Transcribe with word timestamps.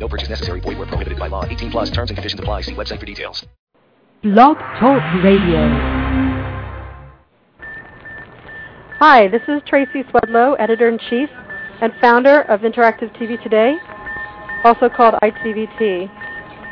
No 0.00 0.08
purchase 0.08 0.30
necessary. 0.30 0.60
Void 0.60 0.78
where 0.78 0.86
prohibited 0.86 1.18
by 1.18 1.28
law. 1.28 1.44
18 1.44 1.70
plus 1.70 1.90
terms 1.90 2.10
and 2.10 2.16
conditions 2.16 2.40
apply. 2.40 2.62
See 2.62 2.72
website 2.72 2.98
for 2.98 3.06
details. 3.06 3.46
Blog 4.22 4.56
Talk 4.78 5.02
Radio. 5.22 5.68
Hi, 8.98 9.28
this 9.28 9.42
is 9.48 9.62
Tracy 9.66 10.02
Swedlow, 10.04 10.56
editor-in-chief 10.58 11.30
and 11.80 11.92
founder 12.00 12.42
of 12.42 12.60
Interactive 12.60 13.14
TV 13.16 13.42
Today, 13.42 13.76
also 14.62 14.90
called 14.90 15.14
ITVT, 15.22 16.10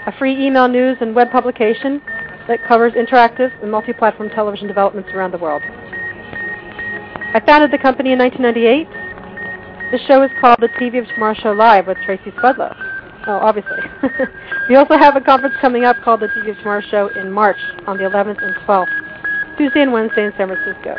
a 0.07 0.13
free 0.19 0.47
email 0.47 0.69
news 0.69 0.99
and 1.01 1.15
web 1.15 1.31
publication 1.31 2.03
that 2.47 2.59
covers 2.69 2.93
interactive 2.93 3.51
and 3.63 3.71
multi-platform 3.71 4.29
television 4.29 4.69
developments 4.69 5.09
around 5.15 5.33
the 5.33 5.39
world. 5.39 5.63
I 5.65 7.41
founded 7.47 7.71
the 7.71 7.79
company 7.79 8.13
in 8.13 8.19
1998. 8.19 9.91
The 9.91 9.99
show 10.07 10.23
is 10.23 10.31
called 10.39 10.59
The 10.61 10.69
TV 10.69 10.99
of 10.99 11.07
Tomorrow 11.09 11.35
Show 11.43 11.53
Live 11.53 11.87
with 11.87 11.97
Tracy 12.05 12.31
Swedlow. 12.33 12.88
Oh, 13.29 13.37
obviously. 13.37 13.77
we 14.71 14.77
also 14.77 14.97
have 14.97 15.15
a 15.15 15.21
conference 15.21 15.55
coming 15.61 15.85
up 15.85 15.97
called 16.03 16.21
the 16.21 16.29
TV 16.29 16.53
of 16.53 16.57
Tomorrow 16.59 16.81
Show 16.91 17.09
in 17.09 17.31
March 17.31 17.59
on 17.87 17.99
the 17.99 18.05
11th 18.05 18.43
and 18.43 18.55
12th, 18.67 19.59
Tuesday 19.59 19.83
and 19.83 19.93
Wednesday 19.93 20.25
in 20.25 20.33
San 20.39 20.49
Francisco. 20.49 20.97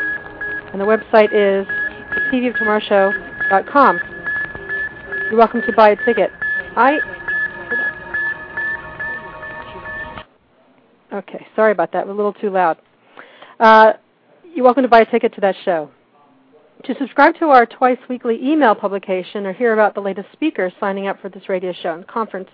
And 0.72 0.80
the 0.80 0.84
website 0.84 1.32
is 1.34 1.66
tvoftomorrowshow.com. 2.30 4.00
You're 5.28 5.38
welcome 5.38 5.60
to 5.62 5.72
buy 5.72 5.90
a 5.90 5.96
ticket. 6.04 6.30
I. 6.76 7.00
Okay, 11.12 11.44
sorry 11.56 11.72
about 11.72 11.90
that. 11.92 12.06
We're 12.06 12.12
a 12.12 12.16
little 12.16 12.32
too 12.32 12.50
loud. 12.50 12.78
Uh, 13.58 13.94
you're 14.54 14.64
welcome 14.64 14.84
to 14.84 14.88
buy 14.88 15.00
a 15.00 15.10
ticket 15.10 15.34
to 15.34 15.40
that 15.40 15.56
show. 15.64 15.90
To 16.84 16.94
subscribe 16.98 17.34
to 17.40 17.46
our 17.46 17.66
twice 17.66 17.98
weekly 18.08 18.38
email 18.42 18.74
publication 18.74 19.44
or 19.44 19.52
hear 19.52 19.74
about 19.74 19.94
the 19.94 20.00
latest 20.00 20.28
speakers 20.32 20.72
signing 20.80 21.08
up 21.08 21.20
for 21.20 21.28
this 21.28 21.46
radio 21.48 21.74
show 21.74 21.92
and 21.92 22.06
conference, 22.06 22.48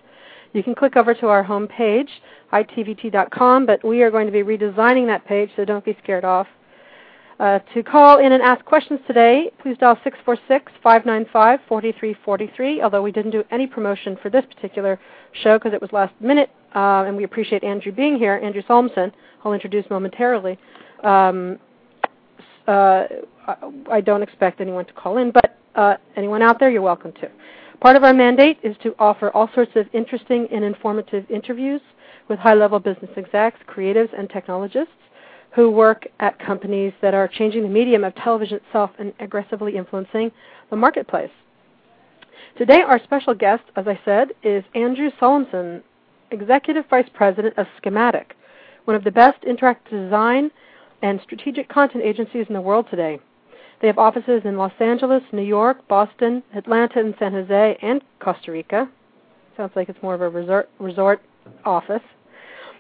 you 0.52 0.64
can 0.64 0.74
click 0.74 0.96
over 0.96 1.14
to 1.14 1.28
our 1.28 1.44
home 1.44 1.68
page, 1.68 2.08
itvt.com, 2.52 3.66
but 3.66 3.84
we 3.84 4.02
are 4.02 4.10
going 4.10 4.26
to 4.26 4.32
be 4.32 4.42
redesigning 4.42 5.06
that 5.06 5.24
page, 5.26 5.50
so 5.54 5.64
don't 5.64 5.84
be 5.84 5.96
scared 6.02 6.24
off. 6.24 6.48
Uh, 7.38 7.60
to 7.74 7.84
call 7.84 8.18
in 8.18 8.32
and 8.32 8.42
ask 8.42 8.64
questions 8.64 8.98
today, 9.06 9.48
please 9.60 9.76
dial 9.78 9.96
646-595-4343, 10.84 12.82
although 12.82 13.02
we 13.02 13.12
didn't 13.12 13.30
do 13.30 13.44
any 13.52 13.68
promotion 13.68 14.16
for 14.20 14.28
this 14.28 14.44
particular 14.46 14.98
show 15.42 15.56
because 15.58 15.72
it 15.72 15.80
was 15.80 15.92
last 15.92 16.14
minute, 16.20 16.50
uh, 16.74 17.04
and 17.06 17.16
we 17.16 17.22
appreciate 17.22 17.62
Andrew 17.62 17.92
being 17.92 18.18
here, 18.18 18.40
Andrew 18.42 18.62
Solomson, 18.66 19.12
I'll 19.44 19.52
introduce 19.52 19.88
momentarily. 19.88 20.58
Um, 21.04 21.60
uh, 22.66 23.04
I 23.90 24.00
don't 24.00 24.22
expect 24.22 24.60
anyone 24.60 24.86
to 24.86 24.92
call 24.92 25.18
in, 25.18 25.30
but 25.30 25.58
uh, 25.74 25.96
anyone 26.16 26.42
out 26.42 26.58
there, 26.58 26.70
you're 26.70 26.82
welcome 26.82 27.12
to. 27.20 27.30
Part 27.80 27.96
of 27.96 28.04
our 28.04 28.14
mandate 28.14 28.58
is 28.62 28.76
to 28.82 28.94
offer 28.98 29.30
all 29.30 29.50
sorts 29.54 29.72
of 29.76 29.86
interesting 29.92 30.48
and 30.50 30.64
informative 30.64 31.30
interviews 31.30 31.80
with 32.28 32.38
high-level 32.38 32.80
business 32.80 33.10
execs, 33.16 33.58
creatives, 33.68 34.08
and 34.18 34.28
technologists 34.30 34.94
who 35.54 35.70
work 35.70 36.06
at 36.20 36.38
companies 36.38 36.92
that 37.00 37.14
are 37.14 37.28
changing 37.28 37.62
the 37.62 37.68
medium 37.68 38.04
of 38.04 38.14
television 38.16 38.60
itself 38.66 38.90
and 38.98 39.12
aggressively 39.20 39.76
influencing 39.76 40.30
the 40.70 40.76
marketplace. 40.76 41.30
Today, 42.58 42.80
our 42.80 43.02
special 43.04 43.34
guest, 43.34 43.62
as 43.76 43.86
I 43.86 43.98
said, 44.04 44.32
is 44.42 44.64
Andrew 44.74 45.10
Solomson, 45.20 45.82
Executive 46.30 46.84
Vice 46.88 47.08
President 47.14 47.56
of 47.58 47.66
Schematic, 47.76 48.34
one 48.84 48.96
of 48.96 49.04
the 49.04 49.10
best 49.10 49.42
interactive 49.42 49.90
design 49.90 50.50
and 51.06 51.20
strategic 51.22 51.68
content 51.68 52.02
agencies 52.02 52.46
in 52.48 52.54
the 52.54 52.60
world 52.60 52.86
today. 52.90 53.20
They 53.80 53.86
have 53.86 53.98
offices 53.98 54.42
in 54.44 54.56
Los 54.56 54.72
Angeles, 54.80 55.22
New 55.32 55.42
York, 55.42 55.86
Boston, 55.86 56.42
Atlanta, 56.54 56.98
and 56.98 57.14
San 57.18 57.32
Jose, 57.32 57.78
and 57.80 58.02
Costa 58.18 58.50
Rica. 58.50 58.90
Sounds 59.56 59.70
like 59.76 59.88
it's 59.88 60.02
more 60.02 60.14
of 60.14 60.20
a 60.20 60.28
resort, 60.28 60.68
resort 60.80 61.22
office. 61.64 62.02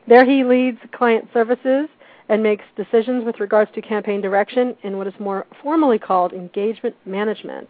There 0.08 0.24
he 0.24 0.42
leads 0.42 0.78
client 0.92 1.28
services 1.32 1.88
and 2.28 2.42
makes 2.42 2.64
decisions 2.76 3.24
with 3.24 3.38
regards 3.38 3.70
to 3.74 3.82
campaign 3.82 4.20
direction 4.20 4.76
in 4.82 4.98
what 4.98 5.06
is 5.06 5.14
more 5.20 5.46
formally 5.62 5.98
called 5.98 6.32
engagement 6.32 6.96
management. 7.04 7.68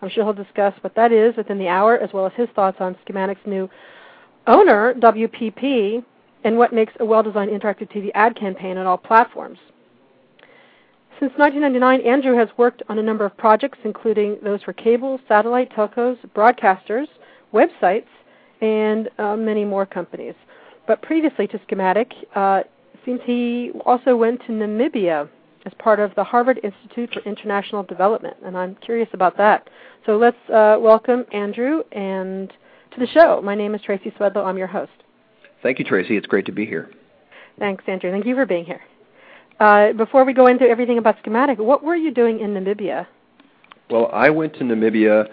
I'm 0.00 0.08
sure 0.08 0.24
he'll 0.24 0.32
discuss 0.32 0.72
what 0.80 0.94
that 0.94 1.12
is 1.12 1.36
within 1.36 1.58
the 1.58 1.68
hour, 1.68 1.98
as 1.98 2.10
well 2.14 2.24
as 2.24 2.32
his 2.34 2.48
thoughts 2.54 2.78
on 2.80 2.96
Schematic's 3.04 3.46
new 3.46 3.68
owner, 4.46 4.94
WPP, 4.94 6.02
and 6.44 6.56
what 6.56 6.72
makes 6.72 6.94
a 7.00 7.04
well 7.04 7.22
designed 7.22 7.50
interactive 7.50 7.92
TV 7.92 8.10
ad 8.14 8.36
campaign 8.36 8.78
on 8.78 8.86
all 8.86 8.96
platforms. 8.96 9.58
Since 11.20 11.32
1999, 11.36 12.00
Andrew 12.02 12.36
has 12.36 12.48
worked 12.56 12.84
on 12.88 13.00
a 13.00 13.02
number 13.02 13.24
of 13.24 13.36
projects, 13.36 13.78
including 13.84 14.38
those 14.40 14.62
for 14.62 14.72
cable, 14.72 15.18
satellite, 15.26 15.68
telcos, 15.72 16.16
broadcasters, 16.28 17.08
websites, 17.52 18.06
and 18.60 19.08
uh, 19.18 19.36
many 19.36 19.64
more 19.64 19.84
companies. 19.84 20.34
But 20.86 21.02
previously 21.02 21.48
to 21.48 21.60
Schematic, 21.66 22.12
uh, 22.36 22.62
seems 23.04 23.20
he 23.24 23.72
also 23.84 24.16
went 24.16 24.42
to 24.42 24.52
Namibia 24.52 25.28
as 25.66 25.72
part 25.80 25.98
of 25.98 26.14
the 26.14 26.22
Harvard 26.22 26.60
Institute 26.62 27.12
for 27.12 27.20
International 27.28 27.82
Development, 27.82 28.36
and 28.44 28.56
I'm 28.56 28.76
curious 28.76 29.08
about 29.12 29.36
that. 29.38 29.68
So 30.06 30.16
let's 30.16 30.36
uh, 30.48 30.76
welcome 30.78 31.24
Andrew 31.32 31.82
and 31.90 32.52
to 32.92 33.00
the 33.00 33.08
show. 33.08 33.42
My 33.42 33.56
name 33.56 33.74
is 33.74 33.82
Tracy 33.82 34.12
Swedlow. 34.16 34.44
I'm 34.44 34.56
your 34.56 34.68
host. 34.68 34.92
Thank 35.64 35.80
you, 35.80 35.84
Tracy. 35.84 36.16
It's 36.16 36.28
great 36.28 36.46
to 36.46 36.52
be 36.52 36.64
here. 36.64 36.92
Thanks, 37.58 37.82
Andrew. 37.88 38.12
Thank 38.12 38.24
you 38.24 38.36
for 38.36 38.46
being 38.46 38.64
here. 38.64 38.80
Uh, 39.60 39.92
before 39.92 40.24
we 40.24 40.32
go 40.32 40.46
into 40.46 40.64
everything 40.64 40.98
about 40.98 41.16
Schematic, 41.18 41.58
what 41.58 41.82
were 41.82 41.96
you 41.96 42.12
doing 42.12 42.40
in 42.40 42.54
Namibia? 42.54 43.06
Well, 43.90 44.08
I 44.12 44.30
went 44.30 44.54
to 44.54 44.60
Namibia 44.60 45.26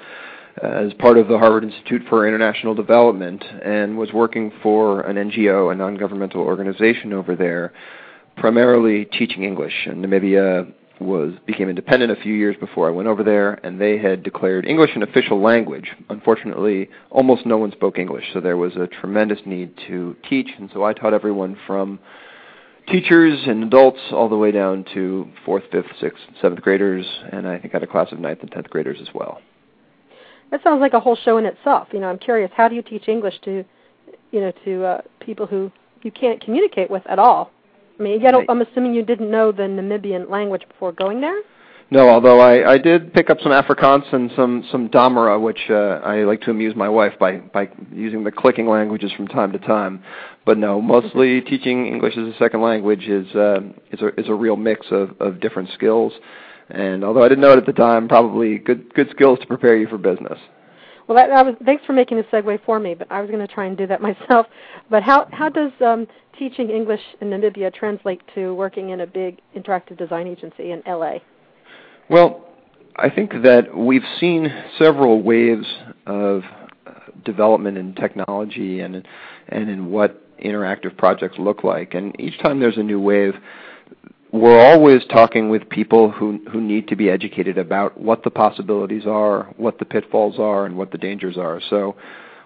as 0.61 0.93
part 0.93 1.17
of 1.17 1.27
the 1.27 1.37
Harvard 1.37 1.63
Institute 1.63 2.01
for 2.09 2.27
International 2.27 2.73
Development 2.73 3.43
and 3.63 3.97
was 3.97 4.13
working 4.13 4.51
for 4.63 5.01
an 5.01 5.17
NGO, 5.17 5.71
a 5.71 5.75
non-governmental 5.75 6.41
organization 6.41 7.13
over 7.13 7.35
there, 7.35 7.73
primarily 8.37 9.05
teaching 9.05 9.43
English. 9.43 9.73
And 9.85 10.03
Namibia 10.03 10.73
was 11.01 11.33
became 11.45 11.67
independent 11.67 12.09
a 12.11 12.15
few 12.15 12.33
years 12.33 12.55
before 12.59 12.87
I 12.87 12.91
went 12.91 13.09
over 13.09 13.21
there, 13.21 13.55
and 13.65 13.79
they 13.79 13.97
had 13.97 14.23
declared 14.23 14.65
English 14.65 14.91
an 14.95 15.03
official 15.03 15.41
language. 15.41 15.91
Unfortunately, 16.09 16.89
almost 17.09 17.45
no 17.45 17.57
one 17.57 17.73
spoke 17.73 17.99
English, 17.99 18.23
so 18.33 18.39
there 18.39 18.57
was 18.57 18.75
a 18.77 18.87
tremendous 18.87 19.39
need 19.45 19.73
to 19.87 20.15
teach, 20.27 20.47
and 20.57 20.69
so 20.73 20.83
I 20.83 20.93
taught 20.93 21.13
everyone 21.13 21.57
from 21.67 21.99
teachers 22.87 23.39
and 23.47 23.63
adults 23.63 23.99
all 24.11 24.29
the 24.29 24.37
way 24.37 24.51
down 24.51 24.85
to 24.93 25.27
fourth, 25.45 25.63
fifth, 25.71 25.87
sixth, 25.99 26.21
seventh 26.41 26.61
graders, 26.61 27.05
and 27.31 27.47
I 27.47 27.57
think 27.57 27.73
I 27.73 27.77
had 27.77 27.83
a 27.83 27.87
class 27.87 28.11
of 28.11 28.19
ninth 28.19 28.39
and 28.41 28.51
tenth 28.51 28.69
graders 28.69 28.97
as 29.01 29.07
well. 29.13 29.41
That 30.51 30.61
sounds 30.63 30.79
like 30.79 30.93
a 30.93 30.99
whole 30.99 31.15
show 31.15 31.37
in 31.37 31.45
itself. 31.45 31.87
You 31.91 31.99
know, 31.99 32.09
I'm 32.09 32.19
curious, 32.19 32.51
how 32.55 32.67
do 32.67 32.75
you 32.75 32.81
teach 32.81 33.07
English 33.07 33.35
to, 33.45 33.65
you 34.31 34.41
know, 34.41 34.51
to 34.63 34.85
uh, 34.85 35.01
people 35.19 35.47
who 35.47 35.71
you 36.03 36.11
can't 36.11 36.39
communicate 36.43 36.89
with 36.89 37.03
at 37.07 37.19
all? 37.19 37.51
I 37.99 38.03
mean, 38.03 38.21
you 38.21 38.45
I'm 38.49 38.61
assuming 38.61 38.93
you 38.93 39.03
didn't 39.03 39.31
know 39.31 39.51
the 39.51 39.63
Namibian 39.63 40.29
language 40.29 40.63
before 40.67 40.91
going 40.91 41.21
there. 41.21 41.39
No, 41.91 42.09
although 42.09 42.39
I, 42.39 42.73
I 42.73 42.77
did 42.79 43.13
pick 43.13 43.29
up 43.29 43.37
some 43.41 43.51
Afrikaans 43.51 44.11
and 44.11 44.31
some 44.35 44.65
some 44.71 44.89
Damara, 44.89 45.39
which 45.39 45.69
uh, 45.69 46.01
I 46.03 46.23
like 46.23 46.41
to 46.41 46.51
amuse 46.51 46.75
my 46.75 46.89
wife 46.89 47.13
by 47.19 47.37
by 47.37 47.69
using 47.93 48.23
the 48.23 48.31
clicking 48.31 48.67
languages 48.67 49.11
from 49.15 49.27
time 49.27 49.51
to 49.51 49.59
time. 49.59 50.03
But 50.45 50.57
no, 50.57 50.81
mostly 50.81 51.41
teaching 51.49 51.85
English 51.85 52.17
as 52.17 52.33
a 52.33 52.37
second 52.39 52.61
language 52.61 53.03
is 53.03 53.27
uh, 53.35 53.59
is 53.91 54.01
a 54.01 54.19
is 54.19 54.27
a 54.27 54.33
real 54.33 54.55
mix 54.55 54.87
of 54.89 55.11
of 55.19 55.39
different 55.39 55.69
skills. 55.75 56.11
And 56.69 57.03
although 57.03 57.23
I 57.23 57.29
didn't 57.29 57.41
know 57.41 57.51
it 57.51 57.59
at 57.59 57.67
the 57.67 57.73
time, 57.73 58.07
probably 58.07 58.57
good 58.57 58.91
good 58.95 59.09
skills 59.11 59.37
to 59.39 59.45
prepare 59.45 59.77
you 59.77 59.87
for 59.87 59.99
business. 59.99 60.39
Well, 61.07 61.15
that, 61.17 61.31
I 61.31 61.43
was, 61.43 61.53
thanks 61.63 61.85
for 61.85 61.93
making 61.93 62.17
the 62.17 62.23
segue 62.23 62.65
for 62.65 62.79
me, 62.79 62.95
but 62.95 63.11
I 63.11 63.21
was 63.21 63.29
going 63.29 63.45
to 63.45 63.53
try 63.53 63.65
and 63.65 63.77
do 63.77 63.85
that 63.85 64.01
myself. 64.09 64.47
But 64.89 65.03
how 65.03 65.27
how 65.31 65.49
does 65.49 65.71
um, 65.81 66.07
teaching 66.39 66.71
English 66.71 67.01
in 67.21 67.29
Namibia 67.29 67.71
translate 67.71 68.21
to 68.33 68.55
working 68.55 68.89
in 68.89 69.01
a 69.01 69.07
big 69.07 69.39
interactive 69.55 69.99
design 69.99 70.25
agency 70.25 70.71
in 70.71 70.81
LA? 70.87 71.19
Well, 72.09 72.45
I 72.95 73.09
think 73.09 73.31
that 73.43 73.75
we've 73.75 74.05
seen 74.19 74.53
several 74.77 75.21
waves 75.21 75.65
of 76.05 76.43
uh, 76.85 76.91
development 77.23 77.77
in 77.77 77.95
technology 77.95 78.79
and 78.81 79.07
and 79.49 79.69
in 79.69 79.91
what 79.91 80.21
interactive 80.39 80.97
projects 80.97 81.37
look 81.39 81.63
like. 81.63 81.93
And 81.93 82.19
each 82.19 82.39
time 82.39 82.59
there's 82.59 82.77
a 82.77 82.83
new 82.83 82.99
wave, 82.99 83.33
we're 84.31 84.59
always 84.59 85.01
talking 85.11 85.49
with 85.49 85.67
people 85.69 86.11
who 86.11 86.39
who 86.51 86.61
need 86.61 86.87
to 86.89 86.95
be 86.95 87.09
educated 87.09 87.57
about 87.57 87.99
what 87.99 88.23
the 88.23 88.29
possibilities 88.29 89.07
are, 89.07 89.53
what 89.57 89.79
the 89.79 89.85
pitfalls 89.85 90.37
are, 90.37 90.65
and 90.65 90.77
what 90.77 90.91
the 90.91 90.97
dangers 90.97 91.37
are. 91.37 91.59
So 91.69 91.95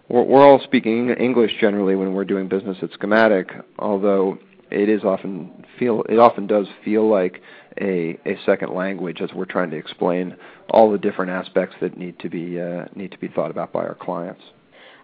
we're, 0.08 0.24
we're 0.24 0.46
all 0.46 0.62
speaking 0.64 1.10
English 1.10 1.52
generally 1.60 1.96
when 1.96 2.14
we're 2.14 2.26
doing 2.26 2.48
business 2.48 2.78
at 2.82 2.92
Schematic, 2.94 3.50
although 3.78 4.38
it 4.72 4.88
is 4.88 5.04
often 5.04 5.66
feel 5.78 6.04
it 6.10 6.20
often 6.20 6.48
does 6.48 6.68
feel 6.86 7.10
like 7.10 7.42
a, 7.80 8.20
a 8.26 8.38
second 8.46 8.74
language 8.74 9.22
as 9.22 9.32
we're 9.34 9.46
trying 9.46 9.72
to 9.72 9.78
explain 9.78 10.36
all 10.70 10.92
the 10.92 10.98
different 10.98 11.32
aspects 11.32 11.76
that 11.82 11.98
need 11.98 12.20
to 12.20 12.30
be 12.30 12.60
uh, 12.60 12.86
need 12.96 13.12
to 13.12 13.18
be 13.18 13.28
thought 13.28 13.52
about 13.52 13.72
by 13.72 13.82
our 13.82 13.96
clients. 13.96 14.42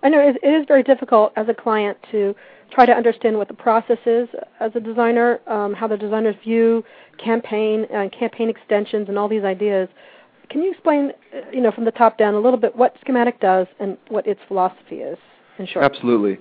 I 0.03 0.09
know 0.09 0.19
it 0.19 0.45
is 0.45 0.65
very 0.67 0.83
difficult 0.83 1.33
as 1.35 1.47
a 1.49 1.53
client 1.53 1.97
to 2.11 2.35
try 2.71 2.85
to 2.85 2.91
understand 2.91 3.37
what 3.37 3.47
the 3.47 3.53
process 3.53 3.97
is 4.05 4.29
as 4.59 4.71
a 4.75 4.79
designer, 4.79 5.39
um, 5.47 5.73
how 5.73 5.87
the 5.87 5.97
designers 5.97 6.35
view 6.43 6.83
campaign 7.23 7.85
and 7.91 8.13
uh, 8.13 8.17
campaign 8.17 8.49
extensions 8.49 9.09
and 9.09 9.17
all 9.17 9.27
these 9.27 9.43
ideas. 9.43 9.89
Can 10.49 10.61
you 10.61 10.71
explain, 10.71 11.11
uh, 11.33 11.49
you 11.51 11.61
know, 11.61 11.71
from 11.71 11.85
the 11.85 11.91
top 11.91 12.17
down 12.17 12.35
a 12.35 12.39
little 12.39 12.59
bit 12.59 12.75
what 12.75 12.95
Schematic 13.01 13.39
does 13.39 13.67
and 13.79 13.97
what 14.09 14.27
its 14.27 14.39
philosophy 14.47 14.97
is 14.97 15.17
in 15.57 15.65
short? 15.65 15.85
Absolutely. 15.85 16.37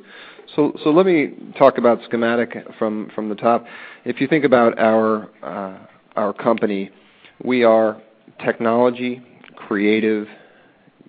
So, 0.54 0.76
so 0.82 0.90
let 0.90 1.06
me 1.06 1.32
talk 1.58 1.78
about 1.78 2.00
Schematic 2.04 2.54
from, 2.78 3.10
from 3.14 3.28
the 3.28 3.34
top. 3.34 3.64
If 4.04 4.20
you 4.20 4.28
think 4.28 4.44
about 4.44 4.78
our 4.78 5.30
uh, 5.42 5.78
our 6.16 6.32
company, 6.32 6.90
we 7.42 7.64
are 7.64 8.00
technology, 8.44 9.22
creative, 9.56 10.26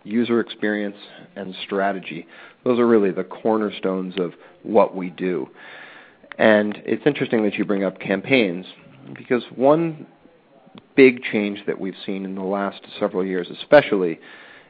user 0.03 0.39
experience, 0.39 0.97
and 1.35 1.55
strategy. 1.63 2.27
Those 2.63 2.79
are 2.79 2.87
really 2.87 3.11
the 3.11 3.23
cornerstones 3.23 4.15
of 4.17 4.33
what 4.63 4.95
we 4.95 5.09
do. 5.09 5.49
And 6.37 6.81
it's 6.85 7.05
interesting 7.05 7.43
that 7.43 7.55
you 7.55 7.65
bring 7.65 7.83
up 7.83 7.99
campaigns 7.99 8.65
because 9.15 9.43
one 9.55 10.07
big 10.95 11.21
change 11.23 11.59
that 11.67 11.79
we've 11.79 11.95
seen 12.05 12.25
in 12.25 12.35
the 12.35 12.43
last 12.43 12.81
several 12.99 13.25
years, 13.25 13.47
especially, 13.61 14.19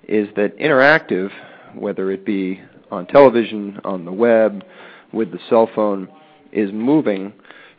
is 0.08 0.28
that 0.36 0.58
interactive, 0.58 1.31
whether 1.74 2.12
it 2.12 2.26
be 2.26 2.62
on 2.92 3.08
television, 3.08 3.80
on 3.84 4.06
the 4.06 4.12
web, 4.12 4.64
with 5.12 5.31
the 5.31 5.40
cell 5.50 5.70
phone, 5.74 6.08
is 6.52 6.72
moving 6.72 7.34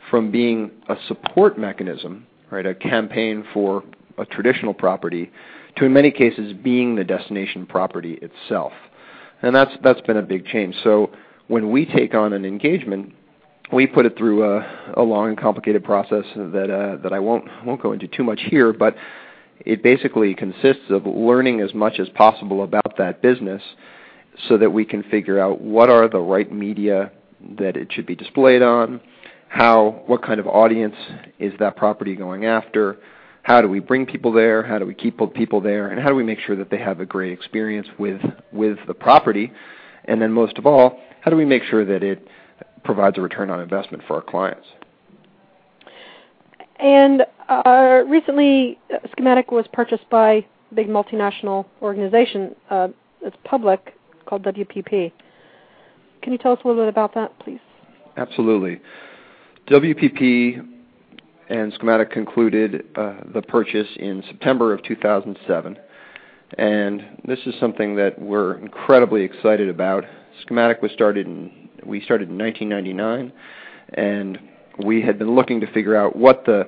from 0.09 0.31
being 0.31 0.71
a 0.89 0.95
support 1.07 1.57
mechanism, 1.57 2.25
right, 2.51 2.65
a 2.65 2.75
campaign 2.75 3.45
for 3.53 3.83
a 4.17 4.25
traditional 4.25 4.73
property, 4.73 5.31
to 5.75 5.85
in 5.85 5.93
many 5.93 6.11
cases 6.11 6.53
being 6.53 6.95
the 6.95 7.03
destination 7.03 7.65
property 7.65 8.19
itself. 8.21 8.73
And 9.41 9.55
that's 9.55 9.71
that's 9.83 10.01
been 10.01 10.17
a 10.17 10.23
big 10.23 10.45
change. 10.45 10.75
So 10.83 11.11
when 11.47 11.69
we 11.71 11.85
take 11.85 12.13
on 12.15 12.33
an 12.33 12.45
engagement, 12.45 13.13
we 13.71 13.85
put 13.85 14.05
it 14.05 14.17
through 14.17 14.43
a, 14.43 14.93
a 14.95 15.01
long 15.01 15.29
and 15.29 15.37
complicated 15.37 15.83
process 15.83 16.25
that 16.35 16.71
uh, 16.71 17.01
that 17.03 17.13
I 17.13 17.19
won't 17.19 17.45
won't 17.65 17.81
go 17.81 17.91
into 17.91 18.07
too 18.07 18.23
much 18.23 18.41
here, 18.49 18.73
but 18.73 18.95
it 19.65 19.83
basically 19.83 20.33
consists 20.33 20.89
of 20.89 21.05
learning 21.05 21.61
as 21.61 21.73
much 21.73 21.99
as 21.99 22.09
possible 22.09 22.63
about 22.63 22.97
that 22.97 23.21
business 23.21 23.61
so 24.47 24.57
that 24.57 24.71
we 24.71 24.85
can 24.85 25.03
figure 25.03 25.39
out 25.39 25.61
what 25.61 25.89
are 25.89 26.07
the 26.07 26.19
right 26.19 26.51
media 26.51 27.11
that 27.57 27.75
it 27.75 27.91
should 27.91 28.05
be 28.05 28.15
displayed 28.15 28.61
on, 28.61 29.01
how 29.49 30.03
what 30.07 30.23
kind 30.23 30.39
of 30.39 30.47
audience 30.47 30.95
is 31.39 31.53
that 31.59 31.75
property 31.75 32.15
going 32.15 32.45
after, 32.45 32.97
how 33.43 33.61
do 33.61 33.67
we 33.69 33.79
bring 33.79 34.05
people 34.05 34.31
there, 34.31 34.61
how 34.63 34.77
do 34.77 34.85
we 34.85 34.93
keep 34.93 35.19
people 35.33 35.61
there, 35.61 35.87
and 35.87 36.01
how 36.01 36.09
do 36.09 36.15
we 36.15 36.23
make 36.23 36.39
sure 36.39 36.55
that 36.55 36.69
they 36.69 36.77
have 36.77 36.99
a 36.99 37.05
great 37.05 37.31
experience 37.31 37.87
with 37.97 38.21
with 38.51 38.77
the 38.87 38.93
property, 38.93 39.51
and 40.05 40.21
then 40.21 40.31
most 40.31 40.57
of 40.57 40.65
all, 40.65 40.99
how 41.21 41.31
do 41.31 41.37
we 41.37 41.45
make 41.45 41.63
sure 41.63 41.85
that 41.85 42.03
it 42.03 42.27
provides 42.87 43.17
a 43.17 43.21
return 43.21 43.51
on 43.51 43.59
investment 43.59 44.03
for 44.07 44.15
our 44.15 44.21
clients. 44.21 44.65
And 46.79 47.23
uh, 47.49 48.03
recently, 48.07 48.79
Schematic 49.11 49.51
was 49.51 49.65
purchased 49.73 50.09
by 50.09 50.45
a 50.71 50.75
big 50.75 50.87
multinational 50.87 51.65
organization 51.81 52.55
uh, 52.69 52.87
that's 53.21 53.35
public 53.43 53.93
called 54.25 54.43
WPP. 54.43 55.11
Can 56.21 56.31
you 56.31 56.37
tell 56.37 56.53
us 56.53 56.59
a 56.63 56.67
little 56.67 56.83
bit 56.83 56.89
about 56.89 57.13
that, 57.15 57.37
please? 57.39 57.59
Absolutely. 58.15 58.79
WPP 59.69 60.65
and 61.49 61.73
Schematic 61.73 62.09
concluded 62.11 62.85
uh, 62.95 63.15
the 63.33 63.41
purchase 63.41 63.87
in 63.97 64.23
September 64.27 64.73
of 64.73 64.81
2007. 64.83 65.77
And 66.57 67.05
this 67.25 67.39
is 67.45 67.53
something 67.59 67.95
that 67.97 68.17
we're 68.17 68.57
incredibly 68.59 69.23
excited 69.23 69.67
about. 69.67 70.05
Schematic 70.41 70.81
was 70.81 70.91
started 70.91 71.27
in 71.27 71.69
we 71.85 72.01
started 72.01 72.29
in 72.29 72.37
1999, 72.37 73.31
and 73.93 74.39
we 74.85 75.01
had 75.01 75.19
been 75.19 75.35
looking 75.35 75.61
to 75.61 75.67
figure 75.71 75.95
out 75.95 76.15
what 76.15 76.45
the 76.45 76.67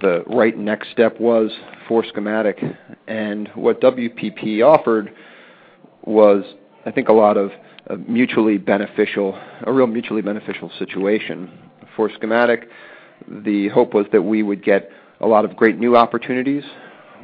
the 0.00 0.24
right 0.26 0.56
next 0.56 0.90
step 0.90 1.20
was 1.20 1.50
for 1.86 2.04
schematic, 2.04 2.62
and 3.06 3.48
what 3.54 3.80
WPP 3.80 4.64
offered 4.64 5.12
was, 6.04 6.44
I 6.84 6.90
think, 6.90 7.08
a 7.08 7.12
lot 7.12 7.36
of 7.36 7.50
a 7.86 7.96
mutually 7.96 8.58
beneficial, 8.58 9.40
a 9.64 9.72
real 9.72 9.86
mutually 9.86 10.22
beneficial 10.22 10.70
situation 10.78 11.69
for 12.00 12.10
schematic. 12.14 12.66
The 13.28 13.68
hope 13.68 13.92
was 13.92 14.06
that 14.12 14.22
we 14.22 14.42
would 14.42 14.64
get 14.64 14.90
a 15.20 15.26
lot 15.26 15.44
of 15.44 15.54
great 15.54 15.78
new 15.78 15.96
opportunities 15.96 16.64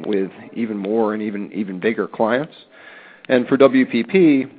with 0.07 0.31
even 0.53 0.77
more 0.77 1.15
and 1.15 1.23
even 1.23 1.51
even 1.55 1.81
bigger 1.81 2.07
clients, 2.07 2.53
and 3.31 3.49
for 3.49 3.57
WPP, 3.57 4.51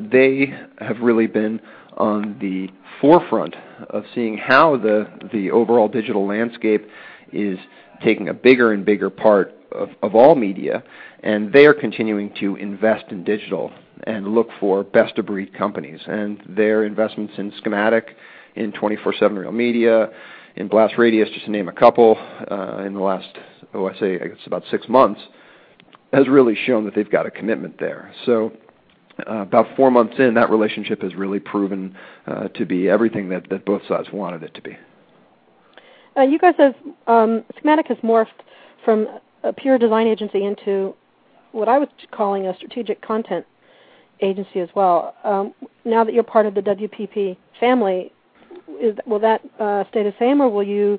they 0.00 0.52
have 0.78 0.98
really 1.00 1.28
been 1.28 1.60
on 1.96 2.36
the 2.40 2.68
forefront 3.00 3.54
of 3.90 4.02
seeing 4.16 4.36
how 4.36 4.76
the 4.76 5.06
the 5.32 5.52
overall 5.52 5.86
digital 5.86 6.26
landscape 6.26 6.84
is 7.32 7.56
taking 8.02 8.28
a 8.28 8.34
bigger 8.34 8.72
and 8.72 8.84
bigger 8.84 9.10
part 9.10 9.54
of, 9.70 9.90
of 10.02 10.16
all 10.16 10.34
media, 10.34 10.82
and 11.22 11.52
they 11.52 11.66
are 11.66 11.74
continuing 11.74 12.34
to 12.40 12.56
invest 12.56 13.04
in 13.10 13.22
digital 13.22 13.70
and 14.08 14.34
look 14.34 14.48
for 14.58 14.82
best 14.82 15.16
of 15.18 15.26
breed 15.26 15.56
companies. 15.56 16.00
And 16.08 16.42
their 16.48 16.84
investments 16.84 17.34
in 17.38 17.52
Schematic, 17.58 18.16
in 18.54 18.72
24/7 18.72 19.36
Real 19.38 19.52
Media, 19.52 20.10
in 20.56 20.68
Blast 20.68 20.98
Radius, 20.98 21.28
just 21.30 21.46
to 21.46 21.50
name 21.50 21.68
a 21.68 21.72
couple, 21.72 22.16
uh, 22.50 22.82
in 22.84 22.94
the 22.94 23.00
last 23.00 23.28
oh 23.74 23.88
I 23.88 23.98
say 23.98 24.14
I 24.16 24.28
guess 24.28 24.46
about 24.46 24.64
six 24.70 24.88
months, 24.88 25.20
has 26.12 26.28
really 26.28 26.54
shown 26.54 26.84
that 26.84 26.94
they've 26.94 27.10
got 27.10 27.26
a 27.26 27.30
commitment 27.30 27.78
there. 27.78 28.12
So 28.26 28.52
uh, 29.18 29.38
about 29.38 29.66
four 29.76 29.90
months 29.90 30.14
in, 30.18 30.34
that 30.34 30.50
relationship 30.50 31.02
has 31.02 31.14
really 31.14 31.40
proven 31.40 31.96
uh, 32.26 32.48
to 32.48 32.64
be 32.64 32.88
everything 32.88 33.28
that, 33.30 33.48
that 33.50 33.64
both 33.64 33.82
sides 33.88 34.08
wanted 34.12 34.42
it 34.42 34.54
to 34.54 34.62
be. 34.62 34.76
Uh, 36.16 36.22
you 36.22 36.38
guys 36.38 36.54
have 36.58 36.74
um, 37.06 37.44
Schematic 37.58 37.86
has 37.86 37.98
morphed 37.98 38.28
from 38.84 39.06
a 39.42 39.52
pure 39.52 39.78
design 39.78 40.06
agency 40.06 40.44
into 40.44 40.94
what 41.52 41.68
I 41.68 41.78
was 41.78 41.88
calling 42.10 42.46
a 42.46 42.56
strategic 42.56 43.00
content 43.02 43.46
agency 44.20 44.60
as 44.60 44.68
well. 44.74 45.14
Um, 45.24 45.54
now 45.84 46.04
that 46.04 46.14
you're 46.14 46.22
part 46.22 46.46
of 46.46 46.54
the 46.54 46.60
WPP 46.60 47.36
family, 47.58 48.12
is, 48.80 48.96
will 49.06 49.20
that 49.20 49.40
uh, 49.58 49.84
stay 49.90 50.02
the 50.02 50.14
same, 50.18 50.40
or 50.40 50.48
will 50.48 50.62
you 50.62 50.98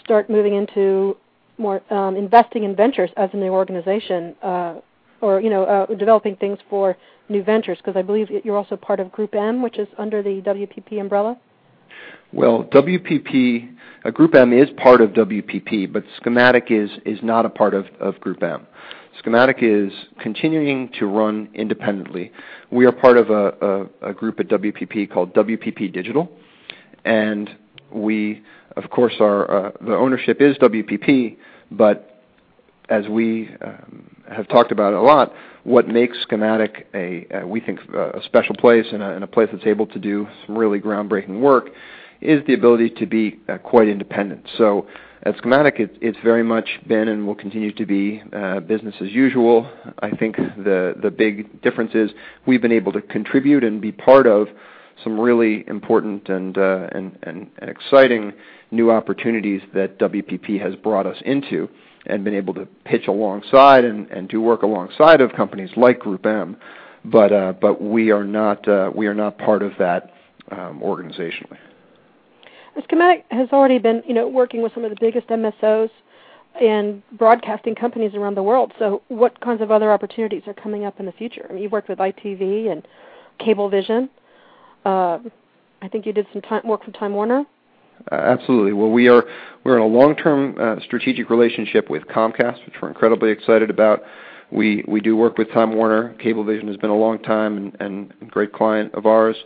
start 0.00 0.28
moving 0.28 0.54
into 0.54 1.16
more 1.58 1.82
um, 1.92 2.16
investing 2.16 2.64
in 2.64 2.74
ventures 2.74 3.10
as 3.16 3.30
an 3.32 3.42
organization, 3.42 4.34
uh, 4.42 4.74
or 5.20 5.40
you 5.40 5.50
know, 5.50 5.64
uh, 5.64 5.86
developing 5.94 6.36
things 6.36 6.58
for 6.68 6.96
new 7.28 7.42
ventures? 7.42 7.78
Because 7.78 7.96
I 7.96 8.02
believe 8.02 8.28
you're 8.44 8.56
also 8.56 8.76
part 8.76 9.00
of 9.00 9.12
Group 9.12 9.34
M, 9.34 9.62
which 9.62 9.78
is 9.78 9.88
under 9.98 10.22
the 10.22 10.40
WPP 10.42 11.00
umbrella. 11.00 11.38
Well, 12.32 12.64
WPP, 12.64 13.74
uh, 14.04 14.10
Group 14.10 14.34
M 14.34 14.52
is 14.52 14.68
part 14.76 15.00
of 15.00 15.10
WPP, 15.10 15.92
but 15.92 16.04
Schematic 16.18 16.66
is 16.70 16.90
is 17.04 17.18
not 17.22 17.44
a 17.46 17.50
part 17.50 17.74
of, 17.74 17.86
of 18.00 18.18
Group 18.20 18.42
M. 18.42 18.66
Schematic 19.18 19.58
is 19.60 19.92
continuing 20.20 20.90
to 20.98 21.06
run 21.06 21.48
independently. 21.54 22.32
We 22.70 22.86
are 22.86 22.92
part 22.92 23.18
of 23.18 23.30
a, 23.30 23.88
a, 24.02 24.10
a 24.10 24.14
group 24.14 24.40
at 24.40 24.48
WPP 24.48 25.12
called 25.12 25.34
WPP 25.34 25.92
Digital, 25.92 26.30
and 27.04 27.50
we, 27.90 28.42
of 28.76 28.90
course, 28.90 29.14
are 29.20 29.68
uh, 29.68 29.70
the 29.80 29.94
ownership 29.94 30.40
is 30.40 30.56
WPP, 30.58 31.36
but 31.70 32.22
as 32.88 33.08
we 33.08 33.50
um, 33.64 34.16
have 34.30 34.48
talked 34.48 34.72
about 34.72 34.92
a 34.92 35.00
lot, 35.00 35.32
what 35.64 35.88
makes 35.88 36.18
Schematic 36.22 36.88
a, 36.94 37.26
a 37.30 37.46
we 37.46 37.60
think 37.60 37.80
a 37.94 38.20
special 38.24 38.54
place 38.56 38.86
and 38.92 39.02
a, 39.02 39.10
and 39.10 39.24
a, 39.24 39.26
place 39.26 39.48
that's 39.52 39.66
able 39.66 39.86
to 39.86 39.98
do 39.98 40.26
some 40.46 40.58
really 40.58 40.80
groundbreaking 40.80 41.40
work 41.40 41.70
is 42.20 42.44
the 42.46 42.54
ability 42.54 42.90
to 42.90 43.06
be 43.06 43.38
uh, 43.48 43.58
quite 43.58 43.88
independent. 43.88 44.46
So 44.58 44.86
at 45.24 45.36
Schematic, 45.38 45.78
it, 45.78 45.96
it's 46.00 46.18
very 46.22 46.42
much 46.42 46.68
been 46.88 47.08
and 47.08 47.26
will 47.26 47.34
continue 47.34 47.72
to 47.72 47.86
be 47.86 48.22
uh, 48.32 48.60
business 48.60 48.94
as 49.00 49.10
usual. 49.10 49.70
I 50.00 50.10
think 50.10 50.36
the 50.36 50.94
the 51.00 51.10
big 51.10 51.62
difference 51.62 51.92
is 51.94 52.10
we've 52.46 52.62
been 52.62 52.72
able 52.72 52.92
to 52.92 53.00
contribute 53.00 53.62
and 53.64 53.80
be 53.80 53.92
part 53.92 54.26
of 54.26 54.48
some 55.02 55.18
really 55.18 55.64
important 55.68 56.28
and 56.28 56.56
uh, 56.56 56.88
and, 56.92 57.18
and, 57.22 57.50
exciting 57.62 58.32
new 58.70 58.90
opportunities 58.90 59.60
that 59.74 59.98
WPP 59.98 60.60
has 60.60 60.74
brought 60.76 61.06
us 61.06 61.16
into 61.24 61.68
and 62.06 62.24
been 62.24 62.34
able 62.34 62.54
to 62.54 62.66
pitch 62.84 63.06
alongside 63.06 63.84
and, 63.84 64.10
and 64.10 64.28
do 64.28 64.40
work 64.40 64.62
alongside 64.62 65.20
of 65.20 65.32
companies 65.32 65.70
like 65.76 65.98
Group 65.98 66.26
M, 66.26 66.56
but 67.04 67.32
uh, 67.32 67.52
but 67.60 67.82
we 67.82 68.10
are 68.10 68.24
not 68.24 68.66
uh, 68.68 68.90
we 68.94 69.06
are 69.06 69.14
not 69.14 69.38
part 69.38 69.62
of 69.62 69.72
that 69.78 70.12
um, 70.50 70.80
organizationally. 70.80 71.58
Schematic 72.84 73.26
has 73.30 73.48
already 73.52 73.78
been 73.78 74.02
you 74.06 74.14
know 74.14 74.28
working 74.28 74.62
with 74.62 74.72
some 74.74 74.84
of 74.84 74.90
the 74.90 74.96
biggest 75.00 75.28
MSOs 75.28 75.90
and 76.60 77.02
broadcasting 77.12 77.74
companies 77.74 78.14
around 78.14 78.36
the 78.36 78.42
world. 78.42 78.72
So, 78.78 79.02
what 79.08 79.40
kinds 79.40 79.62
of 79.62 79.70
other 79.70 79.92
opportunities 79.92 80.42
are 80.46 80.54
coming 80.54 80.84
up 80.84 81.00
in 81.00 81.06
the 81.06 81.12
future? 81.12 81.46
I 81.48 81.52
mean, 81.52 81.62
you've 81.62 81.72
worked 81.72 81.88
with 81.88 81.98
ITV 81.98 82.70
and 82.70 82.86
Cablevision. 83.40 84.08
Uh, 84.84 85.18
I 85.80 85.88
think 85.88 86.06
you 86.06 86.12
did 86.12 86.26
some 86.32 86.42
time, 86.42 86.62
work 86.64 86.84
for 86.84 86.92
Time 86.92 87.12
Warner. 87.12 87.44
Uh, 88.10 88.14
absolutely. 88.14 88.72
Well, 88.72 88.90
we 88.90 89.08
are 89.08 89.24
we're 89.64 89.76
in 89.76 89.82
a 89.82 89.86
long-term 89.86 90.56
uh, 90.58 90.76
strategic 90.84 91.30
relationship 91.30 91.88
with 91.88 92.04
Comcast, 92.04 92.64
which 92.66 92.74
we're 92.80 92.88
incredibly 92.88 93.30
excited 93.30 93.70
about. 93.70 94.02
We 94.50 94.84
we 94.88 95.00
do 95.00 95.16
work 95.16 95.38
with 95.38 95.50
Time 95.52 95.74
Warner. 95.74 96.14
Cablevision 96.18 96.66
has 96.68 96.76
been 96.76 96.90
a 96.90 96.96
long 96.96 97.20
time 97.22 97.56
and, 97.56 97.76
and 97.80 98.30
great 98.30 98.52
client 98.52 98.94
of 98.94 99.06
ours. 99.06 99.36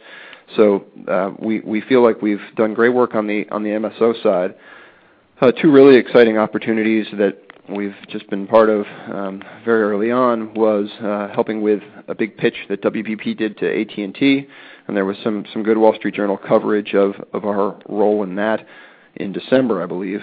So 0.55 0.85
uh, 1.09 1.33
we 1.39 1.61
we 1.61 1.81
feel 1.83 2.03
like 2.03 2.23
we've 2.23 2.41
done 2.57 2.73
great 2.73 2.95
work 2.95 3.15
on 3.15 3.27
the 3.27 3.47
on 3.51 3.63
the 3.63 3.71
MSO 3.71 4.23
side. 4.23 4.55
Uh, 5.41 5.53
two 5.53 5.71
really 5.71 5.97
exciting 5.97 6.39
opportunities 6.39 7.07
that 7.19 7.46
we've 7.69 7.95
just 8.09 8.29
been 8.31 8.47
part 8.47 8.69
of 8.69 8.87
um, 9.13 9.43
very 9.65 9.83
early 9.83 10.11
on 10.11 10.55
was 10.55 10.89
uh, 11.03 11.29
helping 11.35 11.63
with 11.63 11.81
a 12.09 12.15
big 12.15 12.37
pitch 12.37 12.55
that 12.69 12.83
WPP 12.83 13.37
did 13.37 13.59
to 13.59 13.81
AT&T, 13.81 14.47
and 14.87 14.97
there 14.97 15.05
was 15.05 15.17
some 15.23 15.45
some 15.53 15.63
good 15.63 15.79
Wall 15.79 15.95
Street 15.95 16.15
Journal 16.15 16.37
coverage 16.37 16.95
of 16.95 17.15
of 17.33 17.45
our 17.45 17.79
role 17.89 18.23
in 18.23 18.37
that 18.37 18.67
in 19.17 19.33
December, 19.33 19.83
I 19.83 19.87
believe, 19.87 20.21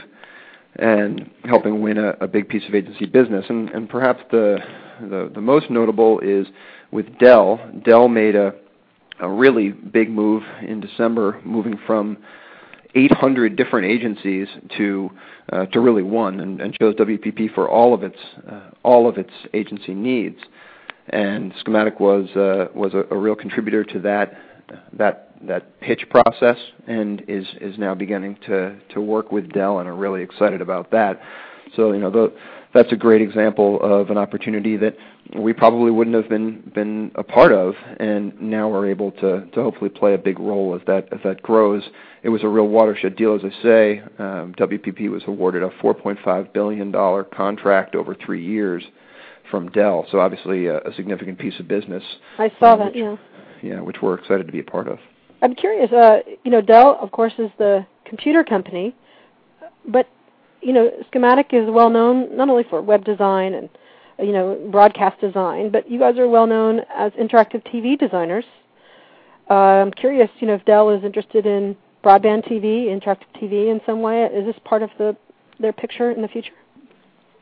and 0.75 1.29
helping 1.45 1.81
win 1.81 1.97
a, 1.97 2.09
a 2.21 2.27
big 2.27 2.47
piece 2.47 2.63
of 2.67 2.75
agency 2.75 3.05
business. 3.05 3.45
And, 3.49 3.69
and 3.71 3.89
perhaps 3.89 4.21
the, 4.31 4.57
the 5.01 5.31
the 5.33 5.41
most 5.41 5.69
notable 5.69 6.19
is 6.19 6.47
with 6.91 7.17
Dell. 7.19 7.59
Dell 7.83 8.07
made 8.07 8.35
a 8.35 8.53
a 9.19 9.29
really 9.29 9.69
big 9.69 10.09
move 10.09 10.43
in 10.67 10.81
December, 10.81 11.39
moving 11.45 11.79
from 11.85 12.17
800 12.95 13.55
different 13.55 13.87
agencies 13.87 14.47
to 14.77 15.09
uh, 15.51 15.65
to 15.67 15.79
really 15.81 16.03
one, 16.03 16.39
and, 16.39 16.61
and, 16.61 16.73
chose 16.79 16.95
WPP 16.95 17.53
for 17.53 17.69
all 17.69 17.93
of 17.93 18.01
its 18.03 18.17
uh, 18.49 18.69
all 18.83 19.09
of 19.09 19.17
its 19.17 19.31
agency 19.53 19.93
needs. 19.93 20.37
And 21.09 21.53
Schematic 21.59 21.99
was 21.99 22.29
uh, 22.35 22.67
was 22.73 22.93
a, 22.93 23.03
a, 23.13 23.17
real 23.17 23.35
contributor 23.35 23.83
to 23.83 23.99
that 23.99 24.37
that 24.93 25.31
that 25.41 25.79
pitch 25.81 26.05
process, 26.09 26.57
and 26.87 27.23
is 27.27 27.45
is 27.59 27.77
now 27.77 27.93
beginning 27.93 28.37
to 28.47 28.77
to 28.93 29.01
work 29.01 29.31
with 29.31 29.51
Dell, 29.51 29.79
and 29.79 29.89
are 29.89 29.95
really 29.95 30.21
excited 30.21 30.61
about 30.61 30.91
that. 30.91 31.19
So 31.75 31.91
you 31.91 31.99
know 31.99 32.09
the 32.09 32.33
that's 32.73 32.91
a 32.91 32.95
great 32.95 33.21
example 33.21 33.79
of 33.81 34.09
an 34.09 34.17
opportunity 34.17 34.77
that 34.77 34.95
we 35.37 35.53
probably 35.53 35.91
wouldn't 35.91 36.15
have 36.15 36.29
been 36.29 36.71
been 36.73 37.11
a 37.15 37.23
part 37.23 37.51
of, 37.51 37.75
and 37.99 38.39
now 38.41 38.67
we're 38.69 38.89
able 38.89 39.11
to 39.11 39.45
to 39.45 39.63
hopefully 39.63 39.89
play 39.89 40.13
a 40.13 40.17
big 40.17 40.39
role 40.39 40.75
as 40.75 40.81
that 40.87 41.11
as 41.13 41.19
that 41.23 41.41
grows. 41.41 41.83
It 42.23 42.29
was 42.29 42.43
a 42.43 42.47
real 42.47 42.67
watershed 42.67 43.15
deal, 43.15 43.35
as 43.35 43.41
I 43.43 43.63
say. 43.63 43.99
Um, 44.17 44.55
WPP 44.57 45.09
was 45.09 45.23
awarded 45.27 45.63
a 45.63 45.69
4.5 45.69 46.53
billion 46.53 46.91
dollar 46.91 47.23
contract 47.23 47.95
over 47.95 48.15
three 48.15 48.45
years 48.45 48.83
from 49.51 49.69
Dell, 49.69 50.05
so 50.09 50.19
obviously 50.19 50.67
a, 50.67 50.79
a 50.79 50.93
significant 50.95 51.37
piece 51.37 51.59
of 51.59 51.67
business. 51.67 52.03
I 52.39 52.49
saw 52.59 52.73
uh, 52.73 52.77
that, 52.77 52.85
which, 52.87 52.95
yeah. 52.95 53.15
Yeah, 53.61 53.81
which 53.81 53.97
we're 54.01 54.15
excited 54.15 54.45
to 54.47 54.51
be 54.51 54.59
a 54.59 54.63
part 54.63 54.87
of. 54.87 54.99
I'm 55.41 55.55
curious. 55.55 55.91
Uh, 55.91 56.19
you 56.43 56.51
know, 56.51 56.61
Dell, 56.61 56.97
of 57.01 57.11
course, 57.11 57.33
is 57.37 57.51
the 57.57 57.85
computer 58.05 58.43
company, 58.43 58.95
but 59.87 60.07
you 60.63 60.73
know, 60.73 60.91
Schematic 61.07 61.47
is 61.53 61.69
well 61.69 61.89
known 61.89 62.35
not 62.35 62.49
only 62.49 62.63
for 62.69 62.81
web 62.81 63.03
design 63.03 63.53
and 63.53 63.69
you 64.19 64.31
know 64.31 64.69
broadcast 64.71 65.19
design, 65.19 65.71
but 65.71 65.89
you 65.89 65.99
guys 65.99 66.17
are 66.17 66.27
well 66.27 66.47
known 66.47 66.81
as 66.95 67.11
interactive 67.13 67.63
TV 67.67 67.97
designers. 67.97 68.45
Uh, 69.49 69.53
I'm 69.53 69.91
curious, 69.91 70.29
you 70.39 70.47
know, 70.47 70.55
if 70.55 70.65
Dell 70.65 70.89
is 70.89 71.03
interested 71.03 71.45
in 71.45 71.75
broadband 72.03 72.47
TV, 72.49 72.85
interactive 72.85 73.27
TV 73.41 73.71
in 73.71 73.81
some 73.85 74.01
way. 74.01 74.23
Is 74.23 74.45
this 74.45 74.55
part 74.63 74.83
of 74.83 74.89
the 74.97 75.15
their 75.59 75.73
picture 75.73 76.11
in 76.11 76.21
the 76.21 76.27
future? 76.27 76.53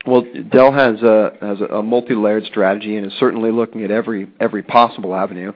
Well, 0.04 0.24
Dell 0.50 0.72
has 0.72 1.00
a 1.02 1.32
has 1.40 1.58
a 1.60 1.82
multi-layered 1.82 2.44
strategy 2.46 2.96
and 2.96 3.06
is 3.06 3.12
certainly 3.20 3.52
looking 3.52 3.84
at 3.84 3.90
every 3.90 4.28
every 4.40 4.62
possible 4.62 5.14
avenue. 5.14 5.52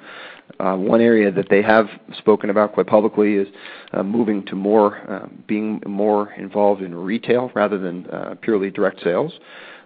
Uh, 0.61 0.76
one 0.76 1.00
area 1.00 1.33
that 1.33 1.49
they 1.50 1.61
have 1.62 1.87
spoken 2.17 2.50
about 2.50 2.73
quite 2.73 2.87
publicly 2.87 3.35
is 3.35 3.49
uh, 3.93 4.05
moving 4.05 4.45
to 4.47 4.55
more 4.55 4.99
uh, 5.11 5.26
being 5.49 5.83
more 5.87 6.33
involved 6.35 6.81
in 6.81 6.95
retail 6.95 7.50
rather 7.55 7.76
than 7.79 8.07
uh, 8.07 8.35
purely 8.41 8.71
direct 8.71 9.03
sales. 9.03 9.33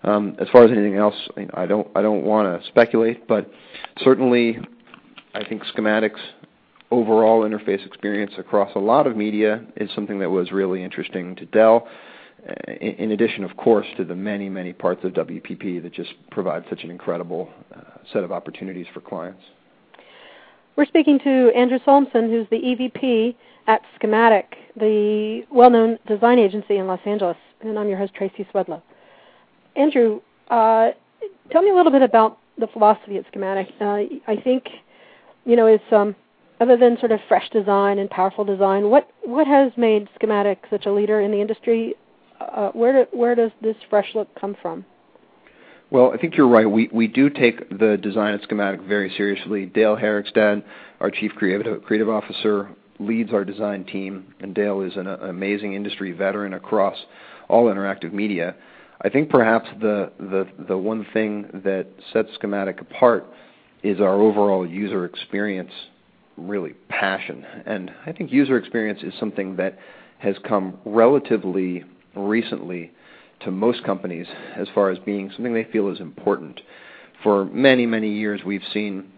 Um, 0.02 0.36
as 0.38 0.48
far 0.52 0.64
as 0.64 0.70
anything 0.70 0.96
else, 0.96 1.16
I 1.54 1.64
don't 1.64 1.88
I 1.94 2.02
don't 2.02 2.24
want 2.24 2.62
to 2.62 2.68
speculate, 2.68 3.26
but 3.26 3.50
certainly 4.02 4.58
I 5.34 5.42
think 5.48 5.62
schematics 5.74 6.20
overall 6.90 7.48
interface 7.48 7.86
experience 7.86 8.32
across 8.36 8.74
a 8.74 8.78
lot 8.78 9.06
of 9.06 9.16
media 9.16 9.64
is 9.76 9.88
something 9.94 10.18
that 10.18 10.28
was 10.28 10.52
really 10.52 10.84
interesting 10.84 11.34
to 11.36 11.46
Dell. 11.46 11.88
Uh, 12.48 12.72
in 12.72 13.12
addition, 13.12 13.44
of 13.44 13.56
course, 13.56 13.86
to 13.96 14.04
the 14.04 14.14
many, 14.14 14.48
many 14.48 14.72
parts 14.72 15.04
of 15.04 15.12
WPP 15.12 15.82
that 15.82 15.92
just 15.92 16.10
provide 16.30 16.64
such 16.70 16.84
an 16.84 16.90
incredible 16.90 17.50
uh, 17.74 17.80
set 18.12 18.24
of 18.24 18.32
opportunities 18.32 18.86
for 18.94 19.00
clients. 19.00 19.42
We're 20.76 20.86
speaking 20.86 21.18
to 21.24 21.52
Andrew 21.54 21.78
Solmssen, 21.86 22.30
who's 22.30 22.46
the 22.50 22.56
EVP 22.56 23.34
at 23.66 23.82
Schematic, 23.96 24.54
the 24.76 25.42
well-known 25.50 25.98
design 26.06 26.38
agency 26.38 26.78
in 26.78 26.86
Los 26.86 27.00
Angeles, 27.04 27.36
and 27.60 27.78
I'm 27.78 27.88
your 27.88 27.98
host, 27.98 28.14
Tracy 28.14 28.46
Swedlow. 28.52 28.80
Andrew, 29.76 30.20
uh, 30.48 30.90
tell 31.50 31.62
me 31.62 31.70
a 31.70 31.74
little 31.74 31.92
bit 31.92 32.02
about 32.02 32.38
the 32.58 32.66
philosophy 32.68 33.16
at 33.18 33.26
Schematic. 33.30 33.68
I 33.80 34.40
think, 34.42 34.68
you 35.44 35.56
know, 35.56 35.66
it's 35.66 35.84
um, 35.92 36.16
other 36.60 36.76
than 36.76 36.98
sort 36.98 37.12
of 37.12 37.20
fresh 37.28 37.48
design 37.50 37.98
and 37.98 38.08
powerful 38.10 38.44
design, 38.44 38.90
what 38.90 39.10
what 39.24 39.46
has 39.46 39.72
made 39.76 40.08
Schematic 40.14 40.64
such 40.70 40.86
a 40.86 40.92
leader 40.92 41.20
in 41.20 41.30
the 41.30 41.40
industry? 41.40 41.94
Uh, 42.40 42.70
where 42.70 43.04
do, 43.04 43.16
where 43.16 43.34
does 43.34 43.50
this 43.60 43.76
fresh 43.88 44.08
look 44.14 44.28
come 44.40 44.56
from? 44.60 44.84
Well, 45.90 46.12
I 46.12 46.18
think 46.18 46.36
you're 46.36 46.48
right. 46.48 46.70
We 46.70 46.88
we 46.92 47.08
do 47.08 47.28
take 47.28 47.68
the 47.68 47.98
design 48.00 48.34
of 48.34 48.42
schematic 48.42 48.80
very 48.82 49.12
seriously. 49.16 49.66
Dale 49.66 49.96
Herigstad, 49.96 50.62
our 51.00 51.10
chief 51.10 51.32
creative 51.36 51.82
creative 51.82 52.08
officer, 52.08 52.70
leads 53.00 53.32
our 53.32 53.44
design 53.44 53.84
team, 53.84 54.34
and 54.40 54.54
Dale 54.54 54.82
is 54.82 54.96
an, 54.96 55.08
an 55.08 55.28
amazing 55.28 55.74
industry 55.74 56.12
veteran 56.12 56.54
across 56.54 56.96
all 57.48 57.66
interactive 57.66 58.12
media. 58.12 58.54
I 59.02 59.08
think 59.08 59.30
perhaps 59.30 59.68
the 59.80 60.12
the 60.18 60.46
the 60.68 60.78
one 60.78 61.06
thing 61.12 61.48
that 61.64 61.88
sets 62.12 62.28
schematic 62.34 62.80
apart 62.80 63.26
is 63.82 64.00
our 64.00 64.14
overall 64.14 64.66
user 64.66 65.04
experience 65.04 65.72
really 66.36 66.74
passion. 66.88 67.44
And 67.66 67.90
I 68.06 68.12
think 68.12 68.30
user 68.30 68.56
experience 68.56 69.00
is 69.02 69.12
something 69.18 69.56
that 69.56 69.78
has 70.18 70.36
come 70.46 70.78
relatively 70.84 71.84
recently 72.14 72.92
to 73.40 73.50
most 73.50 73.84
companies 73.84 74.26
as 74.56 74.68
far 74.74 74.90
as 74.90 74.98
being 74.98 75.30
something 75.30 75.54
they 75.54 75.64
feel 75.64 75.88
is 75.88 76.00
important. 76.00 76.60
For 77.22 77.44
many, 77.46 77.86
many 77.86 78.12
years, 78.12 78.42
we've 78.44 78.64
seen 78.72 79.10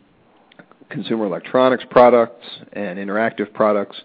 consumer 0.91 1.27
electronics 1.27 1.85
products 1.91 2.47
and 2.73 2.99
interactive 2.99 3.53
products 3.53 3.97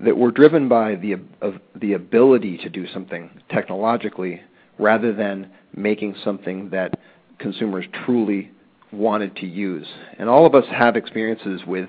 that 0.00 0.16
were 0.16 0.30
driven 0.30 0.68
by 0.68 0.96
the, 0.96 1.14
of 1.40 1.54
the 1.80 1.92
ability 1.92 2.58
to 2.58 2.68
do 2.68 2.86
something 2.88 3.30
technologically 3.50 4.40
rather 4.78 5.12
than 5.12 5.50
making 5.74 6.16
something 6.24 6.70
that 6.70 6.98
consumers 7.38 7.84
truly 8.04 8.50
wanted 8.92 9.36
to 9.36 9.46
use. 9.46 9.86
And 10.18 10.28
all 10.28 10.46
of 10.46 10.54
us 10.54 10.64
have 10.70 10.96
experiences 10.96 11.62
with 11.66 11.88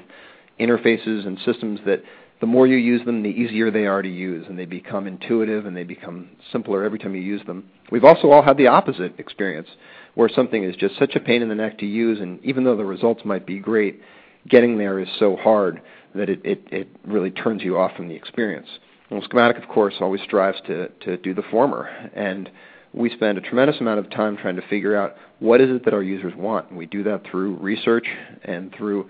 interfaces 0.59 1.25
and 1.25 1.37
systems 1.45 1.79
that 1.85 2.03
the 2.41 2.47
more 2.47 2.67
you 2.67 2.77
use 2.77 3.03
them, 3.05 3.23
the 3.23 3.29
easier 3.29 3.71
they 3.71 3.85
are 3.85 4.01
to 4.01 4.09
use, 4.09 4.45
and 4.47 4.59
they 4.59 4.65
become 4.65 5.07
intuitive 5.07 5.65
and 5.65 5.75
they 5.75 5.83
become 5.83 6.29
simpler 6.51 6.83
every 6.83 6.99
time 6.99 7.15
you 7.15 7.21
use 7.21 7.45
them. 7.45 7.69
We've 7.91 8.03
also 8.03 8.29
all 8.29 8.43
had 8.43 8.57
the 8.57 8.67
opposite 8.67 9.19
experience, 9.19 9.69
where 10.15 10.29
something 10.29 10.63
is 10.63 10.75
just 10.75 10.97
such 10.97 11.15
a 11.15 11.19
pain 11.19 11.41
in 11.41 11.49
the 11.49 11.55
neck 11.55 11.77
to 11.79 11.85
use, 11.85 12.19
and 12.19 12.43
even 12.43 12.63
though 12.63 12.75
the 12.75 12.85
results 12.85 13.21
might 13.23 13.45
be 13.45 13.59
great, 13.59 14.01
getting 14.47 14.77
there 14.77 14.99
is 14.99 15.07
so 15.17 15.35
hard 15.37 15.81
that 16.13 16.29
it, 16.29 16.41
it, 16.43 16.61
it 16.71 16.87
really 17.05 17.31
turns 17.31 17.61
you 17.61 17.77
off 17.77 17.95
from 17.95 18.07
the 18.07 18.15
experience. 18.15 18.67
Well, 19.09 19.21
Schematic, 19.23 19.61
of 19.61 19.69
course, 19.69 19.95
always 20.01 20.21
strives 20.21 20.57
to, 20.67 20.89
to 20.89 21.17
do 21.17 21.33
the 21.33 21.43
former, 21.51 21.87
and 22.13 22.49
we 22.93 23.09
spend 23.09 23.37
a 23.37 23.41
tremendous 23.41 23.79
amount 23.81 23.99
of 23.99 24.09
time 24.09 24.37
trying 24.37 24.55
to 24.55 24.67
figure 24.67 24.95
out 24.95 25.15
what 25.39 25.59
is 25.59 25.69
it 25.69 25.83
that 25.85 25.93
our 25.93 26.01
users 26.01 26.33
want. 26.35 26.69
And 26.69 26.77
we 26.77 26.85
do 26.85 27.03
that 27.03 27.23
through 27.29 27.57
research 27.57 28.07
and 28.43 28.73
through 28.75 29.09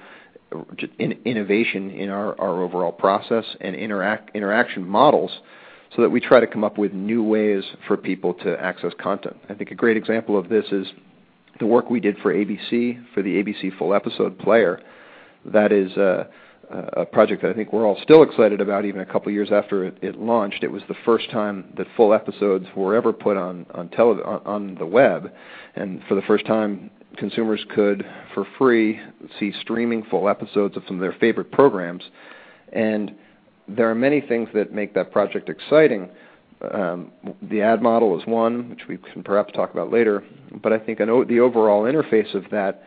innovation 1.00 1.92
in 1.92 2.10
our, 2.10 2.40
overall 2.40 2.92
process 2.92 3.46
and 3.62 3.76
interact, 3.76 4.36
interaction 4.36 4.88
models 4.88 5.32
so 5.96 6.02
that 6.02 6.10
we 6.10 6.20
try 6.20 6.40
to 6.40 6.48
come 6.48 6.64
up 6.64 6.78
with 6.78 6.94
new 6.94 7.24
ways 7.24 7.64
for 7.88 7.98
people 7.98 8.34
to 8.34 8.60
access 8.62 8.92
content. 9.00 9.38
I 9.50 9.54
think 9.54 9.72
a 9.72 9.76
great 9.76 9.98
example 9.98 10.38
of 10.38 10.50
this 10.50 10.66
is 10.72 10.88
the 11.60 11.66
work 11.66 11.90
we 11.90 12.00
did 12.00 12.18
for 12.18 12.34
ABC, 12.34 13.04
for 13.14 13.22
the 13.22 13.42
ABC 13.42 13.78
Full 13.78 13.94
Episode 13.94 14.38
Player. 14.40 14.82
That 15.46 15.72
is 15.72 15.96
uh, 15.96 16.26
a, 16.70 17.02
a 17.02 17.06
project 17.06 17.42
that 17.44 17.52
I 17.52 17.54
think 17.54 17.72
we're 17.72 17.86
all 17.86 18.00
still 18.02 18.24
excited 18.24 18.62
about 18.62 18.86
even 18.86 19.02
a 19.02 19.06
couple 19.06 19.32
years 19.32 19.50
after 19.52 19.86
it, 19.86 20.20
launched. 20.20 20.64
It 20.64 20.72
was 20.72 20.82
the 20.88 20.96
first 21.06 21.30
time 21.32 21.74
that 21.78 21.88
full 21.96 22.14
episodes 22.14 22.66
were 22.76 22.96
ever 22.96 23.14
put 23.14 23.38
on, 23.38 23.66
on, 23.74 23.90
on 24.46 24.76
the 24.76 24.86
web. 24.86 25.32
And 25.76 26.02
for 26.08 26.16
the 26.16 26.22
first 26.24 26.46
time, 26.46 26.90
consumers 27.18 27.64
could, 27.74 28.06
for 28.34 28.46
free, 28.58 29.00
see 29.40 29.54
streaming 29.62 30.04
full 30.04 30.30
episodes 30.30 30.78
of 30.78 30.84
some 30.88 30.98
of 30.98 31.02
their 31.02 31.16
favorite 31.20 31.52
programs. 31.52 32.04
And 32.74 33.16
there 33.68 33.90
are 33.90 33.96
many 33.96 34.22
things 34.22 34.50
that 34.54 34.74
make 34.74 34.94
that 34.94 35.12
project 35.12 35.50
exciting. 35.50 36.10
Um, 36.72 37.12
the 37.42 37.62
ad 37.62 37.82
model 37.82 38.20
is 38.20 38.26
one, 38.26 38.70
which 38.70 38.82
we 38.88 38.98
can 38.98 39.24
perhaps 39.24 39.54
talk 39.54 39.74
about 39.74 39.92
later. 39.92 40.24
But 40.62 40.74
I 40.74 40.80
think 40.80 41.02
o- 41.02 41.26
the 41.26 41.40
overall 41.40 41.84
interface 41.84 42.34
of 42.34 42.46
that 42.52 42.84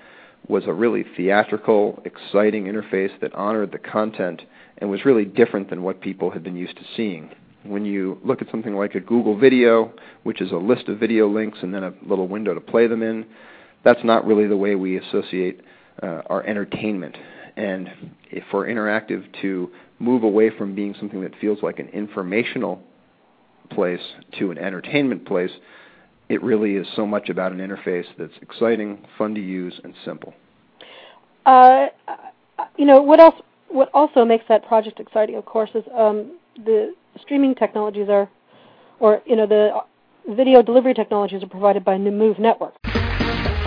was 0.48 0.64
a 0.66 0.72
really 0.72 1.04
theatrical, 1.16 2.02
exciting 2.04 2.64
interface 2.64 3.18
that 3.20 3.34
honored 3.34 3.72
the 3.72 3.78
content 3.78 4.42
and 4.78 4.88
was 4.90 5.04
really 5.04 5.24
different 5.24 5.68
than 5.68 5.82
what 5.82 6.00
people 6.00 6.30
had 6.30 6.42
been 6.42 6.56
used 6.56 6.76
to 6.76 6.84
seeing. 6.96 7.30
When 7.64 7.84
you 7.84 8.18
look 8.24 8.40
at 8.40 8.50
something 8.50 8.74
like 8.74 8.94
a 8.94 9.00
Google 9.00 9.36
Video, 9.36 9.92
which 10.22 10.40
is 10.40 10.52
a 10.52 10.56
list 10.56 10.88
of 10.88 10.98
video 10.98 11.28
links 11.28 11.58
and 11.60 11.74
then 11.74 11.82
a 11.82 11.92
little 12.06 12.28
window 12.28 12.54
to 12.54 12.60
play 12.60 12.86
them 12.86 13.02
in, 13.02 13.26
that's 13.84 14.04
not 14.04 14.26
really 14.26 14.46
the 14.46 14.56
way 14.56 14.74
we 14.74 14.98
associate 14.98 15.60
uh, 16.02 16.22
our 16.26 16.42
entertainment. 16.44 17.16
And 17.56 17.88
for 18.50 18.66
interactive 18.66 19.24
to 19.42 19.70
move 19.98 20.22
away 20.22 20.50
from 20.56 20.74
being 20.74 20.94
something 20.98 21.20
that 21.22 21.32
feels 21.40 21.62
like 21.62 21.78
an 21.78 21.88
informational 21.88 22.82
place 23.70 24.00
to 24.38 24.50
an 24.50 24.58
entertainment 24.58 25.26
place, 25.26 25.50
it 26.28 26.42
really 26.42 26.76
is 26.76 26.86
so 26.94 27.06
much 27.06 27.28
about 27.28 27.52
an 27.52 27.58
interface 27.58 28.04
that's 28.18 28.32
exciting, 28.42 29.04
fun 29.16 29.34
to 29.34 29.40
use, 29.40 29.80
and 29.82 29.94
simple. 30.04 30.34
Uh, 31.46 31.86
you 32.76 32.84
know 32.84 33.02
what 33.02 33.18
else? 33.18 33.34
What 33.68 33.90
also 33.92 34.24
makes 34.24 34.44
that 34.48 34.66
project 34.66 35.00
exciting, 35.00 35.36
of 35.36 35.44
course, 35.44 35.70
is 35.74 35.84
um, 35.96 36.38
the 36.64 36.94
streaming 37.20 37.54
technologies 37.54 38.08
are, 38.08 38.28
or 39.00 39.22
you 39.26 39.36
know, 39.36 39.46
the 39.46 39.80
video 40.34 40.62
delivery 40.62 40.94
technologies 40.94 41.42
are 41.42 41.48
provided 41.48 41.84
by 41.84 41.96
Move 41.98 42.38
Network. 42.38 42.74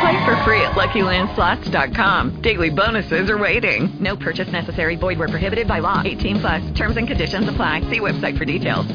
Play 0.00 0.24
for 0.26 0.36
free 0.44 0.60
at 0.60 0.72
LuckyLandSlots.com. 0.72 2.42
Daily 2.42 2.68
bonuses 2.70 3.30
are 3.30 3.38
waiting. 3.38 3.96
No 3.98 4.14
purchase 4.14 4.48
necessary. 4.52 4.94
Void 4.96 5.18
where 5.18 5.28
prohibited 5.28 5.66
by 5.66 5.78
law. 5.78 6.02
18 6.04 6.40
plus. 6.40 6.76
Terms 6.76 6.96
and 6.96 7.08
conditions 7.08 7.48
apply. 7.48 7.80
See 7.90 8.00
website 8.00 8.36
for 8.36 8.44
details. 8.44 8.86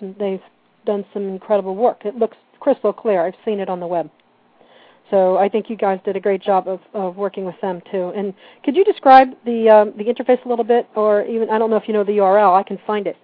They've 0.00 0.42
done 0.86 1.04
some 1.12 1.28
incredible 1.28 1.74
work. 1.74 2.04
It 2.04 2.16
looks 2.16 2.36
crystal 2.60 2.92
clear. 2.92 3.26
I've 3.26 3.34
seen 3.44 3.58
it 3.58 3.68
on 3.68 3.80
the 3.80 3.86
web. 3.86 4.10
So 5.10 5.38
I 5.38 5.48
think 5.48 5.70
you 5.70 5.76
guys 5.76 5.98
did 6.04 6.14
a 6.14 6.20
great 6.20 6.42
job 6.42 6.68
of, 6.68 6.80
of 6.94 7.16
working 7.16 7.44
with 7.44 7.60
them 7.60 7.80
too. 7.90 8.12
And 8.14 8.34
could 8.64 8.76
you 8.76 8.84
describe 8.84 9.28
the 9.44 9.68
um, 9.70 9.94
the 9.96 10.04
interface 10.04 10.44
a 10.44 10.48
little 10.48 10.64
bit, 10.64 10.86
or 10.94 11.24
even 11.24 11.48
I 11.50 11.58
don't 11.58 11.70
know 11.70 11.76
if 11.76 11.88
you 11.88 11.94
know 11.94 12.04
the 12.04 12.12
URL. 12.12 12.54
I 12.54 12.62
can 12.62 12.78
find 12.86 13.06
it, 13.06 13.16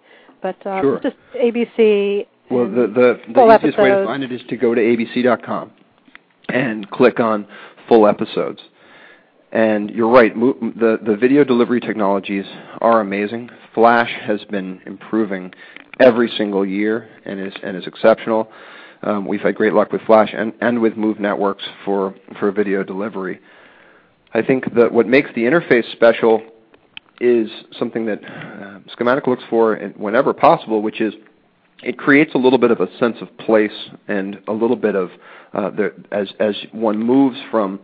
but 0.43 0.57
um, 0.67 0.83
sure. 0.83 1.01
just 1.01 1.17
ABC. 1.37 2.27
Well, 2.51 2.65
the 2.65 2.87
the, 2.87 3.21
the 3.35 3.57
easiest 3.59 3.79
way 3.79 3.91
to 3.91 4.05
find 4.07 4.25
it 4.25 4.33
is 4.33 4.41
to 4.49 4.57
go 4.57 4.75
to 4.75 4.81
abc.com 4.81 5.73
and 6.55 6.91
click 6.91 7.21
on 7.21 7.47
full 7.87 8.07
episodes. 8.07 8.61
And 9.53 9.91
you're 9.91 10.11
right, 10.11 10.35
the 10.35 10.99
the 11.05 11.17
video 11.17 11.45
delivery 11.45 11.81
technologies 11.81 12.47
are 12.81 13.01
amazing. 13.01 13.51
Flash 13.75 14.11
has 14.23 14.43
been 14.45 14.81
improving 14.87 15.53
every 16.01 16.33
single 16.37 16.67
year 16.67 17.09
and 17.25 17.39
is 17.39 17.53
and 17.63 17.77
is 17.77 17.87
exceptional. 17.87 18.51
Um, 19.03 19.27
we've 19.27 19.41
had 19.41 19.55
great 19.55 19.75
luck 19.75 19.93
with 19.93 20.01
Flash 20.03 20.31
and, 20.35 20.55
and 20.63 20.81
with 20.81 20.97
Move 20.97 21.21
Networks 21.21 21.65
for, 21.85 22.15
for 22.41 22.51
video 22.51 22.83
delivery. 22.83 23.39
I 24.33 24.41
think 24.41 24.75
that 24.75 24.93
what 24.93 25.07
makes 25.07 25.29
the 25.35 25.43
interface 25.43 25.91
special 25.93 26.43
is 27.21 27.51
something 27.79 28.07
that 28.07 28.25
uh, 28.25 28.79
Schematic 28.93 29.27
looks 29.27 29.43
for 29.51 29.77
whenever 29.97 30.33
possible, 30.33 30.81
which 30.81 31.03
is 31.03 31.13
it 31.83 31.99
creates 31.99 32.35
a 32.35 32.39
little 32.39 32.59
bit 32.59 32.71
of 32.71 32.81
a 32.81 32.89
sense 32.99 33.17
of 33.21 33.37
place 33.37 33.91
and 34.09 34.41
a 34.49 34.53
little 34.53 34.77
bit 34.77 34.97
of 34.97 35.11
uh, 35.55 35.71
the, 35.71 35.93
as 36.13 36.33
as 36.41 36.57
one 36.73 36.99
moves 36.99 37.39
from 37.51 37.81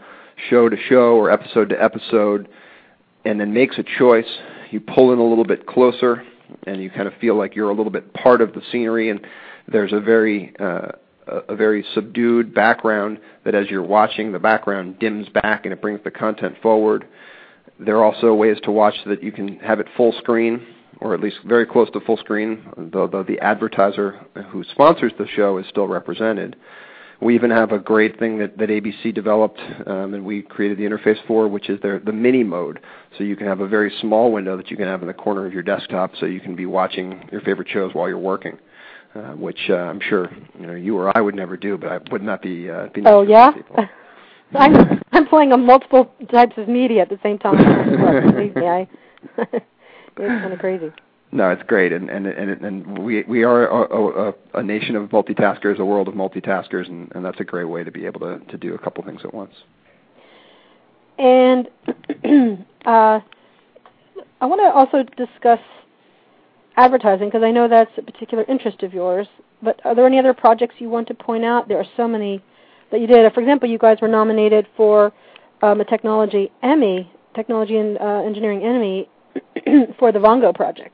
show 0.49 0.69
to 0.69 0.77
show 0.89 1.17
or 1.17 1.31
episode 1.31 1.69
to 1.71 1.83
episode, 1.83 2.49
and 3.25 3.41
then 3.41 3.53
makes 3.53 3.79
a 3.79 3.85
choice. 3.99 4.39
You 4.71 4.81
pull 4.81 5.13
in 5.13 5.19
a 5.19 5.25
little 5.25 5.45
bit 5.45 5.67
closer, 5.67 6.23
and 6.67 6.83
you 6.83 6.91
kind 6.91 7.09
of 7.09 7.15
feel 7.21 7.37
like 7.37 7.57
you're 7.57 7.71
a 7.71 7.75
little 7.75 7.93
bit 7.93 8.13
part 8.15 8.41
of 8.41 8.53
the 8.53 8.63
scenery. 8.71 9.11
And 9.11 9.21
there's 9.67 9.93
a 9.93 10.01
very 10.01 10.55
uh, 10.59 10.93
a, 11.27 11.55
very 11.55 11.85
subdued 11.95 12.55
background 12.55 13.19
that 13.45 13.55
as 13.55 13.69
you're 13.69 13.83
watching, 13.83 14.33
the 14.33 14.39
background 14.39 14.99
dims 14.99 15.29
back 15.29 15.65
and 15.65 15.73
it 15.73 15.81
brings 15.81 16.01
the 16.05 16.11
content 16.11 16.57
forward. 16.63 17.07
There 17.79 17.97
are 17.97 18.05
also 18.05 18.35
ways 18.35 18.59
to 18.65 18.73
watch 18.73 18.95
that 19.07 19.23
you 19.23 19.33
can 19.33 19.59
have 19.61 19.81
it 19.81 19.87
full 19.97 20.13
screen 20.19 20.67
or 21.01 21.15
at 21.15 21.21
least 21.21 21.39
very 21.47 21.65
close 21.65 21.91
to 21.93 22.01
full 22.01 22.19
screen, 22.19 22.63
though 22.77 23.07
the 23.07 23.39
advertiser 23.41 24.21
who 24.51 24.63
sponsors 24.65 25.13
the 25.19 25.27
show 25.27 25.57
is 25.57 25.67
still 25.69 25.89
represented. 25.89 26.57
We 27.21 27.35
even 27.35 27.51
have 27.51 27.73
a 27.73 27.79
great 27.79 28.19
thing 28.19 28.39
that, 28.39 28.57
that 28.59 28.71
ABC 28.71 29.15
developed 29.15 29.61
um, 29.87 30.15
and 30.15 30.25
we 30.25 30.43
created 30.43 30.79
the 30.79 30.85
interface 30.85 31.19
for, 31.27 31.49
which 31.49 31.69
is 31.69 31.81
their, 31.83 31.99
the 31.99 32.13
mini 32.13 32.43
mode. 32.43 32.81
So 33.19 33.25
you 33.25 33.37
can 33.37 33.47
have 33.47 33.61
a 33.61 33.69
very 33.69 33.93
small 34.01 34.33
window 34.33 34.57
that 34.57 34.71
you 34.71 34.77
can 34.77 34.87
have 34.87 35.03
in 35.03 35.09
the 35.09 35.15
corner 35.15 35.47
of 35.47 35.53
your 35.53 35.63
desktop 35.63 36.13
so 36.19 36.27
you 36.27 36.41
can 36.41 36.57
be 36.57 36.67
watching 36.67 37.29
your 37.31 37.43
favorite 37.43 37.69
shows 37.69 37.95
while 37.95 38.09
you're 38.09 38.19
working 38.19 38.59
uh, 39.15 39.33
which 39.33 39.59
uh, 39.69 39.75
I'm 39.75 40.01
sure 40.01 40.31
you 40.59 40.67
know 40.67 40.75
you 40.75 40.97
or 40.97 41.17
I 41.17 41.21
would 41.21 41.35
never 41.35 41.57
do, 41.57 41.77
but 41.77 41.91
I 41.91 41.99
would 42.11 42.23
not 42.23 42.43
be. 42.43 42.71
Uh, 42.71 42.89
be 42.95 43.03
oh 43.07 43.23
yeah. 43.23 43.53
I'm 44.55 45.01
I'm 45.13 45.27
playing 45.27 45.53
on 45.53 45.65
multiple 45.65 46.13
types 46.31 46.55
of 46.57 46.69
media 46.69 47.03
at 47.03 47.09
the 47.09 47.19
same 47.23 47.39
time. 47.39 47.57
Believe 48.33 48.55
me, 48.57 48.67
I 48.67 48.89
it's 49.39 49.65
kind 50.17 50.53
of 50.53 50.59
crazy. 50.59 50.93
No, 51.33 51.51
it's 51.51 51.63
great, 51.63 51.93
and 51.93 52.11
and 52.11 52.27
and, 52.27 52.65
and 52.65 52.99
we 52.99 53.23
we 53.23 53.45
are 53.45 53.69
a, 53.69 54.31
a, 54.31 54.35
a 54.55 54.63
nation 54.63 54.97
of 54.97 55.11
multitaskers, 55.11 55.79
a 55.79 55.85
world 55.85 56.09
of 56.09 56.15
multitaskers, 56.15 56.89
and, 56.89 57.11
and 57.15 57.25
that's 57.25 57.39
a 57.39 57.45
great 57.45 57.67
way 57.67 57.85
to 57.85 57.93
be 57.93 58.05
able 58.05 58.21
to 58.21 58.39
to 58.39 58.59
do 58.59 58.75
a 58.75 58.79
couple 58.79 59.05
things 59.05 59.21
at 59.25 59.33
once. 59.33 59.55
And 61.19 61.69
uh, 62.85 63.21
I 64.41 64.47
want 64.47 64.61
to 64.61 64.73
also 64.73 65.05
discuss 65.17 65.61
advertising 66.77 67.29
because 67.29 67.43
I 67.45 67.53
know 67.53 67.69
that's 67.69 67.93
a 67.97 68.03
particular 68.03 68.45
interest 68.49 68.83
of 68.83 68.93
yours. 68.93 69.29
But 69.63 69.81
are 69.85 69.95
there 69.95 70.07
any 70.07 70.19
other 70.19 70.35
projects 70.35 70.77
you 70.79 70.89
want 70.89 71.07
to 71.09 71.15
point 71.15 71.45
out? 71.45 71.69
There 71.69 71.79
are 71.79 71.87
so 71.97 72.09
many 72.09 72.43
that 72.91 73.01
you 73.01 73.07
did. 73.07 73.33
For 73.35 73.41
example, 73.41 73.69
you 73.69 73.79
guys 73.79 73.99
were 74.01 74.09
nominated 74.09 74.67
for 74.77 75.13
um, 75.63 75.81
a 75.81 75.85
technology 75.85 76.51
Emmy, 76.63 77.13
technology 77.35 77.77
and 77.77 77.99
uh, 77.99 78.23
engineering 78.25 78.65
Emmy 78.65 79.09
for 79.99 80.11
the 80.11 80.19
Vongo 80.19 80.55
project. 80.55 80.93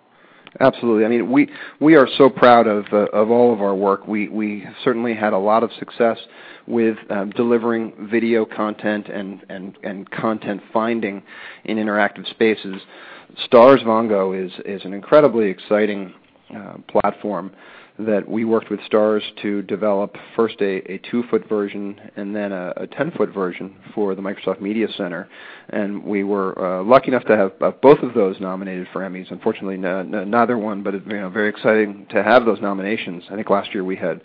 Absolutely. 0.60 1.04
I 1.04 1.08
mean, 1.08 1.30
we 1.30 1.48
we 1.80 1.96
are 1.96 2.08
so 2.16 2.30
proud 2.30 2.66
of 2.66 2.86
uh, 2.92 3.06
of 3.12 3.30
all 3.30 3.52
of 3.52 3.60
our 3.60 3.74
work. 3.74 4.06
We 4.06 4.28
we 4.28 4.66
certainly 4.84 5.14
had 5.14 5.32
a 5.32 5.38
lot 5.38 5.62
of 5.62 5.70
success 5.78 6.18
with 6.66 6.96
um, 7.10 7.30
delivering 7.30 8.08
video 8.10 8.44
content 8.44 9.08
and 9.08 9.44
and 9.48 9.76
and 9.82 10.10
content 10.10 10.62
finding 10.72 11.22
in 11.64 11.76
interactive 11.76 12.28
spaces. 12.30 12.80
Starz 13.46 13.84
Vongo 13.84 14.32
is 14.32 14.52
is 14.64 14.84
an 14.84 14.94
incredibly 14.94 15.48
exciting 15.48 16.14
uh, 16.56 16.74
platform 16.88 17.52
that 17.98 18.28
we 18.28 18.44
worked 18.44 18.70
with 18.70 18.80
Starz 18.80 19.22
to 19.42 19.62
develop 19.62 20.16
first 20.34 20.56
a, 20.60 20.92
a 20.92 20.98
two 21.10 21.22
foot 21.30 21.48
version 21.48 21.98
and 22.16 22.36
then 22.36 22.52
a, 22.52 22.72
a 22.76 22.86
10 22.86 23.12
foot 23.12 23.32
version 23.32 23.74
for 23.94 24.14
the 24.14 24.20
Microsoft 24.20 24.60
Media 24.60 24.86
Center. 24.96 25.28
And 25.70 26.04
we 26.04 26.22
were 26.22 26.58
uh, 26.58 26.84
lucky 26.84 27.08
enough 27.08 27.24
to 27.24 27.36
have 27.36 27.52
uh, 27.60 27.70
both 27.82 28.00
of 28.00 28.12
those 28.14 28.38
nominated 28.40 28.86
for 28.92 29.00
Emmys. 29.00 29.30
Unfortunately, 29.30 29.76
neither 29.76 30.58
one, 30.58 30.82
but 30.82 30.94
you 30.94 31.00
know, 31.20 31.30
very 31.30 31.48
exciting 31.48 32.06
to 32.10 32.22
have 32.22 32.44
those 32.44 32.60
nominations. 32.60 33.24
I 33.30 33.34
think 33.34 33.48
last 33.48 33.72
year 33.72 33.84
we 33.84 33.96
had 33.96 34.20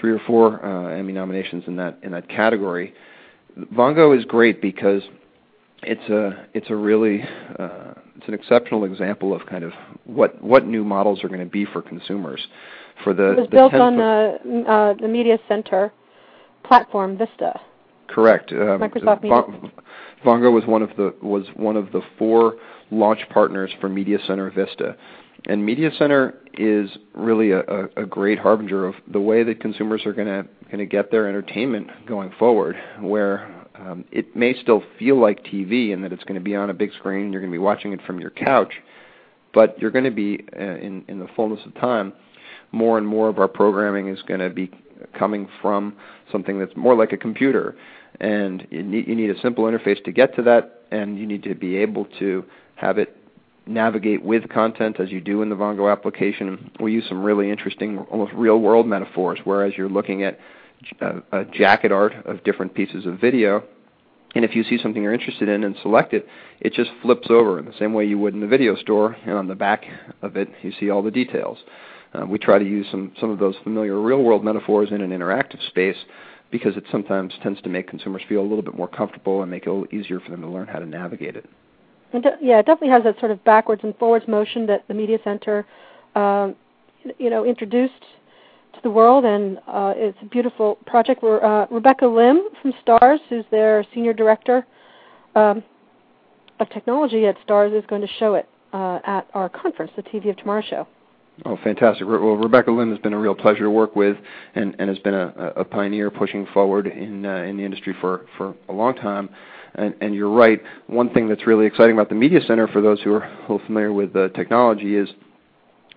three 0.00 0.12
or 0.12 0.20
four 0.26 0.64
uh, 0.64 0.94
Emmy 0.94 1.12
nominations 1.12 1.64
in 1.66 1.76
that 1.76 1.98
in 2.02 2.12
that 2.12 2.28
category. 2.28 2.92
Vongo 3.74 4.16
is 4.18 4.24
great 4.24 4.60
because 4.60 5.02
it's 5.82 6.08
a 6.10 6.46
it's 6.54 6.70
a 6.70 6.76
really 6.76 7.22
uh, 7.58 7.94
it's 8.16 8.28
an 8.28 8.34
exceptional 8.34 8.84
example 8.84 9.34
of 9.34 9.46
kind 9.46 9.64
of 9.64 9.72
what 10.04 10.42
what 10.42 10.66
new 10.66 10.84
models 10.84 11.24
are 11.24 11.28
going 11.28 11.40
to 11.40 11.46
be 11.46 11.64
for 11.64 11.82
consumers. 11.82 12.46
For 13.04 13.14
the 13.14 13.32
it 13.32 13.36
was 13.38 13.46
the 13.50 13.56
built 13.56 13.74
on 13.74 13.96
the 13.96 14.64
uh, 14.68 14.94
the 15.00 15.08
Media 15.08 15.38
Center 15.48 15.92
platform 16.64 17.16
Vista. 17.16 17.60
Correct. 18.08 18.52
Um, 18.52 18.78
Microsoft 18.78 19.22
Media. 19.22 19.42
Vongo 20.24 20.52
was 20.52 20.64
one 20.66 20.82
of 20.82 20.90
the 20.96 21.14
was 21.22 21.46
one 21.56 21.76
of 21.76 21.90
the 21.92 22.02
four 22.18 22.56
launch 22.90 23.20
partners 23.30 23.70
for 23.80 23.88
Media 23.88 24.18
Center 24.26 24.50
Vista, 24.50 24.96
And 25.46 25.64
Media 25.64 25.90
Center 25.98 26.38
is 26.54 26.90
really 27.14 27.50
a, 27.50 27.60
a, 27.60 28.02
a 28.02 28.06
great 28.06 28.38
harbinger 28.38 28.86
of 28.86 28.94
the 29.10 29.20
way 29.20 29.42
that 29.42 29.60
consumers 29.60 30.04
are 30.06 30.12
going 30.12 30.28
to 30.28 30.46
going 30.66 30.78
to 30.78 30.86
get 30.86 31.10
their 31.10 31.28
entertainment 31.28 31.88
going 32.06 32.30
forward, 32.38 32.76
where 33.00 33.66
um, 33.74 34.04
it 34.12 34.36
may 34.36 34.54
still 34.60 34.82
feel 34.98 35.20
like 35.20 35.42
TV 35.44 35.92
and 35.92 36.04
that 36.04 36.12
it's 36.12 36.24
going 36.24 36.38
to 36.38 36.44
be 36.44 36.54
on 36.54 36.70
a 36.70 36.74
big 36.74 36.92
screen, 36.98 37.24
and 37.24 37.32
you're 37.32 37.42
going 37.42 37.50
to 37.50 37.54
be 37.54 37.58
watching 37.58 37.92
it 37.92 38.00
from 38.06 38.20
your 38.20 38.30
couch, 38.30 38.74
but 39.52 39.78
you're 39.80 39.90
going 39.90 40.04
to 40.04 40.10
be 40.10 40.44
uh, 40.54 40.62
in 40.62 41.04
in 41.08 41.18
the 41.18 41.28
fullness 41.34 41.60
of 41.66 41.74
time. 41.74 42.12
More 42.72 42.98
and 42.98 43.06
more 43.06 43.28
of 43.28 43.38
our 43.38 43.48
programming 43.48 44.08
is 44.08 44.22
going 44.22 44.40
to 44.40 44.50
be 44.50 44.70
coming 45.18 45.48
from 45.60 45.94
something 46.30 46.58
that's 46.58 46.74
more 46.76 46.94
like 46.94 47.12
a 47.12 47.16
computer, 47.16 47.76
and 48.20 48.66
you 48.70 48.82
need, 48.82 49.06
you 49.06 49.14
need 49.14 49.30
a 49.30 49.40
simple 49.40 49.64
interface 49.64 50.02
to 50.04 50.12
get 50.12 50.34
to 50.36 50.42
that, 50.42 50.82
and 50.90 51.18
you 51.18 51.26
need 51.26 51.42
to 51.42 51.54
be 51.54 51.76
able 51.76 52.06
to 52.18 52.44
have 52.76 52.98
it 52.98 53.16
navigate 53.66 54.22
with 54.24 54.48
content 54.48 54.98
as 54.98 55.10
you 55.10 55.20
do 55.20 55.42
in 55.42 55.48
the 55.48 55.54
Vongo 55.54 55.90
application. 55.90 56.70
We 56.80 56.92
use 56.92 57.04
some 57.08 57.22
really 57.22 57.50
interesting, 57.50 57.98
almost 58.10 58.32
real-world 58.32 58.86
metaphors, 58.86 59.38
whereas 59.44 59.74
you're 59.76 59.88
looking 59.88 60.22
at 60.24 60.38
a, 61.00 61.06
uh, 61.06 61.20
a 61.32 61.44
jacket 61.44 61.92
art 61.92 62.12
of 62.24 62.42
different 62.42 62.74
pieces 62.74 63.06
of 63.06 63.20
video, 63.20 63.62
and 64.34 64.44
if 64.44 64.56
you 64.56 64.64
see 64.64 64.78
something 64.82 65.02
you're 65.02 65.12
interested 65.12 65.48
in 65.48 65.62
and 65.62 65.76
select 65.82 66.14
it, 66.14 66.26
it 66.60 66.72
just 66.72 66.90
flips 67.02 67.28
over 67.28 67.58
in 67.58 67.66
the 67.66 67.74
same 67.78 67.92
way 67.92 68.04
you 68.04 68.18
would 68.18 68.34
in 68.34 68.40
the 68.40 68.46
video 68.46 68.74
store, 68.76 69.16
and 69.26 69.34
on 69.34 69.46
the 69.46 69.54
back 69.54 69.84
of 70.22 70.36
it 70.36 70.48
you 70.62 70.72
see 70.80 70.90
all 70.90 71.02
the 71.02 71.10
details. 71.10 71.58
Uh, 72.14 72.26
we 72.26 72.38
try 72.38 72.58
to 72.58 72.64
use 72.64 72.86
some, 72.90 73.12
some 73.20 73.30
of 73.30 73.38
those 73.38 73.54
familiar 73.62 74.00
real-world 74.00 74.44
metaphors 74.44 74.90
in 74.90 75.00
an 75.00 75.10
interactive 75.10 75.66
space 75.68 75.96
because 76.50 76.76
it 76.76 76.84
sometimes 76.92 77.32
tends 77.42 77.60
to 77.62 77.68
make 77.68 77.88
consumers 77.88 78.22
feel 78.28 78.40
a 78.40 78.42
little 78.42 78.62
bit 78.62 78.76
more 78.76 78.88
comfortable 78.88 79.40
and 79.42 79.50
make 79.50 79.62
it 79.66 79.70
a 79.70 79.72
little 79.72 79.94
easier 79.94 80.20
for 80.20 80.30
them 80.30 80.42
to 80.42 80.48
learn 80.48 80.66
how 80.66 80.78
to 80.78 80.86
navigate 80.86 81.34
it. 81.34 81.48
And 82.12 82.24
yeah, 82.42 82.58
it 82.58 82.66
definitely 82.66 82.90
has 82.90 83.02
that 83.04 83.18
sort 83.18 83.30
of 83.30 83.42
backwards 83.44 83.82
and 83.84 83.96
forwards 83.96 84.28
motion 84.28 84.66
that 84.66 84.86
the 84.86 84.92
Media 84.94 85.18
Center, 85.24 85.66
um, 86.14 86.54
you 87.18 87.30
know, 87.30 87.44
introduced 87.46 88.02
to 88.74 88.80
the 88.82 88.90
world, 88.90 89.24
and 89.24 89.58
uh, 89.66 89.94
it's 89.96 90.18
a 90.20 90.26
beautiful 90.26 90.76
project. 90.86 91.24
Uh, 91.24 91.66
Rebecca 91.70 92.06
Lim 92.06 92.48
from 92.60 92.74
Starz, 92.86 93.18
who's 93.30 93.46
their 93.50 93.84
senior 93.94 94.12
director 94.12 94.66
um, 95.34 95.62
of 96.60 96.68
technology 96.68 97.26
at 97.26 97.36
Starz, 97.46 97.76
is 97.76 97.84
going 97.86 98.02
to 98.02 98.08
show 98.18 98.34
it 98.34 98.46
uh, 98.74 98.98
at 99.04 99.26
our 99.32 99.48
conference, 99.48 99.90
the 99.96 100.02
TV 100.02 100.28
of 100.28 100.36
Tomorrow 100.36 100.62
show. 100.68 100.86
Oh, 101.44 101.58
fantastic! 101.64 102.06
Well, 102.06 102.36
Rebecca 102.36 102.70
Lim 102.70 102.90
has 102.90 102.98
been 102.98 103.14
a 103.14 103.18
real 103.18 103.34
pleasure 103.34 103.64
to 103.64 103.70
work 103.70 103.96
with, 103.96 104.16
and, 104.54 104.76
and 104.78 104.88
has 104.88 104.98
been 104.98 105.14
a, 105.14 105.52
a 105.56 105.64
pioneer 105.64 106.10
pushing 106.10 106.46
forward 106.52 106.86
in 106.86 107.24
uh, 107.24 107.36
in 107.36 107.56
the 107.56 107.64
industry 107.64 107.94
for 108.00 108.26
for 108.36 108.54
a 108.68 108.72
long 108.72 108.94
time. 108.94 109.28
And, 109.74 109.94
and 110.02 110.14
you're 110.14 110.30
right. 110.30 110.60
One 110.86 111.08
thing 111.14 111.28
that's 111.28 111.46
really 111.46 111.64
exciting 111.64 111.94
about 111.94 112.10
the 112.10 112.14
Media 112.14 112.40
Center, 112.46 112.68
for 112.68 112.82
those 112.82 113.00
who 113.00 113.14
are 113.14 113.24
a 113.24 113.40
little 113.40 113.62
familiar 113.64 113.90
with 113.90 114.12
the 114.12 114.30
technology, 114.34 114.96
is 114.96 115.08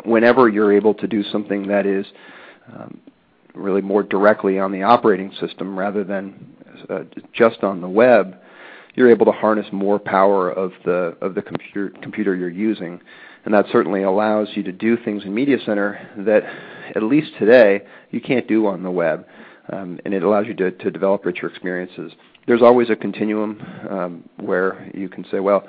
whenever 0.06 0.48
you're 0.48 0.71
able 0.71 0.93
to 0.93 1.08
do 1.08 1.24
something 1.24 1.67
that 1.67 1.86
is 1.86 2.06
um, 2.74 3.02
really 3.54 3.82
more 3.82 4.04
directly 4.04 4.60
on 4.60 4.71
the 4.71 4.84
operating 4.84 5.32
system 5.41 5.78
rather 5.78 6.06
than 6.06 6.56
uh, 6.89 7.00
just 7.34 7.63
on 7.63 7.82
the 7.82 7.89
web, 7.89 8.38
you're 8.95 9.10
able 9.10 9.26
to 9.26 9.32
harness 9.32 9.65
more 9.71 10.00
power 10.00 10.50
of 10.52 10.71
the 10.86 11.17
of 11.21 11.36
the 11.36 11.41
computer 11.41 11.89
computer 12.02 12.36
you're 12.36 12.50
using, 12.50 13.02
and 13.45 13.53
that 13.53 13.65
certainly 13.71 14.03
allows 14.03 14.49
you 14.55 14.63
to 14.63 14.71
do 14.71 14.97
things 14.97 15.23
in 15.23 15.34
Media 15.34 15.58
Center 15.65 16.10
that, 16.17 16.43
at 16.95 17.03
least 17.03 17.31
today, 17.39 17.81
you 18.12 18.19
can't 18.19 18.47
do 18.47 18.67
on 18.67 18.84
the 18.84 18.91
web, 18.91 19.25
um, 19.71 19.99
and 20.05 20.13
it 20.13 20.23
allows 20.23 20.47
you 20.47 20.53
to, 20.55 20.71
to 20.71 20.91
develop 20.91 21.25
richer 21.25 21.47
experiences 21.47 22.12
there's 22.47 22.62
always 22.62 22.89
a 22.89 22.95
continuum 22.95 23.62
um, 23.89 24.29
where 24.38 24.89
you 24.93 25.10
can 25.10 25.25
say, 25.31 25.39
well, 25.39 25.67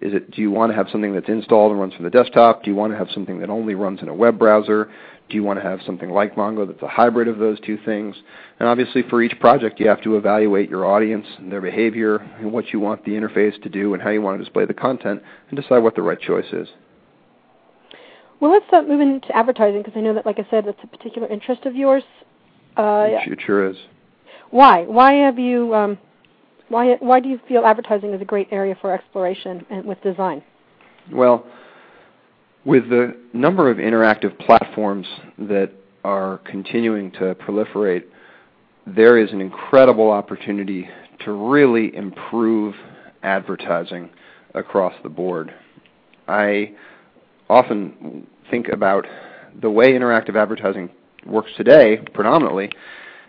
is 0.00 0.14
it, 0.14 0.30
do 0.30 0.40
you 0.40 0.50
want 0.50 0.70
to 0.70 0.76
have 0.76 0.88
something 0.90 1.12
that's 1.12 1.28
installed 1.28 1.72
and 1.72 1.80
runs 1.80 1.94
from 1.94 2.04
the 2.04 2.10
desktop? 2.10 2.62
Do 2.62 2.70
you 2.70 2.76
want 2.76 2.92
to 2.92 2.98
have 2.98 3.08
something 3.12 3.40
that 3.40 3.50
only 3.50 3.74
runs 3.74 4.00
in 4.00 4.08
a 4.08 4.14
web 4.14 4.38
browser? 4.38 4.90
Do 5.28 5.36
you 5.36 5.42
want 5.42 5.58
to 5.58 5.62
have 5.62 5.80
something 5.84 6.10
like 6.10 6.34
Vongo 6.34 6.66
that's 6.66 6.82
a 6.82 6.88
hybrid 6.88 7.28
of 7.28 7.38
those 7.38 7.60
two 7.60 7.78
things? 7.84 8.16
And 8.58 8.68
obviously, 8.68 9.02
for 9.10 9.22
each 9.22 9.38
project, 9.40 9.80
you 9.80 9.88
have 9.88 10.02
to 10.02 10.16
evaluate 10.16 10.70
your 10.70 10.86
audience, 10.86 11.26
and 11.38 11.50
their 11.50 11.60
behavior, 11.60 12.16
and 12.16 12.52
what 12.52 12.72
you 12.72 12.80
want 12.80 13.04
the 13.04 13.12
interface 13.12 13.60
to 13.62 13.68
do, 13.68 13.92
and 13.92 14.02
how 14.02 14.10
you 14.10 14.22
want 14.22 14.38
to 14.38 14.44
display 14.44 14.64
the 14.64 14.74
content, 14.74 15.22
and 15.50 15.60
decide 15.60 15.78
what 15.78 15.94
the 15.94 16.02
right 16.02 16.20
choice 16.20 16.50
is. 16.52 16.68
Well, 18.40 18.52
let's 18.52 18.66
uh, 18.72 18.82
move 18.82 19.00
into 19.00 19.34
advertising 19.36 19.82
because 19.82 19.96
I 19.96 20.00
know 20.00 20.14
that, 20.14 20.24
like 20.24 20.38
I 20.38 20.46
said, 20.50 20.64
that's 20.66 20.78
a 20.82 20.86
particular 20.86 21.28
interest 21.28 21.66
of 21.66 21.74
yours. 21.74 22.04
Uh, 22.76 23.06
it 23.08 23.40
sure 23.44 23.68
is. 23.68 23.76
Why? 24.50 24.82
Why 24.82 25.14
have 25.14 25.38
you 25.38 25.74
um, 25.74 25.98
why, 26.68 26.96
why 27.00 27.20
do 27.20 27.28
you 27.28 27.40
feel 27.48 27.64
advertising 27.64 28.12
is 28.12 28.20
a 28.20 28.26
great 28.26 28.48
area 28.50 28.76
for 28.80 28.92
exploration 28.92 29.64
and 29.70 29.84
with 29.86 30.00
design? 30.02 30.42
Well, 31.12 31.46
with 32.64 32.88
the 32.90 33.16
number 33.32 33.70
of 33.70 33.78
interactive 33.78 34.38
platforms 34.38 35.06
that 35.38 35.72
are 36.04 36.38
continuing 36.44 37.10
to 37.12 37.34
proliferate, 37.36 38.04
there 38.86 39.18
is 39.18 39.32
an 39.32 39.40
incredible 39.40 40.10
opportunity 40.10 40.88
to 41.24 41.32
really 41.32 41.94
improve 41.96 42.74
advertising 43.22 44.10
across 44.54 44.94
the 45.02 45.08
board. 45.08 45.54
I 46.26 46.74
often 47.48 48.26
think 48.50 48.68
about 48.68 49.06
the 49.60 49.70
way 49.70 49.92
interactive 49.92 50.36
advertising 50.36 50.90
works 51.26 51.50
today, 51.56 51.98
predominantly, 52.14 52.70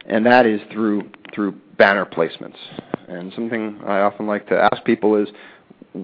and 0.06 0.26
that 0.26 0.46
is 0.46 0.62
through 0.72 1.10
through 1.34 1.54
banner 1.78 2.06
placements. 2.06 2.58
And 3.08 3.32
something 3.34 3.80
I 3.86 4.02
often 4.02 4.28
like 4.28 4.48
to 4.50 4.70
ask 4.72 4.84
people 4.84 5.16
is, 5.16 5.30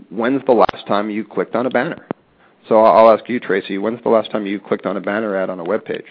when's 0.10 0.44
the 0.46 0.54
last 0.54 0.88
time 0.88 1.10
you 1.10 1.24
clicked 1.26 1.56
on 1.56 1.66
a 1.66 1.70
banner? 1.70 2.08
So 2.68 2.78
I'll 2.78 3.12
ask 3.16 3.30
you, 3.30 3.40
Tracy, 3.40 3.78
when's 3.78 4.02
the 4.04 4.10
last 4.10 4.32
time 4.32 4.46
you 4.46 4.60
clicked 4.60 4.86
on 4.86 4.98
a 4.98 5.02
banner 5.02 5.36
ad 5.36 5.50
on 5.50 5.60
a 5.60 5.64
web 5.64 5.86
page? 5.86 6.06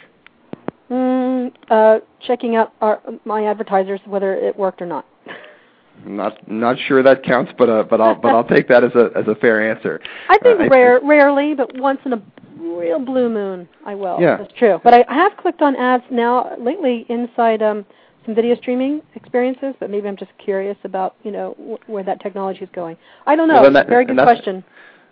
Mm, 0.91 1.53
uh, 1.69 1.99
checking 2.27 2.55
out 2.55 2.73
our, 2.81 3.01
my 3.25 3.47
advertisers 3.47 4.01
whether 4.07 4.35
it 4.35 4.57
worked 4.57 4.81
or 4.81 4.87
not. 4.87 5.07
Not 6.05 6.51
not 6.51 6.77
sure 6.87 7.03
that 7.03 7.23
counts, 7.23 7.53
but 7.57 7.69
uh, 7.69 7.85
but 7.85 8.01
I'll 8.01 8.15
but 8.15 8.35
I'll 8.35 8.45
take 8.45 8.69
that 8.69 8.85
as 8.85 8.93
a 8.95 9.11
as 9.17 9.27
a 9.27 9.35
fair 9.37 9.71
answer. 9.71 10.01
I 10.29 10.39
think 10.39 10.61
uh, 10.61 10.69
rare, 10.69 11.03
I, 11.03 11.07
rarely, 11.07 11.55
but 11.55 11.77
once 11.79 12.01
in 12.05 12.13
a 12.13 12.23
real 12.59 12.99
blue 12.99 13.31
moon, 13.31 13.69
I 13.87 13.95
will. 13.95 14.21
Yeah, 14.21 14.37
that's 14.37 14.53
true. 14.59 14.81
But 14.85 14.93
I 14.95 15.05
have 15.09 15.37
clicked 15.39 15.63
on 15.63 15.77
ads 15.77 16.05
now 16.11 16.57
lately 16.59 17.07
inside 17.09 17.63
um, 17.63 17.87
some 18.27 18.35
video 18.35 18.55
streaming 18.57 19.03
experiences, 19.15 19.75
but 19.81 19.89
maybe 19.89 20.09
I'm 20.09 20.17
just 20.17 20.33
curious 20.39 20.77
about 20.85 21.17
you 21.23 21.31
know 21.31 21.55
wh- 21.59 21.89
where 21.89 22.05
that 22.05 22.21
technology 22.21 22.61
is 22.61 22.71
going. 22.75 22.97
I 23.27 23.37
don't 23.37 23.49
know. 23.49 23.63
Well, 23.63 23.73
that, 23.73 23.89
Very 23.89 24.05
good 24.05 24.17
question. 24.17 24.65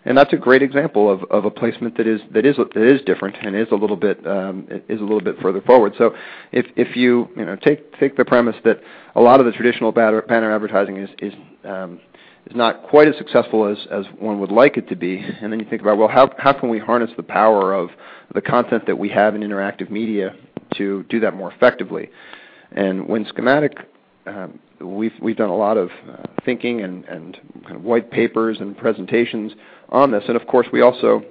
And 0.05 0.19
that's 0.19 0.33
a 0.33 0.37
great 0.37 0.63
example 0.63 1.11
of, 1.11 1.23
of 1.31 1.45
a 1.45 1.51
placement 1.51 1.97
that 1.97 2.09
is 2.09 2.21
that 2.33 2.45
is 2.45 2.57
that 2.57 2.95
is 2.95 3.01
different 3.03 3.37
and 3.41 3.55
is 3.55 3.69
a 3.71 3.77
little 3.77 3.97
bit 3.97 4.27
um, 4.27 4.67
is 4.89 5.01
a 5.01 5.05
little 5.05 5.21
bit 5.21 5.37
further 5.41 5.61
forward. 5.61 5.95
So 5.97 6.15
if 6.51 6.67
if 6.77 6.97
you 6.97 7.29
you 7.37 7.45
know 7.45 7.57
take 7.57 7.99
take 8.01 8.17
the 8.17 8.25
premise 8.25 8.57
that 8.65 8.81
a 9.15 9.21
lot 9.21 9.39
of 9.39 9.47
the 9.47 9.53
traditional 9.53 9.93
banner, 9.93 10.23
banner 10.23 10.53
advertising 10.53 10.97
is 10.97 11.11
is 11.21 11.33
um, 11.65 12.01
is 12.47 12.57
not 12.57 12.83
quite 12.83 13.09
as 13.09 13.17
successful 13.17 13.67
as, 13.67 13.79
as 13.91 14.05
one 14.19 14.41
would 14.41 14.51
like 14.51 14.77
it 14.77 14.89
to 14.89 14.97
be. 14.97 15.19
And 15.19 15.53
then 15.53 15.61
you 15.61 15.67
think 15.69 15.81
about, 15.81 15.99
well, 15.99 16.09
how, 16.09 16.35
how 16.39 16.53
can 16.53 16.69
we 16.69 16.79
harness 16.79 17.11
the 17.17 17.23
power 17.23 17.73
of 17.73 17.91
the 18.35 18.41
content 18.41 18.87
that 18.87 18.99
we 18.99 19.09
have 19.11 19.35
in 19.35 19.43
interactive 19.43 19.91
media 19.91 20.35
to 20.77 21.05
do 21.05 21.21
that 21.21 21.35
more 21.35 21.53
effectively? 21.53 22.11
And 22.73 23.07
when 23.07 23.27
schematic, 23.27 23.77
um, 24.27 24.59
we've 24.81 25.13
we've 25.21 25.37
done 25.37 25.51
a 25.51 25.57
lot 25.57 25.77
of 25.77 25.91
uh, 26.09 26.23
thinking 26.45 26.81
and 26.81 27.05
and 27.05 27.39
kind 27.65 27.77
of 27.77 27.83
white 27.83 28.11
papers 28.11 28.59
and 28.61 28.77
presentations 28.77 29.53
on 29.93 30.11
this, 30.11 30.25
and 30.27 30.37
of 30.37 30.47
course 30.49 30.67
we 30.73 30.81
also 30.81 31.23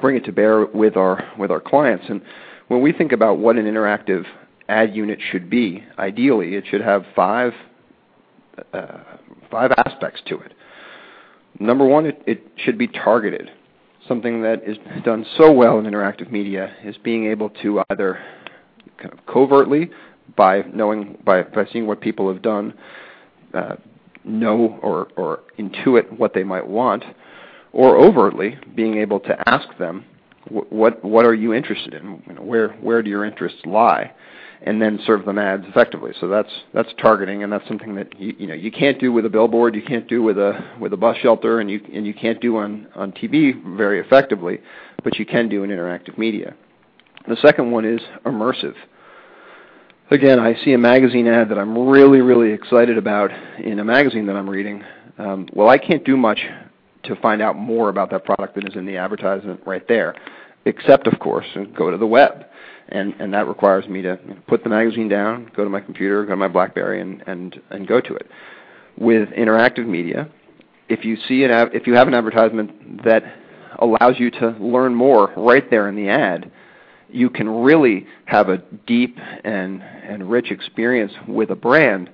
bring 0.00 0.16
it 0.16 0.24
to 0.26 0.32
bear 0.32 0.66
with 0.66 0.96
our 0.96 1.32
with 1.38 1.50
our 1.50 1.60
clients. 1.60 2.04
And 2.08 2.22
when 2.68 2.80
we 2.80 2.92
think 2.92 3.10
about 3.12 3.38
what 3.38 3.56
an 3.56 3.64
interactive 3.64 4.24
ad 4.68 4.94
unit 4.94 5.18
should 5.32 5.50
be, 5.50 5.82
ideally 5.98 6.54
it 6.54 6.64
should 6.70 6.82
have 6.82 7.04
five 7.16 7.52
uh, 8.72 8.98
five 9.50 9.72
aspects 9.86 10.20
to 10.28 10.38
it. 10.38 10.52
Number 11.58 11.86
one, 11.86 12.06
it, 12.06 12.22
it 12.26 12.46
should 12.56 12.78
be 12.78 12.88
targeted. 12.88 13.50
Something 14.06 14.42
that 14.42 14.62
is 14.64 14.76
done 15.04 15.24
so 15.38 15.50
well 15.50 15.78
in 15.78 15.86
interactive 15.86 16.30
media 16.30 16.74
is 16.84 16.96
being 16.98 17.26
able 17.26 17.48
to 17.62 17.82
either 17.90 18.18
kind 18.98 19.12
of 19.12 19.24
covertly 19.26 19.90
by 20.36 20.62
knowing 20.74 21.16
by, 21.24 21.42
by 21.42 21.66
seeing 21.72 21.86
what 21.86 22.00
people 22.00 22.30
have 22.32 22.42
done, 22.42 22.74
uh, 23.54 23.76
know 24.24 24.78
or, 24.82 25.08
or 25.16 25.40
intuit 25.58 26.18
what 26.18 26.34
they 26.34 26.44
might 26.44 26.66
want, 26.66 27.04
or 27.74 27.98
overtly 27.98 28.56
being 28.74 28.98
able 28.98 29.20
to 29.20 29.48
ask 29.48 29.66
them, 29.78 30.04
what 30.48 31.04
what 31.04 31.26
are 31.26 31.34
you 31.34 31.52
interested 31.52 31.94
in? 31.94 32.22
You 32.26 32.34
know, 32.34 32.42
where 32.42 32.68
where 32.74 33.02
do 33.02 33.10
your 33.10 33.24
interests 33.24 33.60
lie? 33.66 34.12
And 34.66 34.80
then 34.80 34.98
serve 35.04 35.26
them 35.26 35.38
ads 35.38 35.64
effectively. 35.66 36.12
So 36.20 36.28
that's 36.28 36.48
that's 36.72 36.88
targeting, 37.00 37.42
and 37.42 37.52
that's 37.52 37.66
something 37.68 37.94
that 37.96 38.18
you, 38.18 38.34
you 38.38 38.46
know 38.46 38.54
you 38.54 38.70
can't 38.70 38.98
do 38.98 39.12
with 39.12 39.26
a 39.26 39.28
billboard, 39.28 39.74
you 39.74 39.82
can't 39.82 40.08
do 40.08 40.22
with 40.22 40.38
a 40.38 40.58
with 40.80 40.92
a 40.92 40.96
bus 40.96 41.16
shelter, 41.18 41.60
and 41.60 41.70
you 41.70 41.80
and 41.92 42.06
you 42.06 42.14
can't 42.14 42.40
do 42.40 42.56
on 42.58 42.86
on 42.94 43.12
TV 43.12 43.52
very 43.76 44.00
effectively, 44.00 44.60
but 45.02 45.18
you 45.18 45.26
can 45.26 45.48
do 45.48 45.64
in 45.64 45.70
interactive 45.70 46.16
media. 46.16 46.54
The 47.28 47.36
second 47.42 47.70
one 47.70 47.84
is 47.84 48.00
immersive 48.24 48.74
again, 50.10 50.38
I 50.38 50.54
see 50.64 50.72
a 50.72 50.78
magazine 50.78 51.26
ad 51.26 51.48
that 51.48 51.58
I'm 51.58 51.88
really, 51.88 52.20
really 52.20 52.52
excited 52.52 52.98
about 52.98 53.30
in 53.58 53.78
a 53.78 53.84
magazine 53.84 54.26
that 54.26 54.36
I'm 54.36 54.48
reading. 54.48 54.82
Um, 55.18 55.48
well, 55.52 55.68
I 55.68 55.78
can't 55.78 56.04
do 56.04 56.16
much 56.16 56.40
to 57.04 57.16
find 57.16 57.40
out 57.42 57.56
more 57.56 57.88
about 57.88 58.10
that 58.10 58.24
product 58.24 58.54
than 58.54 58.66
is 58.66 58.76
in 58.76 58.86
the 58.86 58.96
advertisement 58.96 59.60
right 59.66 59.86
there. 59.88 60.14
except 60.64 61.06
of 61.06 61.18
course 61.18 61.46
go 61.76 61.90
to 61.90 61.96
the 61.96 62.06
web. 62.06 62.46
And, 62.90 63.14
and 63.18 63.32
that 63.32 63.48
requires 63.48 63.88
me 63.88 64.02
to 64.02 64.18
put 64.46 64.62
the 64.62 64.68
magazine 64.68 65.08
down, 65.08 65.50
go 65.56 65.64
to 65.64 65.70
my 65.70 65.80
computer, 65.80 66.22
go 66.24 66.32
to 66.32 66.36
my 66.36 66.48
BlackBerry, 66.48 67.00
and, 67.00 67.22
and, 67.26 67.58
and 67.70 67.86
go 67.86 67.98
to 67.98 68.14
it. 68.14 68.28
With 68.98 69.30
interactive 69.30 69.86
media, 69.86 70.28
if 70.90 71.02
you 71.02 71.16
see 71.26 71.44
an 71.44 71.70
if 71.72 71.86
you 71.86 71.94
have 71.94 72.08
an 72.08 72.14
advertisement 72.14 73.02
that 73.04 73.22
allows 73.78 74.16
you 74.18 74.30
to 74.32 74.50
learn 74.60 74.94
more 74.94 75.32
right 75.34 75.68
there 75.70 75.88
in 75.88 75.96
the 75.96 76.10
ad, 76.10 76.52
you 77.08 77.30
can 77.30 77.48
really 77.48 78.06
have 78.26 78.50
a 78.50 78.58
deep 78.86 79.16
and 79.44 79.82
and 79.82 80.30
rich 80.30 80.50
experience 80.50 81.12
with 81.26 81.50
a 81.50 81.56
brand 81.56 82.10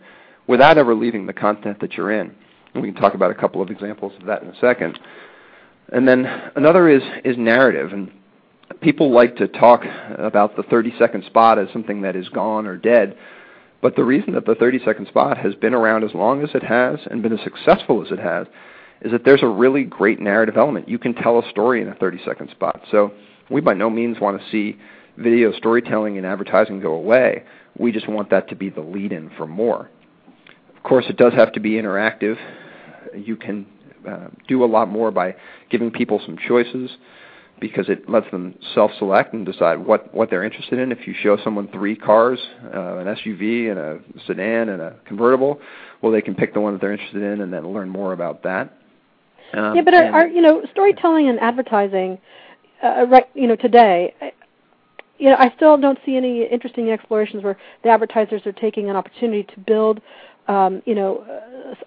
without 0.46 0.78
ever 0.78 0.94
leaving 0.94 1.26
the 1.26 1.32
content 1.32 1.80
that 1.80 1.94
you're 1.94 2.12
in. 2.12 2.34
We 2.74 2.92
can 2.92 2.94
talk 2.94 3.14
about 3.14 3.30
a 3.30 3.34
couple 3.34 3.62
of 3.62 3.70
examples 3.70 4.12
of 4.20 4.26
that 4.26 4.42
in 4.42 4.48
a 4.48 4.58
second. 4.60 4.98
And 5.92 6.06
then 6.06 6.24
another 6.54 6.88
is 6.88 7.02
is 7.24 7.36
narrative 7.36 7.92
and 7.92 8.12
people 8.80 9.12
like 9.12 9.36
to 9.36 9.48
talk 9.48 9.82
about 10.18 10.56
the 10.56 10.62
30 10.62 10.94
second 10.98 11.24
spot 11.24 11.58
as 11.58 11.68
something 11.72 12.02
that 12.02 12.16
is 12.16 12.28
gone 12.28 12.66
or 12.66 12.76
dead. 12.76 13.16
But 13.82 13.96
the 13.96 14.04
reason 14.04 14.34
that 14.34 14.46
the 14.46 14.54
30 14.54 14.80
second 14.84 15.08
spot 15.08 15.38
has 15.38 15.54
been 15.54 15.74
around 15.74 16.04
as 16.04 16.14
long 16.14 16.42
as 16.42 16.50
it 16.54 16.62
has 16.62 16.98
and 17.10 17.22
been 17.22 17.32
as 17.32 17.42
successful 17.42 18.04
as 18.04 18.12
it 18.12 18.18
has 18.18 18.46
is 19.00 19.12
that 19.12 19.24
there's 19.24 19.42
a 19.42 19.48
really 19.48 19.84
great 19.84 20.20
narrative 20.20 20.56
element. 20.56 20.88
You 20.88 20.98
can 20.98 21.14
tell 21.14 21.38
a 21.38 21.50
story 21.50 21.80
in 21.80 21.88
a 21.88 21.94
30 21.94 22.20
second 22.24 22.50
spot. 22.50 22.82
So 22.90 23.12
we 23.50 23.60
by 23.60 23.74
no 23.74 23.90
means 23.90 24.20
want 24.20 24.40
to 24.40 24.50
see 24.50 24.78
video 25.16 25.52
storytelling 25.52 26.18
and 26.18 26.26
advertising 26.26 26.80
go 26.80 26.92
away. 26.92 27.44
We 27.78 27.92
just 27.92 28.08
want 28.08 28.30
that 28.30 28.48
to 28.50 28.54
be 28.54 28.68
the 28.68 28.80
lead 28.80 29.12
in 29.12 29.30
for 29.36 29.46
more. 29.46 29.90
Of 30.80 30.88
course, 30.88 31.04
it 31.10 31.18
does 31.18 31.34
have 31.34 31.52
to 31.52 31.60
be 31.60 31.72
interactive. 31.72 32.36
You 33.14 33.36
can 33.36 33.66
uh, 34.08 34.28
do 34.48 34.64
a 34.64 34.66
lot 34.66 34.88
more 34.88 35.10
by 35.10 35.36
giving 35.70 35.90
people 35.90 36.22
some 36.24 36.38
choices 36.48 36.90
because 37.60 37.90
it 37.90 38.08
lets 38.08 38.30
them 38.30 38.54
self-select 38.74 39.34
and 39.34 39.44
decide 39.44 39.78
what, 39.84 40.12
what 40.14 40.30
they're 40.30 40.42
interested 40.42 40.78
in. 40.78 40.90
If 40.90 41.06
you 41.06 41.14
show 41.22 41.36
someone 41.44 41.68
three 41.68 41.94
cars, 41.94 42.38
uh, 42.64 42.96
an 42.96 43.06
SUV 43.06 43.70
and 43.70 43.78
a 43.78 44.00
sedan 44.26 44.70
and 44.70 44.80
a 44.80 44.96
convertible, 45.04 45.60
well, 46.00 46.10
they 46.10 46.22
can 46.22 46.34
pick 46.34 46.54
the 46.54 46.60
one 46.60 46.72
that 46.72 46.80
they're 46.80 46.92
interested 46.92 47.22
in 47.22 47.42
and 47.42 47.52
then 47.52 47.68
learn 47.68 47.90
more 47.90 48.14
about 48.14 48.42
that. 48.44 48.74
Um, 49.52 49.74
yeah, 49.74 49.82
but 49.82 49.94
are, 49.94 50.04
are, 50.04 50.28
you 50.28 50.40
know 50.40 50.62
storytelling 50.70 51.28
and 51.28 51.38
advertising, 51.40 52.18
uh, 52.82 53.06
right? 53.08 53.26
You 53.34 53.48
know 53.48 53.56
today, 53.56 54.14
you 55.18 55.28
know 55.28 55.36
I 55.36 55.52
still 55.56 55.76
don't 55.76 55.98
see 56.06 56.16
any 56.16 56.44
interesting 56.44 56.90
explorations 56.90 57.42
where 57.42 57.58
the 57.82 57.88
advertisers 57.88 58.42
are 58.46 58.52
taking 58.52 58.90
an 58.90 58.96
opportunity 58.96 59.42
to 59.42 59.60
build, 59.60 60.00
um, 60.48 60.82
you 60.86 60.94
know, 60.94 61.24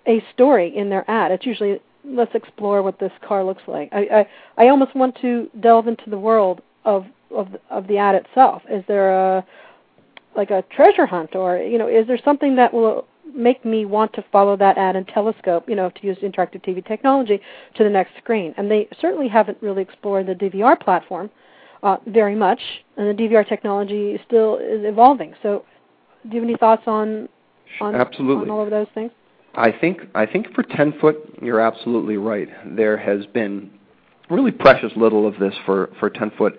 a 0.08 0.24
story 0.34 0.76
in 0.76 0.90
their 0.90 1.10
ad. 1.10 1.32
It's 1.32 1.46
usually 1.46 1.80
let's 2.06 2.34
explore 2.36 2.82
what 2.82 3.00
this 3.00 3.12
car 3.26 3.44
looks 3.44 3.64
like. 3.68 3.90
I, 3.92 4.26
I 4.58 4.66
I 4.66 4.68
almost 4.70 4.96
want 4.96 5.18
to 5.22 5.50
delve 5.60 5.88
into 5.88 6.10
the 6.10 6.20
world 6.20 6.62
of 6.86 7.06
of 7.32 7.48
of 7.70 7.88
the 7.88 7.98
ad 7.98 8.16
itself. 8.16 8.62
Is 8.70 8.84
there 8.88 9.12
a 9.12 9.46
like 10.36 10.52
a 10.52 10.64
treasure 10.76 11.06
hunt, 11.06 11.36
or 11.36 11.58
you 11.58 11.78
know, 11.78 11.88
is 11.88 12.08
there 12.08 12.20
something 12.24 12.56
that 12.56 12.74
will 12.74 13.06
make 13.34 13.64
me 13.64 13.86
want 13.86 14.14
to 14.14 14.24
follow 14.32 14.58
that 14.58 14.78
ad 14.78 14.96
and 14.96 15.08
telescope, 15.08 15.68
you 15.68 15.76
know, 15.76 15.90
to 15.90 16.06
use 16.06 16.18
interactive 16.18 16.64
TV 16.64 16.86
technology 16.86 17.40
to 17.76 17.84
the 17.84 17.90
next 17.90 18.12
screen? 18.18 18.54
And 18.58 18.70
they 18.70 18.88
certainly 19.00 19.28
haven't 19.28 19.58
really 19.62 19.82
explored 19.82 20.28
the 20.28 20.36
DVR 20.36 20.80
platform 20.80 21.30
uh, 21.84 21.98
very 22.08 22.36
much, 22.36 22.60
and 22.98 23.08
the 23.08 23.24
DVR 23.24 23.48
technology 23.48 24.20
still 24.26 24.58
is 24.58 24.84
evolving. 24.86 25.34
So, 25.44 25.66
do 26.24 26.36
you 26.36 26.42
have 26.42 26.50
any 26.50 26.58
thoughts 26.58 26.84
on 26.88 27.28
on, 27.82 27.96
Absolutely. 27.96 28.44
on 28.44 28.50
all 28.50 28.64
of 28.64 28.70
those 28.70 28.88
things? 28.94 29.12
I 29.56 29.72
think 29.72 30.02
I 30.16 30.26
think 30.26 30.54
for 30.54 30.64
ten 30.64 30.94
foot, 31.00 31.18
you're 31.42 31.60
absolutely 31.60 32.18
right. 32.18 32.50
There 32.66 32.98
has 32.98 33.26
been 33.28 33.70
really 34.30 34.52
precious 34.52 34.92
little 34.96 35.28
of 35.28 35.38
this 35.40 35.54
for 35.66 35.92
for 36.00 36.10
ten 36.10 36.32
foot 36.38 36.58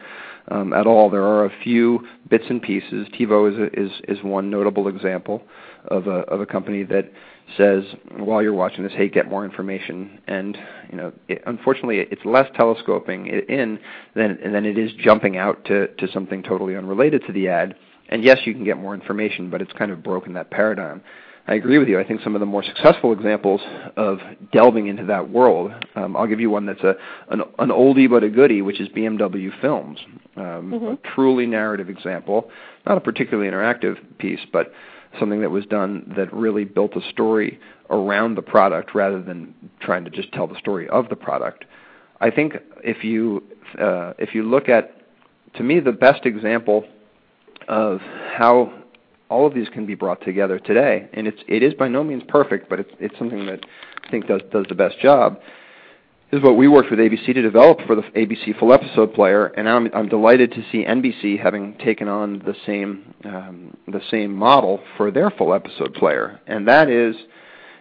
um, 0.48 0.72
at 0.72 0.86
all. 0.86 1.10
There 1.10 1.24
are 1.24 1.44
a 1.44 1.50
few 1.62 2.06
bits 2.30 2.44
and 2.48 2.62
pieces. 2.62 3.08
TiVo 3.18 3.52
is 3.52 3.58
a, 3.58 3.80
is 3.80 3.90
is 4.18 4.22
one 4.22 4.48
notable 4.48 4.88
example 4.88 5.42
of 5.88 6.06
a 6.06 6.20
of 6.30 6.40
a 6.40 6.46
company 6.46 6.84
that 6.84 7.10
says 7.56 7.84
while 8.16 8.42
you're 8.42 8.54
watching 8.54 8.84
this, 8.84 8.92
hey, 8.96 9.08
get 9.08 9.28
more 9.28 9.44
information. 9.44 10.20
And 10.26 10.56
you 10.90 10.96
know, 10.96 11.12
it, 11.28 11.42
unfortunately, 11.46 11.98
it's 11.98 12.24
less 12.24 12.48
telescoping 12.56 13.26
it 13.26 13.48
in 13.48 13.78
than 14.14 14.38
than 14.52 14.64
it 14.64 14.78
is 14.78 14.92
jumping 14.98 15.36
out 15.36 15.64
to 15.66 15.88
to 15.88 16.08
something 16.12 16.42
totally 16.42 16.76
unrelated 16.76 17.22
to 17.26 17.32
the 17.32 17.48
ad. 17.48 17.74
And 18.08 18.22
yes, 18.22 18.38
you 18.44 18.52
can 18.52 18.64
get 18.64 18.76
more 18.76 18.94
information, 18.94 19.50
but 19.50 19.62
it's 19.62 19.72
kind 19.72 19.90
of 19.90 20.02
broken 20.02 20.34
that 20.34 20.50
paradigm. 20.50 21.02
I 21.46 21.54
agree 21.54 21.78
with 21.78 21.88
you. 21.88 22.00
I 22.00 22.04
think 22.04 22.22
some 22.22 22.34
of 22.34 22.40
the 22.40 22.46
more 22.46 22.62
successful 22.62 23.12
examples 23.12 23.60
of 23.96 24.18
delving 24.50 24.86
into 24.86 25.04
that 25.06 25.28
world. 25.28 25.72
Um, 25.94 26.16
I'll 26.16 26.26
give 26.26 26.40
you 26.40 26.48
one 26.48 26.64
that's 26.64 26.82
a 26.82 26.96
an, 27.28 27.42
an 27.58 27.68
oldie 27.68 28.08
but 28.08 28.24
a 28.24 28.30
goodie, 28.30 28.62
which 28.62 28.80
is 28.80 28.88
BMW 28.88 29.50
Films, 29.60 29.98
um, 30.36 30.42
mm-hmm. 30.42 30.86
a 30.86 31.14
truly 31.14 31.46
narrative 31.46 31.90
example, 31.90 32.50
not 32.86 32.96
a 32.96 33.00
particularly 33.00 33.50
interactive 33.50 33.96
piece, 34.18 34.40
but 34.52 34.72
something 35.20 35.42
that 35.42 35.50
was 35.50 35.66
done 35.66 36.10
that 36.16 36.32
really 36.32 36.64
built 36.64 36.96
a 36.96 37.10
story 37.10 37.60
around 37.90 38.36
the 38.36 38.42
product 38.42 38.94
rather 38.94 39.20
than 39.20 39.54
trying 39.80 40.04
to 40.04 40.10
just 40.10 40.32
tell 40.32 40.46
the 40.46 40.58
story 40.58 40.88
of 40.88 41.10
the 41.10 41.16
product. 41.16 41.66
I 42.20 42.30
think 42.30 42.54
if 42.82 43.04
you 43.04 43.42
uh, 43.78 44.14
if 44.18 44.34
you 44.34 44.44
look 44.44 44.70
at, 44.70 44.96
to 45.56 45.62
me, 45.62 45.78
the 45.80 45.92
best 45.92 46.24
example 46.24 46.84
of 47.68 48.00
how 48.00 48.72
all 49.28 49.46
of 49.46 49.54
these 49.54 49.68
can 49.68 49.86
be 49.86 49.94
brought 49.94 50.22
together 50.22 50.58
today, 50.58 51.08
and 51.12 51.26
it's 51.26 51.40
it 51.48 51.62
is 51.62 51.74
by 51.74 51.88
no 51.88 52.04
means 52.04 52.22
perfect, 52.28 52.68
but 52.68 52.80
it's 52.80 52.90
it's 53.00 53.18
something 53.18 53.46
that 53.46 53.64
I 54.04 54.10
think 54.10 54.26
does 54.26 54.42
does 54.52 54.66
the 54.68 54.74
best 54.74 54.98
job. 55.00 55.40
This 56.30 56.38
is 56.38 56.44
what 56.44 56.56
we 56.56 56.68
worked 56.68 56.90
with 56.90 56.98
ABC 56.98 57.26
to 57.26 57.42
develop 57.42 57.78
for 57.86 57.94
the 57.94 58.02
ABC 58.02 58.58
full 58.58 58.72
episode 58.72 59.14
player, 59.14 59.46
and 59.46 59.68
I'm 59.68 59.88
I'm 59.94 60.08
delighted 60.08 60.52
to 60.52 60.64
see 60.70 60.84
NBC 60.84 61.40
having 61.40 61.76
taken 61.78 62.08
on 62.08 62.40
the 62.40 62.54
same 62.66 63.14
um, 63.24 63.76
the 63.86 64.00
same 64.10 64.34
model 64.34 64.80
for 64.96 65.10
their 65.10 65.30
full 65.30 65.54
episode 65.54 65.94
player, 65.94 66.40
and 66.46 66.68
that 66.68 66.90
is 66.90 67.16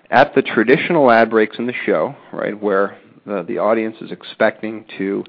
at 0.10 0.36
the 0.36 0.42
traditional 0.42 1.10
ad 1.12 1.30
breaks 1.30 1.58
in 1.58 1.66
the 1.66 1.74
show, 1.86 2.16
right, 2.32 2.60
where 2.60 2.98
the 3.26 3.44
the 3.44 3.58
audience 3.58 3.98
is 4.02 4.12
expecting 4.12 4.86
to 4.98 5.24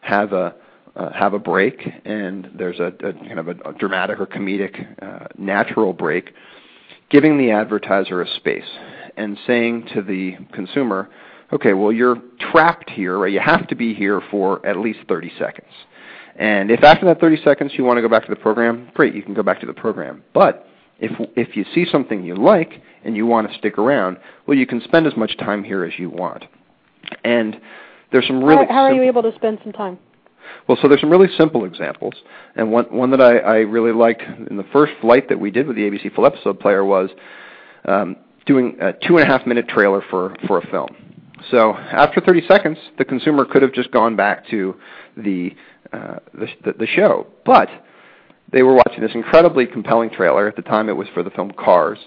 have 0.00 0.32
a 0.32 0.54
uh, 1.00 1.12
have 1.12 1.32
a 1.32 1.38
break, 1.38 1.80
and 2.04 2.50
there's 2.54 2.78
a, 2.78 2.92
a 3.02 3.12
kind 3.12 3.38
of 3.38 3.48
a, 3.48 3.54
a 3.64 3.72
dramatic 3.72 4.20
or 4.20 4.26
comedic 4.26 5.02
uh, 5.02 5.26
natural 5.38 5.94
break, 5.94 6.34
giving 7.08 7.38
the 7.38 7.50
advertiser 7.50 8.20
a 8.20 8.28
space 8.36 8.68
and 9.16 9.38
saying 9.46 9.88
to 9.94 10.02
the 10.02 10.36
consumer, 10.52 11.08
okay, 11.54 11.72
well, 11.72 11.90
you're 11.90 12.16
trapped 12.52 12.90
here, 12.90 13.18
right? 13.18 13.32
You 13.32 13.40
have 13.40 13.66
to 13.68 13.74
be 13.74 13.94
here 13.94 14.20
for 14.30 14.64
at 14.66 14.76
least 14.76 15.00
30 15.08 15.32
seconds. 15.38 15.72
And 16.36 16.70
if 16.70 16.84
after 16.84 17.06
that 17.06 17.18
30 17.18 17.42
seconds 17.44 17.72
you 17.76 17.84
want 17.84 17.96
to 17.96 18.02
go 18.02 18.08
back 18.08 18.24
to 18.26 18.30
the 18.30 18.40
program, 18.40 18.90
great, 18.94 19.14
you 19.14 19.22
can 19.22 19.34
go 19.34 19.42
back 19.42 19.60
to 19.60 19.66
the 19.66 19.74
program. 19.74 20.22
But 20.34 20.66
if 20.98 21.12
if 21.34 21.56
you 21.56 21.64
see 21.74 21.86
something 21.90 22.22
you 22.22 22.36
like 22.36 22.82
and 23.04 23.16
you 23.16 23.26
want 23.26 23.50
to 23.50 23.58
stick 23.58 23.78
around, 23.78 24.18
well, 24.46 24.56
you 24.56 24.66
can 24.66 24.82
spend 24.82 25.06
as 25.06 25.16
much 25.16 25.36
time 25.38 25.64
here 25.64 25.84
as 25.84 25.98
you 25.98 26.10
want. 26.10 26.44
And 27.24 27.58
there's 28.12 28.26
some 28.26 28.44
really 28.44 28.66
how, 28.66 28.72
how 28.72 28.82
are 28.84 28.92
you 28.92 29.02
able 29.02 29.22
to 29.22 29.34
spend 29.34 29.58
some 29.64 29.72
time? 29.72 29.98
Well, 30.66 30.78
so 30.80 30.88
there's 30.88 31.00
some 31.00 31.10
really 31.10 31.28
simple 31.38 31.64
examples, 31.64 32.14
and 32.56 32.70
one 32.70 32.84
one 32.86 33.10
that 33.10 33.20
I, 33.20 33.38
I 33.38 33.56
really 33.58 33.92
liked 33.92 34.22
in 34.22 34.56
the 34.56 34.66
first 34.72 34.92
flight 35.00 35.28
that 35.28 35.38
we 35.38 35.50
did 35.50 35.66
with 35.66 35.76
the 35.76 35.82
ABC 35.82 36.14
Full 36.14 36.26
Episode 36.26 36.60
Player 36.60 36.84
was 36.84 37.10
um, 37.84 38.16
doing 38.46 38.76
a 38.80 38.92
two 38.92 39.18
and 39.18 39.20
a 39.20 39.26
half 39.26 39.46
minute 39.46 39.68
trailer 39.68 40.02
for 40.10 40.36
for 40.46 40.58
a 40.58 40.66
film. 40.70 40.88
So 41.50 41.74
after 41.74 42.20
30 42.20 42.46
seconds, 42.46 42.78
the 42.98 43.04
consumer 43.04 43.44
could 43.44 43.62
have 43.62 43.72
just 43.72 43.90
gone 43.90 44.14
back 44.14 44.46
to 44.50 44.76
the 45.16 45.54
uh, 45.92 46.16
the, 46.34 46.72
the 46.78 46.86
show, 46.86 47.26
but 47.44 47.68
they 48.52 48.62
were 48.62 48.74
watching 48.74 49.00
this 49.00 49.12
incredibly 49.14 49.66
compelling 49.66 50.10
trailer. 50.10 50.46
At 50.48 50.56
the 50.56 50.62
time, 50.62 50.88
it 50.88 50.96
was 50.96 51.08
for 51.14 51.22
the 51.22 51.30
film 51.30 51.52
Cars, 51.52 51.98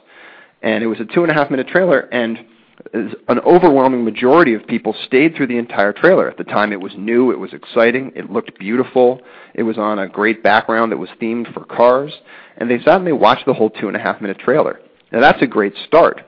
and 0.62 0.84
it 0.84 0.88
was 0.88 1.00
a 1.00 1.06
two 1.06 1.24
and 1.24 1.32
a 1.32 1.34
half 1.34 1.50
minute 1.50 1.68
trailer, 1.68 2.00
and 2.00 2.46
an 2.94 3.40
overwhelming 3.40 4.04
majority 4.04 4.54
of 4.54 4.66
people 4.68 4.96
stayed 5.06 5.36
through 5.36 5.48
the 5.48 5.58
entire 5.58 5.94
trailer. 5.94 6.30
At 6.30 6.38
the 6.38 6.44
time, 6.44 6.74
it 6.74 6.82
was 6.82 6.94
new, 6.98 7.32
it 7.32 7.40
was 7.40 7.54
exciting, 7.54 8.12
it 8.16 8.32
looked 8.32 8.58
beautiful, 8.58 9.22
it 9.54 9.64
was 9.64 9.78
on 9.78 10.00
a 10.00 10.08
great 10.08 10.44
background 10.44 10.92
that 10.92 10.98
was 10.98 11.10
themed 11.22 11.54
for 11.54 11.64
cars, 11.66 12.12
and 12.58 12.70
they 12.70 12.80
sat 12.80 12.98
and 12.98 13.08
they 13.08 13.14
watched 13.14 13.46
the 13.46 13.54
whole 13.54 13.70
two 13.70 13.88
and 13.88 13.96
a 13.96 14.00
half 14.00 14.22
minute 14.22 14.40
trailer. 14.40 14.80
Now 15.12 15.22
that's 15.22 15.42
a 15.42 15.48
great 15.48 15.74
start. 15.88 16.22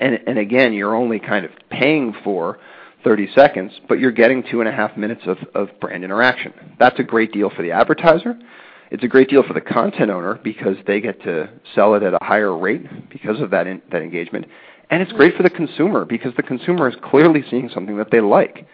And, 0.00 0.18
and 0.26 0.38
again, 0.38 0.72
you're 0.72 0.94
only 0.94 1.18
kind 1.18 1.44
of 1.44 1.50
paying 1.70 2.14
for 2.24 2.58
30 3.04 3.28
seconds, 3.34 3.72
but 3.88 3.98
you're 3.98 4.10
getting 4.10 4.42
two 4.50 4.60
and 4.60 4.68
a 4.68 4.72
half 4.72 4.96
minutes 4.96 5.22
of, 5.26 5.38
of 5.54 5.68
brand 5.80 6.04
interaction. 6.04 6.52
That's 6.78 6.98
a 6.98 7.02
great 7.02 7.32
deal 7.32 7.50
for 7.50 7.62
the 7.62 7.70
advertiser. 7.70 8.38
It's 8.90 9.02
a 9.02 9.08
great 9.08 9.28
deal 9.28 9.42
for 9.42 9.52
the 9.52 9.60
content 9.60 10.10
owner 10.10 10.38
because 10.42 10.76
they 10.86 11.00
get 11.00 11.22
to 11.22 11.50
sell 11.74 11.94
it 11.94 12.02
at 12.02 12.14
a 12.14 12.18
higher 12.22 12.56
rate 12.56 13.08
because 13.10 13.40
of 13.40 13.50
that 13.50 13.66
in, 13.66 13.82
that 13.90 14.02
engagement. 14.02 14.46
And 14.90 15.02
it's 15.02 15.12
great 15.12 15.36
for 15.36 15.42
the 15.42 15.50
consumer 15.50 16.04
because 16.04 16.34
the 16.36 16.42
consumer 16.42 16.88
is 16.88 16.94
clearly 17.02 17.44
seeing 17.50 17.68
something 17.68 17.96
that 17.96 18.10
they 18.10 18.20
like. 18.20 18.66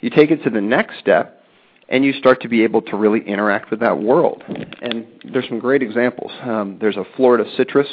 You 0.00 0.10
take 0.10 0.30
it 0.30 0.44
to 0.44 0.50
the 0.50 0.60
next 0.60 0.98
step 0.98 1.42
and 1.88 2.04
you 2.04 2.12
start 2.12 2.42
to 2.42 2.48
be 2.48 2.64
able 2.64 2.82
to 2.82 2.96
really 2.96 3.20
interact 3.26 3.70
with 3.70 3.80
that 3.80 3.98
world. 3.98 4.44
And 4.82 5.06
there's 5.32 5.48
some 5.48 5.58
great 5.58 5.82
examples. 5.82 6.30
Um, 6.42 6.76
there's 6.80 6.96
a 6.96 7.04
Florida 7.16 7.44
citrus 7.56 7.88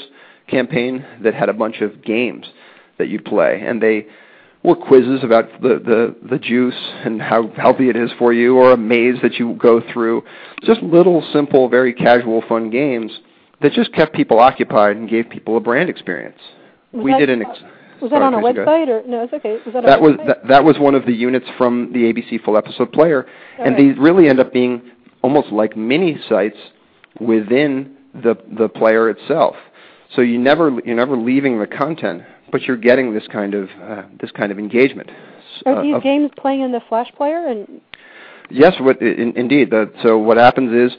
campaign 0.48 1.06
that 1.24 1.34
had 1.34 1.50
a 1.50 1.54
bunch 1.54 1.82
of 1.82 2.04
games 2.04 2.46
that 2.98 3.08
you 3.08 3.22
play, 3.22 3.62
and 3.66 3.82
they 3.82 4.08
were 4.64 4.76
quizzes 4.76 5.24
about 5.24 5.62
the, 5.62 5.80
the, 5.80 6.16
the 6.30 6.40
juice 6.40 6.76
and 7.06 7.22
how 7.22 7.48
healthy 7.56 7.90
it 7.90 7.96
is 7.96 8.10
for 8.18 8.34
you, 8.34 8.58
or 8.58 8.72
a 8.72 8.78
maze 8.78 9.16
that 9.22 9.36
you 9.36 9.54
go 9.54 9.82
through. 9.94 10.24
Just 10.64 10.82
little, 10.82 11.26
simple, 11.32 11.70
very 11.70 11.94
casual, 11.94 12.44
fun 12.48 12.70
games 12.70 13.12
that 13.62 13.72
just 13.74 13.94
kept 13.94 14.14
people 14.14 14.40
occupied 14.40 14.98
and 14.98 15.10
gave 15.10 15.30
people 15.30 15.56
a 15.56 15.60
brand 15.60 15.90
experience. 15.90 16.40
Was 16.96 17.04
we 17.04 17.12
that, 17.12 17.20
did 17.20 17.30
an. 17.30 17.42
Ex- 17.44 17.60
was 18.02 18.12
that 18.12 18.18
sorry, 18.18 18.26
on 18.26 18.34
a 18.34 18.42
Tracy, 18.42 18.56
go 18.56 18.62
ahead. 18.62 18.88
website 18.90 19.06
or 19.06 19.08
no? 19.08 19.24
It's 19.24 19.34
okay. 19.34 19.58
Was 19.66 19.74
that, 19.74 19.86
that 19.86 20.02
was 20.02 20.14
that, 20.28 20.48
that 20.48 20.64
was 20.64 20.78
one 20.80 20.96
of 20.96 21.06
the 21.06 21.14
units 21.14 21.46
from 21.58 21.92
the 21.94 22.00
ABC 22.12 22.44
full 22.44 22.58
episode 22.58 22.92
player, 22.92 23.26
and 23.60 23.76
Okay. 23.76 23.90
these 23.90 23.98
really 23.98 24.28
end 24.28 24.40
up 24.40 24.52
being 24.52 24.82
almost 25.22 25.52
like 25.52 25.76
mini 25.78 26.18
sites 26.28 26.58
within 27.20 27.96
the 28.14 28.36
the 28.58 28.70
player 28.70 29.10
itself. 29.10 29.56
So 30.16 30.22
you 30.22 30.38
never 30.40 30.72
you're 30.86 30.96
never 30.96 31.18
leaving 31.18 31.60
the 31.60 31.68
content, 31.68 32.24
but 32.52 32.64
you're 32.64 32.78
getting 32.78 33.14
this 33.14 33.28
kind 33.32 33.54
of 33.54 33.70
uh, 33.82 34.04
this 34.20 34.32
kind 34.32 34.52
of 34.52 34.60
engagement. 34.60 35.10
Are 35.66 35.78
Uh, 35.78 35.82
these 35.82 35.96
of- 35.96 36.04
games 36.04 36.32
playing 36.38 36.62
in 36.62 36.72
the 36.72 36.82
Flash 36.90 37.12
player? 37.16 37.48
And 37.48 37.82
Yes, 38.50 38.74
what 38.80 39.02
in, 39.02 39.36
indeed. 39.36 39.72
The, 39.72 39.92
so 40.04 40.18
what 40.20 40.38
happens 40.38 40.72
is 40.92 40.98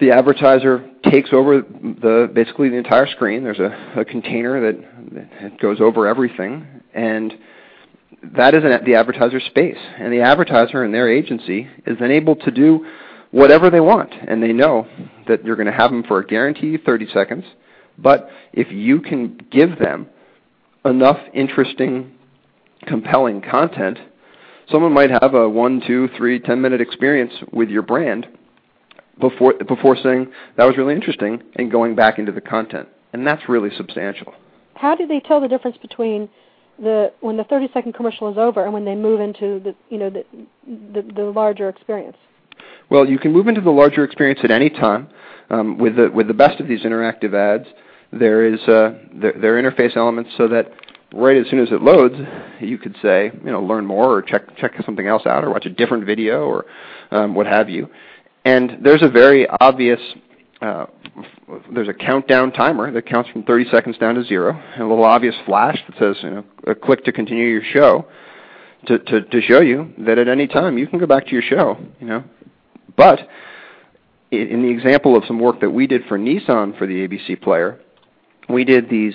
the 0.00 0.10
advertiser 0.10 0.88
takes 1.04 1.30
over 1.32 1.60
the 1.60 2.30
basically 2.34 2.68
the 2.68 2.76
entire 2.76 3.06
screen. 3.06 3.44
There's 3.44 3.60
a, 3.60 3.92
a 3.96 4.04
container 4.04 4.60
that, 4.60 4.97
that 5.12 5.58
goes 5.60 5.80
over 5.80 6.06
everything, 6.06 6.66
and 6.94 7.34
that 8.22 8.54
is 8.54 8.62
the 8.62 8.94
advertiser's 8.94 9.44
space. 9.44 9.78
And 9.98 10.12
the 10.12 10.20
advertiser 10.20 10.82
and 10.82 10.92
their 10.92 11.10
agency 11.10 11.68
is 11.86 11.98
then 11.98 12.10
able 12.10 12.36
to 12.36 12.50
do 12.50 12.86
whatever 13.30 13.70
they 13.70 13.80
want, 13.80 14.12
and 14.26 14.42
they 14.42 14.52
know 14.52 14.86
that 15.26 15.44
you're 15.44 15.56
going 15.56 15.66
to 15.66 15.72
have 15.72 15.90
them 15.90 16.02
for 16.02 16.18
a 16.18 16.26
guarantee 16.26 16.76
30 16.78 17.08
seconds. 17.12 17.44
But 17.98 18.30
if 18.52 18.70
you 18.70 19.00
can 19.00 19.38
give 19.50 19.78
them 19.78 20.08
enough 20.84 21.18
interesting, 21.34 22.12
compelling 22.86 23.42
content 23.42 23.98
someone 24.70 24.92
might 24.92 25.10
have 25.10 25.34
a 25.34 25.48
one, 25.48 25.82
two, 25.86 26.08
three, 26.16 26.38
ten 26.38 26.60
minute 26.60 26.80
experience 26.80 27.32
with 27.52 27.68
your 27.68 27.82
brand 27.82 28.26
before 29.20 29.54
before 29.66 29.96
saying 30.02 30.28
that 30.56 30.64
was 30.64 30.76
really 30.76 30.94
interesting 30.94 31.42
and 31.56 31.70
going 31.70 31.94
back 31.94 32.18
into 32.18 32.32
the 32.32 32.40
content, 32.40 32.88
and 33.12 33.26
that's 33.26 33.48
really 33.48 33.70
substantial. 33.76 34.32
How 34.78 34.94
do 34.94 35.06
they 35.06 35.20
tell 35.20 35.40
the 35.40 35.48
difference 35.48 35.76
between 35.78 36.28
the 36.78 37.12
when 37.20 37.36
the 37.36 37.44
30 37.44 37.68
second 37.74 37.92
commercial 37.94 38.30
is 38.30 38.38
over 38.38 38.64
and 38.64 38.72
when 38.72 38.84
they 38.84 38.94
move 38.94 39.20
into 39.20 39.60
the 39.60 39.74
you 39.90 39.98
know 39.98 40.10
the 40.10 40.24
the, 40.66 41.02
the 41.14 41.24
larger 41.24 41.68
experience? 41.68 42.16
Well, 42.90 43.06
you 43.06 43.18
can 43.18 43.32
move 43.32 43.48
into 43.48 43.60
the 43.60 43.70
larger 43.70 44.04
experience 44.04 44.40
at 44.42 44.50
any 44.50 44.70
time. 44.70 45.08
Um, 45.50 45.78
with 45.78 45.96
the 45.96 46.10
with 46.10 46.28
the 46.28 46.34
best 46.34 46.60
of 46.60 46.68
these 46.68 46.82
interactive 46.82 47.34
ads, 47.34 47.66
there 48.12 48.44
is 48.44 48.60
uh, 48.62 48.98
there, 49.14 49.34
there 49.40 49.58
are 49.58 49.62
interface 49.62 49.96
elements 49.96 50.30
so 50.36 50.46
that 50.48 50.70
right 51.14 51.36
as 51.36 51.46
soon 51.50 51.60
as 51.60 51.72
it 51.72 51.82
loads, 51.82 52.14
you 52.60 52.78
could 52.78 52.94
say, 53.02 53.30
you 53.44 53.50
know, 53.50 53.62
learn 53.62 53.86
more 53.86 54.12
or 54.12 54.22
check 54.22 54.56
check 54.58 54.72
something 54.84 55.06
else 55.06 55.26
out 55.26 55.44
or 55.44 55.50
watch 55.50 55.66
a 55.66 55.70
different 55.70 56.04
video 56.04 56.44
or 56.44 56.66
um, 57.10 57.34
what 57.34 57.46
have 57.46 57.68
you. 57.68 57.88
And 58.44 58.78
there's 58.82 59.02
a 59.02 59.08
very 59.08 59.46
obvious 59.60 60.00
uh, 60.60 60.86
there's 61.72 61.88
a 61.88 61.94
countdown 61.94 62.52
timer 62.52 62.90
that 62.90 63.06
counts 63.06 63.30
from 63.30 63.44
30 63.44 63.70
seconds 63.70 63.98
down 63.98 64.16
to 64.16 64.24
zero, 64.24 64.60
and 64.74 64.82
a 64.82 64.86
little 64.86 65.04
obvious 65.04 65.34
flash 65.46 65.78
that 65.88 65.98
says, 65.98 66.16
you 66.22 66.30
know, 66.30 66.44
a 66.66 66.74
click 66.74 67.04
to 67.04 67.12
continue 67.12 67.46
your 67.46 67.62
show, 67.62 68.06
to, 68.86 68.98
to 68.98 69.22
to 69.22 69.40
show 69.40 69.60
you 69.60 69.92
that 69.98 70.18
at 70.18 70.28
any 70.28 70.46
time 70.46 70.78
you 70.78 70.86
can 70.86 70.98
go 70.98 71.06
back 71.06 71.26
to 71.26 71.32
your 71.32 71.42
show, 71.42 71.76
you 72.00 72.06
know. 72.06 72.24
But 72.96 73.20
in 74.30 74.62
the 74.62 74.68
example 74.68 75.16
of 75.16 75.24
some 75.26 75.38
work 75.38 75.60
that 75.60 75.70
we 75.70 75.86
did 75.86 76.04
for 76.06 76.18
Nissan 76.18 76.76
for 76.76 76.86
the 76.86 77.06
ABC 77.06 77.40
player, 77.40 77.80
we 78.48 78.64
did 78.64 78.90
these 78.90 79.14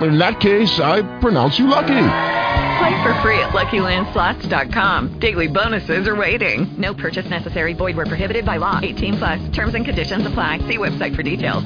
In 0.00 0.18
that 0.18 0.40
case, 0.40 0.80
I 0.80 1.02
pronounce 1.20 1.58
you 1.58 1.68
lucky. 1.68 1.86
Play 1.88 3.02
for 3.04 3.14
free 3.22 3.38
at 3.38 3.50
LuckyLandSlots.com. 3.52 5.18
Daily 5.20 5.46
bonuses 5.46 6.08
are 6.08 6.16
waiting. 6.16 6.74
No 6.78 6.92
purchase 6.94 7.28
necessary. 7.30 7.74
Void 7.74 7.96
where 7.96 8.06
prohibited 8.06 8.44
by 8.44 8.56
law. 8.56 8.80
18 8.82 9.16
plus. 9.18 9.48
Terms 9.54 9.74
and 9.74 9.84
conditions 9.84 10.26
apply. 10.26 10.58
See 10.68 10.78
website 10.78 11.14
for 11.14 11.22
details. 11.22 11.64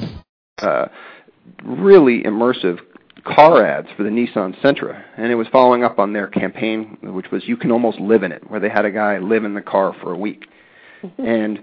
uh, 0.61 0.87
really 1.63 2.23
immersive 2.23 2.79
car 3.23 3.65
ads 3.65 3.87
for 3.97 4.03
the 4.03 4.09
Nissan 4.09 4.59
Sentra, 4.61 5.03
and 5.17 5.31
it 5.31 5.35
was 5.35 5.47
following 5.51 5.83
up 5.83 5.97
on 5.99 6.13
their 6.13 6.27
campaign, 6.27 6.97
which 7.01 7.31
was 7.31 7.47
"You 7.47 7.57
can 7.57 7.71
almost 7.71 7.99
live 7.99 8.23
in 8.23 8.31
it," 8.31 8.49
where 8.49 8.59
they 8.59 8.69
had 8.69 8.85
a 8.85 8.91
guy 8.91 9.17
live 9.17 9.43
in 9.43 9.53
the 9.53 9.61
car 9.61 9.95
for 10.01 10.13
a 10.13 10.17
week, 10.17 10.45
and 11.17 11.59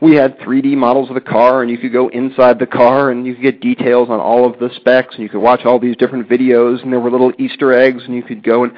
we 0.00 0.14
had 0.14 0.38
3D 0.38 0.76
models 0.76 1.08
of 1.08 1.14
the 1.14 1.20
car, 1.20 1.62
and 1.62 1.70
you 1.70 1.78
could 1.78 1.92
go 1.92 2.08
inside 2.08 2.58
the 2.58 2.66
car, 2.66 3.10
and 3.10 3.26
you 3.26 3.34
could 3.34 3.42
get 3.42 3.60
details 3.60 4.08
on 4.10 4.20
all 4.20 4.50
of 4.50 4.58
the 4.58 4.70
specs, 4.76 5.14
and 5.14 5.22
you 5.22 5.28
could 5.28 5.40
watch 5.40 5.64
all 5.64 5.78
these 5.78 5.96
different 5.96 6.28
videos, 6.28 6.82
and 6.82 6.92
there 6.92 7.00
were 7.00 7.10
little 7.10 7.32
Easter 7.38 7.72
eggs, 7.72 8.02
and 8.04 8.14
you 8.14 8.22
could 8.22 8.42
go 8.42 8.64
and 8.64 8.72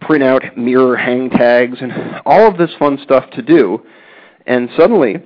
print 0.00 0.22
out 0.22 0.56
mirror 0.56 0.96
hang 0.96 1.30
tags, 1.30 1.78
and 1.80 1.92
all 2.24 2.46
of 2.46 2.56
this 2.56 2.70
fun 2.78 2.98
stuff 3.02 3.28
to 3.30 3.42
do, 3.42 3.84
and 4.46 4.68
suddenly 4.76 5.16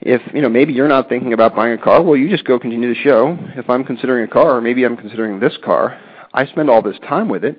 if 0.00 0.20
you 0.34 0.42
know 0.42 0.48
maybe 0.48 0.72
you're 0.72 0.88
not 0.88 1.08
thinking 1.08 1.32
about 1.32 1.54
buying 1.54 1.72
a 1.72 1.82
car 1.82 2.02
well 2.02 2.16
you 2.16 2.28
just 2.28 2.44
go 2.44 2.58
continue 2.58 2.92
the 2.92 3.00
show. 3.00 3.36
If 3.56 3.70
i'm 3.70 3.84
considering 3.84 4.24
a 4.24 4.28
car 4.28 4.56
or 4.56 4.60
maybe 4.60 4.84
i'm 4.84 4.96
considering 4.96 5.40
this 5.40 5.56
car 5.64 5.98
i 6.34 6.46
spend 6.46 6.68
all 6.68 6.82
this 6.82 6.98
time 7.08 7.28
with 7.28 7.44
it. 7.44 7.58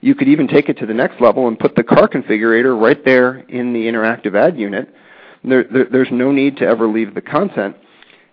You 0.00 0.14
could 0.14 0.28
even 0.28 0.48
take 0.48 0.68
it 0.68 0.78
to 0.78 0.86
the 0.86 0.94
next 0.94 1.20
level 1.20 1.46
and 1.46 1.58
put 1.58 1.76
the 1.76 1.84
car 1.84 2.08
configurator 2.08 2.80
right 2.80 3.04
there 3.04 3.36
in 3.48 3.72
the 3.72 3.80
interactive 3.80 4.34
ad 4.34 4.58
unit 4.58 4.92
there, 5.44 5.64
there, 5.64 5.86
there's 5.90 6.08
no 6.10 6.32
need 6.32 6.56
to 6.58 6.64
ever 6.64 6.88
leave 6.88 7.14
the 7.14 7.20
content 7.20 7.76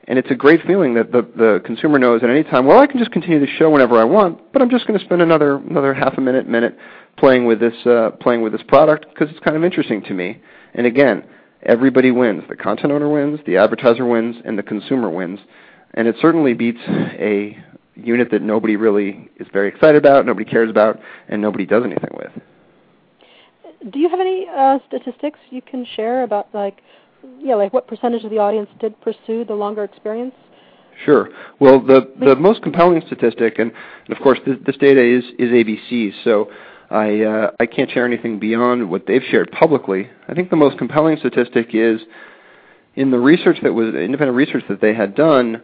and 0.10 0.18
it's 0.18 0.32
a 0.32 0.36
great 0.36 0.62
feeling 0.66 0.94
that 0.94 1.12
the, 1.12 1.22
the 1.36 1.62
consumer 1.66 2.00
knows 2.00 2.24
at 2.24 2.30
any 2.30 2.44
time 2.44 2.66
well 2.66 2.80
i 2.80 2.88
can 2.88 3.00
just 3.00 3.12
continue 3.12 3.40
the 3.40 3.52
show 3.58 3.70
whenever 3.70 4.00
i 4.00 4.04
want 4.04 4.52
but 4.54 4.62
i'm 4.62 4.70
just 4.70 4.88
going 4.88 4.98
to 4.98 5.06
spend 5.06 5.22
another 5.22 5.56
another 5.56 5.94
half 5.94 6.18
a 6.18 6.22
minute 6.22 6.48
minute 6.48 6.78
playing 7.18 7.46
with 7.46 7.60
this 7.60 7.74
uh, 7.86 8.12
playing 8.22 8.42
with 8.42 8.52
this 8.52 8.62
product 8.68 9.06
because 9.10 9.30
it's 9.30 9.44
kind 9.44 9.58
of 9.58 9.64
interesting 9.64 10.02
to 10.04 10.14
me 10.14 10.42
and 10.74 10.86
again 10.86 11.24
everybody 11.64 12.12
wins. 12.12 12.44
The 12.50 12.56
content 12.56 12.92
owner 12.92 13.10
wins, 13.10 13.40
the 13.46 13.58
advertiser 13.58 14.06
wins, 14.06 14.38
and 14.46 14.58
the 14.58 14.64
consumer 14.64 15.10
wins. 15.10 15.40
And 15.94 16.08
it 16.08 16.16
certainly 16.22 16.54
beats 16.54 16.80
a 16.88 17.58
unit 17.96 18.32
that 18.32 18.42
nobody 18.42 18.76
really 18.76 19.30
is 19.40 19.48
very 19.52 19.70
excited 19.70 19.96
about, 19.96 20.26
nobody 20.26 20.46
cares 20.50 20.70
about, 20.70 21.00
and 21.28 21.42
nobody 21.42 21.66
does 21.66 21.84
anything 21.84 22.12
with. 22.14 22.32
Do 23.92 24.00
you 24.00 24.10
have 24.10 24.20
any 24.20 24.48
uh, 24.54 24.80
statistics 24.88 25.40
you 25.50 25.62
can 25.62 25.86
share 25.96 26.24
about 26.24 26.48
like 26.54 26.82
yeah 27.40 27.56
like 27.56 27.74
what 27.74 27.88
percentage 27.88 28.24
of 28.24 28.32
the 28.32 28.38
audience 28.38 28.70
did 28.80 29.00
pursue 29.02 29.46
the 29.46 29.54
longer 29.54 29.84
experience? 29.84 30.36
Sure. 31.06 31.30
Well, 31.60 31.80
the 31.80 32.12
the 32.20 32.36
most 32.36 32.64
compelling 32.64 33.02
statistic, 33.06 33.60
and, 33.60 33.72
and 34.08 34.18
of 34.18 34.22
course 34.24 34.40
this, 34.46 34.58
this 34.66 34.78
data 34.78 35.04
is 35.04 35.24
is 35.38 35.50
ABC, 35.50 36.12
so 36.24 36.50
I 36.90 37.22
uh, 37.22 37.52
I 37.60 37.66
can't 37.66 37.92
share 37.92 38.06
anything 38.06 38.40
beyond 38.40 38.90
what 38.90 39.06
they've 39.06 39.24
shared 39.30 39.52
publicly. 39.52 40.10
I 40.28 40.34
think 40.34 40.50
the 40.50 40.56
most 40.56 40.78
compelling 40.78 41.18
statistic 41.18 41.70
is 41.74 42.02
in 42.96 43.12
the 43.12 43.20
research 43.20 43.58
that 43.62 43.74
was 43.74 43.94
independent 43.94 44.36
research 44.36 44.64
that 44.70 44.82
they 44.82 44.94
had 44.94 45.14
done, 45.14 45.62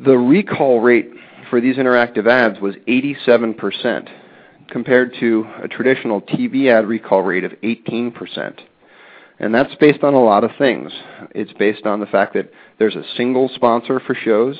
the 0.00 0.18
recall 0.18 0.80
rate 0.80 1.08
for 1.48 1.60
these 1.60 1.76
interactive 1.76 2.26
ads 2.26 2.60
was 2.60 2.74
87% 2.88 4.08
compared 4.72 5.14
to 5.20 5.46
a 5.62 5.68
traditional 5.68 6.22
TV 6.22 6.68
ad 6.68 6.86
recall 6.86 7.22
rate 7.22 7.44
of 7.44 7.52
18%. 7.62 8.58
And 9.38 9.54
that's 9.54 9.74
based 9.74 10.02
on 10.02 10.14
a 10.14 10.22
lot 10.22 10.44
of 10.44 10.50
things. 10.56 10.90
It's 11.34 11.52
based 11.52 11.84
on 11.84 12.00
the 12.00 12.06
fact 12.06 12.32
that 12.34 12.50
there's 12.78 12.96
a 12.96 13.04
single 13.16 13.50
sponsor 13.54 14.00
for 14.00 14.14
shows, 14.14 14.58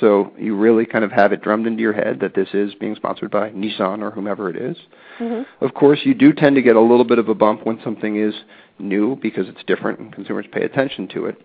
so 0.00 0.32
you 0.38 0.54
really 0.56 0.84
kind 0.84 1.04
of 1.04 1.12
have 1.12 1.32
it 1.32 1.40
drummed 1.40 1.66
into 1.66 1.80
your 1.80 1.92
head 1.92 2.20
that 2.20 2.34
this 2.34 2.48
is 2.52 2.74
being 2.74 2.94
sponsored 2.94 3.30
by 3.30 3.50
Nissan 3.50 4.02
or 4.02 4.10
whomever 4.10 4.50
it 4.50 4.56
is. 4.56 4.76
Mm-hmm. 5.18 5.64
Of 5.64 5.72
course, 5.74 6.00
you 6.04 6.14
do 6.14 6.32
tend 6.32 6.56
to 6.56 6.62
get 6.62 6.76
a 6.76 6.80
little 6.80 7.04
bit 7.04 7.18
of 7.18 7.28
a 7.28 7.34
bump 7.34 7.64
when 7.64 7.80
something 7.82 8.16
is 8.16 8.34
new 8.78 9.16
because 9.22 9.48
it's 9.48 9.64
different 9.66 9.98
and 10.00 10.12
consumers 10.12 10.46
pay 10.52 10.64
attention 10.64 11.08
to 11.08 11.26
it. 11.26 11.40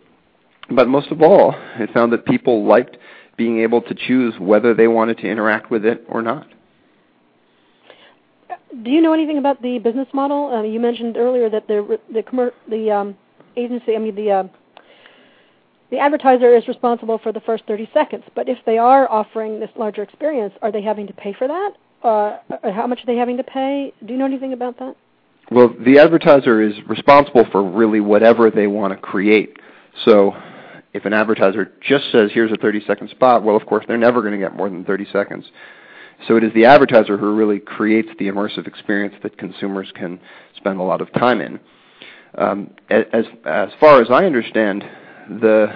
But 0.70 0.88
most 0.88 1.11
of 1.11 1.22
all, 1.22 1.55
it 1.78 1.93
found 1.93 2.11
that 2.11 2.26
people 2.26 2.65
liked 2.65 2.97
being 3.38 3.59
able 3.59 3.82
to 3.84 3.95
choose 3.95 4.34
whether 4.39 4.74
they 4.74 4.88
wanted 4.88 5.20
to 5.20 5.30
interact 5.30 5.72
with 5.72 5.86
it 5.86 6.03
or 6.09 6.22
not. 6.22 6.47
Do 8.84 8.91
you 8.91 9.02
know 9.02 9.14
anything 9.14 9.38
about 9.38 9.62
the 9.62 9.80
business 9.80 10.08
model? 10.14 10.54
Uh, 10.54 10.64
you 10.64 10.80
mentioned 10.80 11.18
earlier 11.18 11.50
that 11.50 11.68
the 11.68 12.00
the 12.12 12.24
commer- 12.24 12.54
the 12.70 12.91
um, 12.91 13.18
agency, 13.56 13.95
I 13.95 14.00
mean 14.00 14.16
the 14.16 14.32
uh, 14.32 14.43
the 15.91 15.97
advertiser 15.97 16.56
is 16.56 16.68
responsible 16.68 17.18
for 17.18 17.32
the 17.32 17.39
first 17.41 17.64
30 17.68 17.89
seconds. 17.93 18.24
But 18.36 18.47
if 18.47 18.60
they 18.66 18.78
are 18.78 19.10
offering 19.12 19.60
this 19.60 19.72
larger 19.76 20.04
experience, 20.04 20.54
are 20.62 20.72
they 20.72 20.82
having 20.82 21.08
to 21.08 21.14
pay 21.14 21.34
for 21.34 21.47
that? 21.47 21.72
Uh, 22.04 22.38
how 22.72 22.88
much 22.88 23.00
are 23.00 23.06
they 23.06 23.16
having 23.16 23.38
to 23.38 23.43
pay? 23.43 23.91
Do 24.06 24.14
you 24.14 24.20
know 24.20 24.26
anything 24.26 24.54
about 24.54 24.78
that? 24.80 24.95
Well, 25.52 25.74
the 25.84 25.97
advertiser 25.97 26.62
is 26.62 26.74
responsible 26.88 27.45
for 27.52 27.68
really 27.68 28.02
whatever 28.02 28.52
they 28.52 28.68
want 28.68 28.93
to 28.93 29.00
create. 29.00 29.58
So 30.06 30.34
if 30.93 31.06
an 31.06 31.14
advertiser 31.14 31.72
just 31.82 32.12
says, 32.12 32.30
here's 32.34 32.52
a 32.52 32.56
30 32.56 32.86
second 32.86 33.10
spot, 33.10 33.43
well, 33.43 33.56
of 33.56 33.66
course, 33.66 33.84
they're 33.88 33.97
never 33.97 34.22
going 34.22 34.34
to 34.34 34.39
get 34.39 34.56
more 34.56 34.70
than 34.70 34.86
30 34.86 35.08
seconds. 35.12 35.45
So 36.28 36.36
it 36.36 36.43
is 36.43 36.53
the 36.53 36.65
advertiser 36.65 37.17
who 37.17 37.36
really 37.36 37.59
creates 37.59 38.09
the 38.20 38.28
immersive 38.28 38.67
experience 38.67 39.15
that 39.24 39.38
consumers 39.38 39.91
can 39.95 40.20
spend 40.55 40.80
a 40.80 40.84
lot 40.84 41.01
of 41.01 41.11
time 41.13 41.41
in. 41.41 41.59
Um, 42.38 42.72
as, 42.89 43.26
as 43.45 43.70
far 43.80 44.01
as 44.01 44.09
I 44.11 44.26
understand, 44.26 44.84
the 45.30 45.67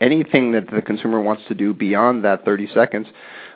anything 0.00 0.52
that 0.52 0.70
the 0.70 0.82
consumer 0.82 1.20
wants 1.20 1.42
to 1.48 1.54
do 1.54 1.72
beyond 1.72 2.24
that 2.24 2.44
30 2.44 2.68
seconds, 2.74 3.06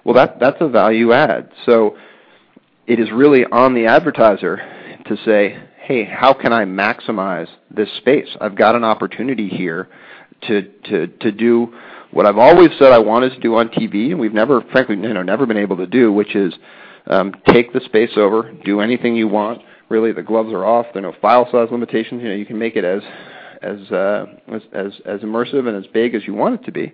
well, 0.04 0.14
that 0.14 0.38
that's 0.40 0.56
a 0.60 0.68
value 0.68 1.12
add. 1.12 1.50
So 1.66 1.96
it 2.86 2.98
is 2.98 3.10
really 3.12 3.44
on 3.44 3.74
the 3.74 3.86
advertiser 3.86 4.56
to 5.06 5.16
say, 5.24 5.58
hey, 5.82 6.04
how 6.04 6.32
can 6.32 6.52
I 6.52 6.64
maximize 6.64 7.48
this 7.70 7.88
space? 7.98 8.28
I've 8.40 8.56
got 8.56 8.74
an 8.74 8.84
opportunity 8.84 9.48
here 9.48 9.88
to 10.48 10.62
to 10.62 11.06
to 11.06 11.32
do 11.32 11.74
what 12.12 12.26
I've 12.26 12.38
always 12.38 12.70
said 12.78 12.92
I 12.92 12.98
wanted 12.98 13.30
to 13.30 13.40
do 13.40 13.56
on 13.56 13.68
TV, 13.68 14.10
and 14.10 14.20
we've 14.20 14.34
never, 14.34 14.60
frankly, 14.70 14.96
you 14.96 15.12
know, 15.14 15.22
never 15.22 15.46
been 15.46 15.56
able 15.56 15.78
to 15.78 15.86
do, 15.86 16.12
which 16.12 16.36
is 16.36 16.52
um, 17.06 17.32
take 17.48 17.72
the 17.72 17.80
space 17.80 18.10
over, 18.16 18.52
do 18.64 18.80
anything 18.80 19.16
you 19.16 19.28
want. 19.28 19.62
Really, 19.88 20.12
the 20.12 20.22
gloves 20.22 20.52
are 20.52 20.64
off. 20.64 20.86
There 20.92 21.04
are 21.04 21.10
no 21.10 21.16
file 21.20 21.48
size 21.50 21.68
limitations. 21.70 22.22
You 22.22 22.28
know, 22.28 22.34
you 22.34 22.46
can 22.46 22.58
make 22.58 22.76
it 22.76 22.84
as 22.84 23.02
as 23.62 23.90
uh, 23.90 24.26
as, 24.48 24.62
as 24.72 24.92
as 25.04 25.20
immersive 25.20 25.66
and 25.66 25.76
as 25.76 25.90
big 25.92 26.14
as 26.14 26.22
you 26.26 26.34
want 26.34 26.60
it 26.60 26.64
to 26.64 26.72
be. 26.72 26.92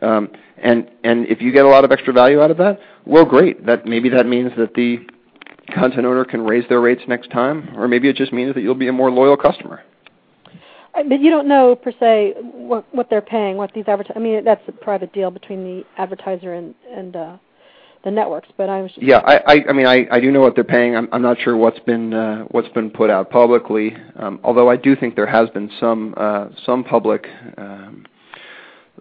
Um, 0.00 0.28
and 0.58 0.90
and 1.04 1.26
if 1.26 1.40
you 1.40 1.52
get 1.52 1.64
a 1.64 1.68
lot 1.68 1.84
of 1.84 1.92
extra 1.92 2.12
value 2.12 2.40
out 2.40 2.50
of 2.50 2.56
that, 2.58 2.78
well, 3.06 3.24
great. 3.24 3.64
That 3.66 3.86
maybe 3.86 4.08
that 4.10 4.26
means 4.26 4.52
that 4.56 4.74
the 4.74 4.98
content 5.74 6.06
owner 6.06 6.24
can 6.24 6.42
raise 6.42 6.68
their 6.68 6.80
rates 6.80 7.02
next 7.08 7.30
time, 7.30 7.70
or 7.76 7.88
maybe 7.88 8.08
it 8.08 8.16
just 8.16 8.32
means 8.32 8.54
that 8.54 8.62
you'll 8.62 8.74
be 8.74 8.88
a 8.88 8.92
more 8.92 9.10
loyal 9.10 9.36
customer. 9.36 9.82
Uh, 10.94 11.02
but 11.08 11.20
you 11.20 11.30
don't 11.30 11.48
know 11.48 11.74
per 11.74 11.92
se 11.98 12.34
what 12.40 12.84
what 12.94 13.08
they're 13.08 13.22
paying, 13.22 13.56
what 13.56 13.72
these 13.74 13.84
advertisers. 13.88 14.16
I 14.16 14.20
mean, 14.20 14.44
that's 14.44 14.62
a 14.68 14.72
private 14.72 15.12
deal 15.12 15.30
between 15.30 15.64
the 15.64 15.84
advertiser 15.96 16.54
and 16.54 16.74
and 16.94 17.16
uh, 17.16 17.36
the 18.04 18.10
networks. 18.10 18.48
But 18.56 18.68
I 18.68 18.82
was 18.82 18.90
just 18.92 19.02
yeah. 19.02 19.18
I 19.24 19.36
I, 19.46 19.64
I 19.70 19.72
mean 19.72 19.86
I, 19.86 20.06
I 20.10 20.20
do 20.20 20.30
know 20.30 20.40
what 20.40 20.54
they're 20.54 20.64
paying. 20.64 20.96
I'm 20.96 21.08
I'm 21.12 21.22
not 21.22 21.38
sure 21.40 21.56
what's 21.56 21.80
been 21.80 22.12
uh, 22.12 22.44
what's 22.50 22.68
been 22.68 22.90
put 22.90 23.10
out 23.10 23.30
publicly. 23.30 23.96
Um, 24.16 24.40
although 24.44 24.68
I 24.68 24.76
do 24.76 24.94
think 24.94 25.16
there 25.16 25.26
has 25.26 25.48
been 25.50 25.70
some 25.80 26.14
uh, 26.16 26.48
some 26.64 26.84
public. 26.84 27.26
Um, 27.56 28.06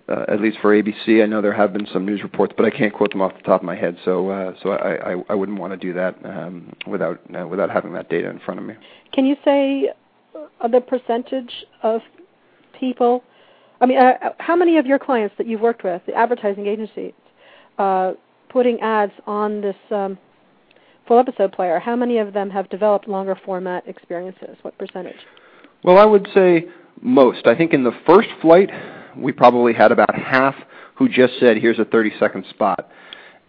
uh, 0.10 0.26
at 0.28 0.42
least 0.42 0.58
for 0.62 0.76
ABC, 0.76 1.24
I 1.24 1.26
know 1.26 1.42
there 1.42 1.54
have 1.54 1.74
been 1.74 1.88
some 1.94 2.06
news 2.06 2.22
reports, 2.24 2.54
but 2.58 2.66
I 2.66 2.70
can't 2.70 2.94
quote 2.94 3.12
them 3.12 3.22
off 3.22 3.34
the 3.36 3.44
top 3.44 3.62
of 3.62 3.66
my 3.66 3.76
head, 3.76 3.98
so 4.04 4.30
uh, 4.30 4.54
so 4.62 4.72
I, 4.72 5.14
I, 5.14 5.24
I 5.30 5.36
wouldn't 5.36 5.60
want 5.60 5.72
to 5.74 5.78
do 5.78 5.94
that 5.94 6.16
um, 6.26 6.74
without 6.88 7.22
uh, 7.38 7.48
without 7.48 7.70
having 7.70 7.94
that 7.94 8.10
data 8.10 8.30
in 8.30 8.40
front 8.40 8.60
of 8.60 8.66
me. 8.66 8.74
Can 9.14 9.26
you 9.26 9.36
say 9.46 9.92
the 10.70 10.82
percentage 10.82 11.66
of 11.84 12.02
people? 12.80 13.24
I 13.80 13.86
mean, 13.86 13.98
uh, 13.98 14.14
how 14.38 14.56
many 14.56 14.78
of 14.78 14.86
your 14.86 15.00
clients 15.00 15.36
that 15.38 15.48
you've 15.48 15.62
worked 15.62 15.84
with, 15.84 16.02
the 16.06 16.14
advertising 16.14 16.68
agencies, 16.68 17.14
uh, 17.78 18.14
putting 18.50 18.80
ads 18.82 19.14
on 19.26 19.62
this 19.62 19.76
um, 19.90 20.18
full 21.08 21.20
episode 21.20 21.52
player, 21.52 21.80
how 21.80 21.96
many 21.96 22.18
of 22.20 22.34
them 22.34 22.50
have 22.50 22.70
developed 22.70 23.08
longer 23.08 23.38
format 23.44 23.88
experiences? 23.88 24.58
What 24.62 24.78
percentage? 24.78 25.18
Well, 25.84 25.98
I 25.98 26.06
would 26.06 26.28
say 26.34 26.66
most. 27.02 27.48
I 27.48 27.56
think 27.56 27.74
in 27.74 27.84
the 27.84 27.94
first 28.06 28.30
flight, 28.42 28.70
we 29.18 29.32
probably 29.32 29.74
had 29.74 29.92
about 29.92 30.14
half 30.14 30.56
who 30.96 31.10
just 31.10 31.34
said, 31.40 31.58
"Here's 31.58 31.80
a 31.80 31.86
30-second 31.86 32.46
spot." 32.50 32.90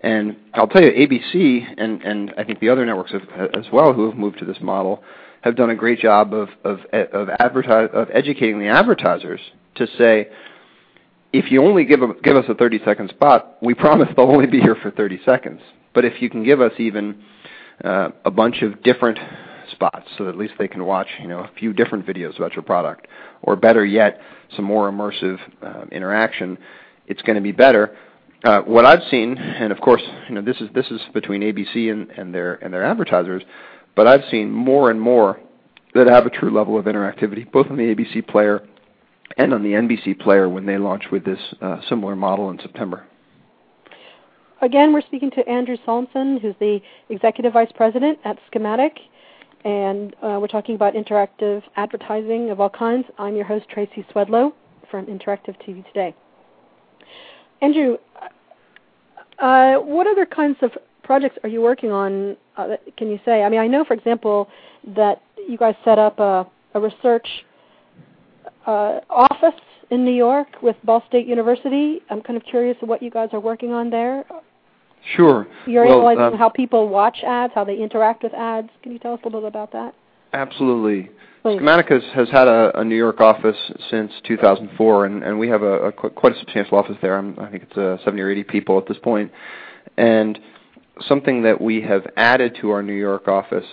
And 0.01 0.37
I'll 0.55 0.67
tell 0.67 0.83
you, 0.83 0.91
ABC 0.91 1.75
and 1.77 2.03
and 2.03 2.33
I 2.39 2.45
think 2.45 2.61
the 2.61 2.71
other 2.71 2.85
networks 2.87 3.13
have, 3.13 3.51
as 3.55 3.67
well 3.73 3.93
who 3.93 4.09
have 4.09 4.19
moved 4.19 4.39
to 4.39 4.45
this 4.45 4.57
model 4.61 5.03
have 5.43 5.57
done 5.57 5.71
a 5.71 5.75
great 5.75 5.99
job 5.99 6.33
of 6.35 6.49
of 6.65 6.81
of, 6.93 7.29
advertise, 7.39 7.91
of 7.93 8.09
educating 8.13 8.59
the 8.59 8.69
advertisers 8.69 9.41
to 9.77 9.87
say, 9.99 10.29
if 11.33 11.51
you 11.51 11.63
only 11.63 11.85
give, 11.85 12.03
a, 12.03 12.13
give 12.23 12.37
us 12.37 12.45
a 12.49 12.55
30 12.55 12.81
second 12.85 13.09
spot, 13.11 13.57
we 13.63 13.75
promise 13.75 14.09
they'll 14.17 14.31
only 14.31 14.47
be 14.47 14.61
here 14.61 14.77
for 14.83 14.91
30 14.91 15.21
seconds. 15.25 15.61
But 15.95 16.05
if 16.05 16.21
you 16.21 16.29
can 16.29 16.45
give 16.45 16.61
us 16.61 16.73
even 16.79 17.23
uh, 17.83 18.11
a 18.25 18.31
bunch 18.31 18.63
of 18.63 18.83
different 18.83 19.19
spots, 19.71 20.09
so 20.19 20.29
at 20.29 20.37
least 20.37 20.55
they 20.59 20.69
can 20.69 20.85
watch, 20.85 21.09
you 21.21 21.29
know, 21.29 21.41
a 21.41 21.51
few 21.59 21.73
different 21.73 22.07
videos 22.07 22.37
about 22.37 22.55
your 22.55 22.63
product, 22.63 23.07
or 23.43 23.57
better 23.57 23.85
yet, 23.85 24.21
some 24.55 24.65
more 24.65 24.91
immersive 24.91 25.39
uh, 25.63 25.85
interaction, 25.91 26.59
it's 27.07 27.23
going 27.23 27.37
to 27.37 27.43
be 27.43 27.53
better. 27.53 27.97
Uh, 28.45 28.61
what 28.63 28.85
I've 28.85 29.03
seen, 29.11 29.39
and 29.39 29.73
of 29.73 29.81
course, 29.81 30.03
you 30.29 30.35
know, 30.35 30.43
this 30.43 30.61
is 30.61 30.69
this 30.75 30.87
is 30.91 31.01
between 31.15 31.43
ABC 31.43 31.91
and, 31.91 32.11
and 32.11 32.35
their 32.35 32.55
and 32.55 32.75
their 32.75 32.83
advertisers, 32.83 33.43
but 33.95 34.07
I've 34.07 34.25
seen 34.31 34.51
more 34.51 34.91
and 34.91 35.01
more 35.01 35.41
that 35.95 36.07
have 36.07 36.27
a 36.27 36.31
true 36.31 36.51
level 36.51 36.79
of 36.79 36.87
interactivity, 36.87 37.51
both 37.51 37.69
on 37.71 37.77
the 37.77 37.95
ABC 37.95 38.27
player 38.27 38.67
and 39.37 39.53
on 39.53 39.63
the 39.63 39.71
NBC 39.71 40.19
player 40.21 40.49
when 40.49 40.67
they 40.67 40.79
launch 40.79 41.05
with 41.11 41.25
this 41.25 41.39
uh, 41.61 41.81
similar 41.89 42.17
model 42.17 42.51
in 42.51 42.59
September. 42.59 43.05
Again, 44.61 44.93
we're 44.93 45.03
speaking 45.03 45.31
to 45.33 45.49
Andrew 45.49 45.77
Solmssen, 45.87 46.41
who's 46.41 46.55
the 46.61 46.81
Executive 47.09 47.53
Vice 47.53 47.73
President 47.75 48.19
at 48.25 48.39
Schematic, 48.47 48.97
and 49.65 50.15
uh, 50.23 50.39
we're 50.41 50.47
talking 50.47 50.75
about 50.75 50.95
interactive 50.95 51.63
advertising 51.77 52.51
of 52.51 52.61
all 52.61 52.71
kinds. 52.71 53.07
I'm 53.19 53.35
your 53.35 53.45
host, 53.45 53.67
Tracy 53.69 54.07
Swedlow 54.15 54.53
from 54.91 55.07
Interactive 55.07 55.61
TV 55.67 55.85
Today. 55.89 56.15
Andrew, 57.61 57.97
uh, 59.39 59.77
what 59.77 60.07
other 60.07 60.27
kinds 60.27 60.59
of 60.63 60.73
projects 61.03 61.39
are 61.43 61.49
you 61.49 61.61
working 61.61 61.91
on? 61.91 62.37
Uh, 62.57 62.77
can 62.97 63.09
you 63.09 63.19
say? 63.25 63.43
I 63.43 63.49
mean, 63.49 63.61
I 63.61 63.67
know, 63.67 63.85
for 63.85 63.95
example, 63.95 64.49
that 64.95 65.23
you 65.49 65.57
guys 65.57 65.75
set 65.85 65.99
up 65.99 66.19
a, 66.19 66.47
a 66.75 66.81
research 66.81 67.27
uh, 68.67 69.01
office 69.11 69.61
in 69.91 70.05
New 70.05 70.15
York 70.15 70.49
with 70.63 70.77
Ball 70.85 71.03
State 71.09 71.27
University. 71.27 72.01
I'm 72.11 72.23
kind 72.23 72.37
of 72.37 72.45
curious 72.45 72.77
what 72.81 73.03
you 73.03 73.11
guys 73.11 73.29
are 73.33 73.41
working 73.41 73.73
on 73.73 73.91
there. 73.91 74.25
Sure. 75.17 75.47
You're 75.67 75.87
well, 75.87 76.09
analyzing 76.09 76.35
um, 76.35 76.39
how 76.39 76.49
people 76.49 76.89
watch 76.89 77.19
ads, 77.27 77.53
how 77.55 77.65
they 77.65 77.77
interact 77.77 78.23
with 78.23 78.33
ads. 78.35 78.69
Can 78.83 78.93
you 78.93 78.99
tell 78.99 79.15
us 79.15 79.21
a 79.23 79.27
little 79.27 79.41
bit 79.41 79.49
about 79.49 79.73
that? 79.73 79.95
Absolutely. 80.33 81.11
Please. 81.43 81.61
Schematicus 81.61 82.09
has 82.15 82.31
had 82.31 82.47
a, 82.47 82.79
a, 82.79 82.85
New 82.85 82.97
York 82.97 83.21
office 83.21 83.57
since 83.91 84.13
2004, 84.25 85.07
and, 85.07 85.25
and 85.25 85.39
we 85.39 85.49
have 85.49 85.63
a, 85.63 85.89
a, 85.89 85.93
quite 85.93 86.35
a 86.35 86.39
substantial 86.39 86.79
office 86.79 86.97
there. 87.03 87.19
I'm, 87.19 87.37
i 87.39 87.51
think 87.51 87.65
it's 87.65 87.77
uh, 87.77 87.97
70 88.05 88.23
or 88.23 88.31
80 88.31 88.45
people 88.45 88.79
at 88.79 88.87
this 88.87 88.97
point. 89.03 89.33
And 89.97 90.39
something 91.01 91.43
that 91.43 91.61
we 91.61 91.81
have 91.83 92.07
added 92.17 92.57
to 92.61 92.71
our 92.71 92.83
New 92.83 92.93
York 92.95 93.29
office 93.29 93.67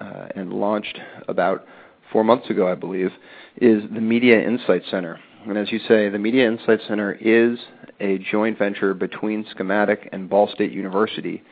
uh, 0.00 0.28
and 0.34 0.52
launched 0.52 0.98
about 1.28 1.64
four 2.12 2.24
months 2.24 2.48
ago, 2.50 2.70
I 2.70 2.74
believe, 2.74 3.10
is 3.56 3.82
the 3.92 4.00
Media 4.00 4.40
Insight 4.40 4.82
Center. 4.90 5.18
And 5.46 5.56
as 5.56 5.70
you 5.70 5.78
say, 5.80 6.08
the 6.08 6.18
Media 6.18 6.46
Insight 6.46 6.80
Center 6.88 7.12
is 7.14 7.58
a 8.00 8.18
joint 8.18 8.58
venture 8.58 8.94
between 8.94 9.46
Schematic 9.50 10.08
and 10.12 10.28
Ball 10.28 10.48
State 10.52 10.72
University. 10.72 11.42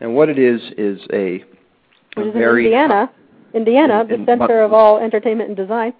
And 0.00 0.14
what 0.14 0.28
it 0.28 0.38
is 0.38 0.60
is 0.76 1.00
a, 1.12 1.36
is 2.16 2.32
very 2.32 2.66
in 2.66 2.72
Indiana, 2.72 3.10
Indiana, 3.54 4.04
in, 4.04 4.12
in, 4.12 4.26
the 4.26 4.36
center 4.36 4.62
of 4.62 4.72
all 4.72 4.98
entertainment 4.98 5.48
and 5.48 5.56
design. 5.56 5.92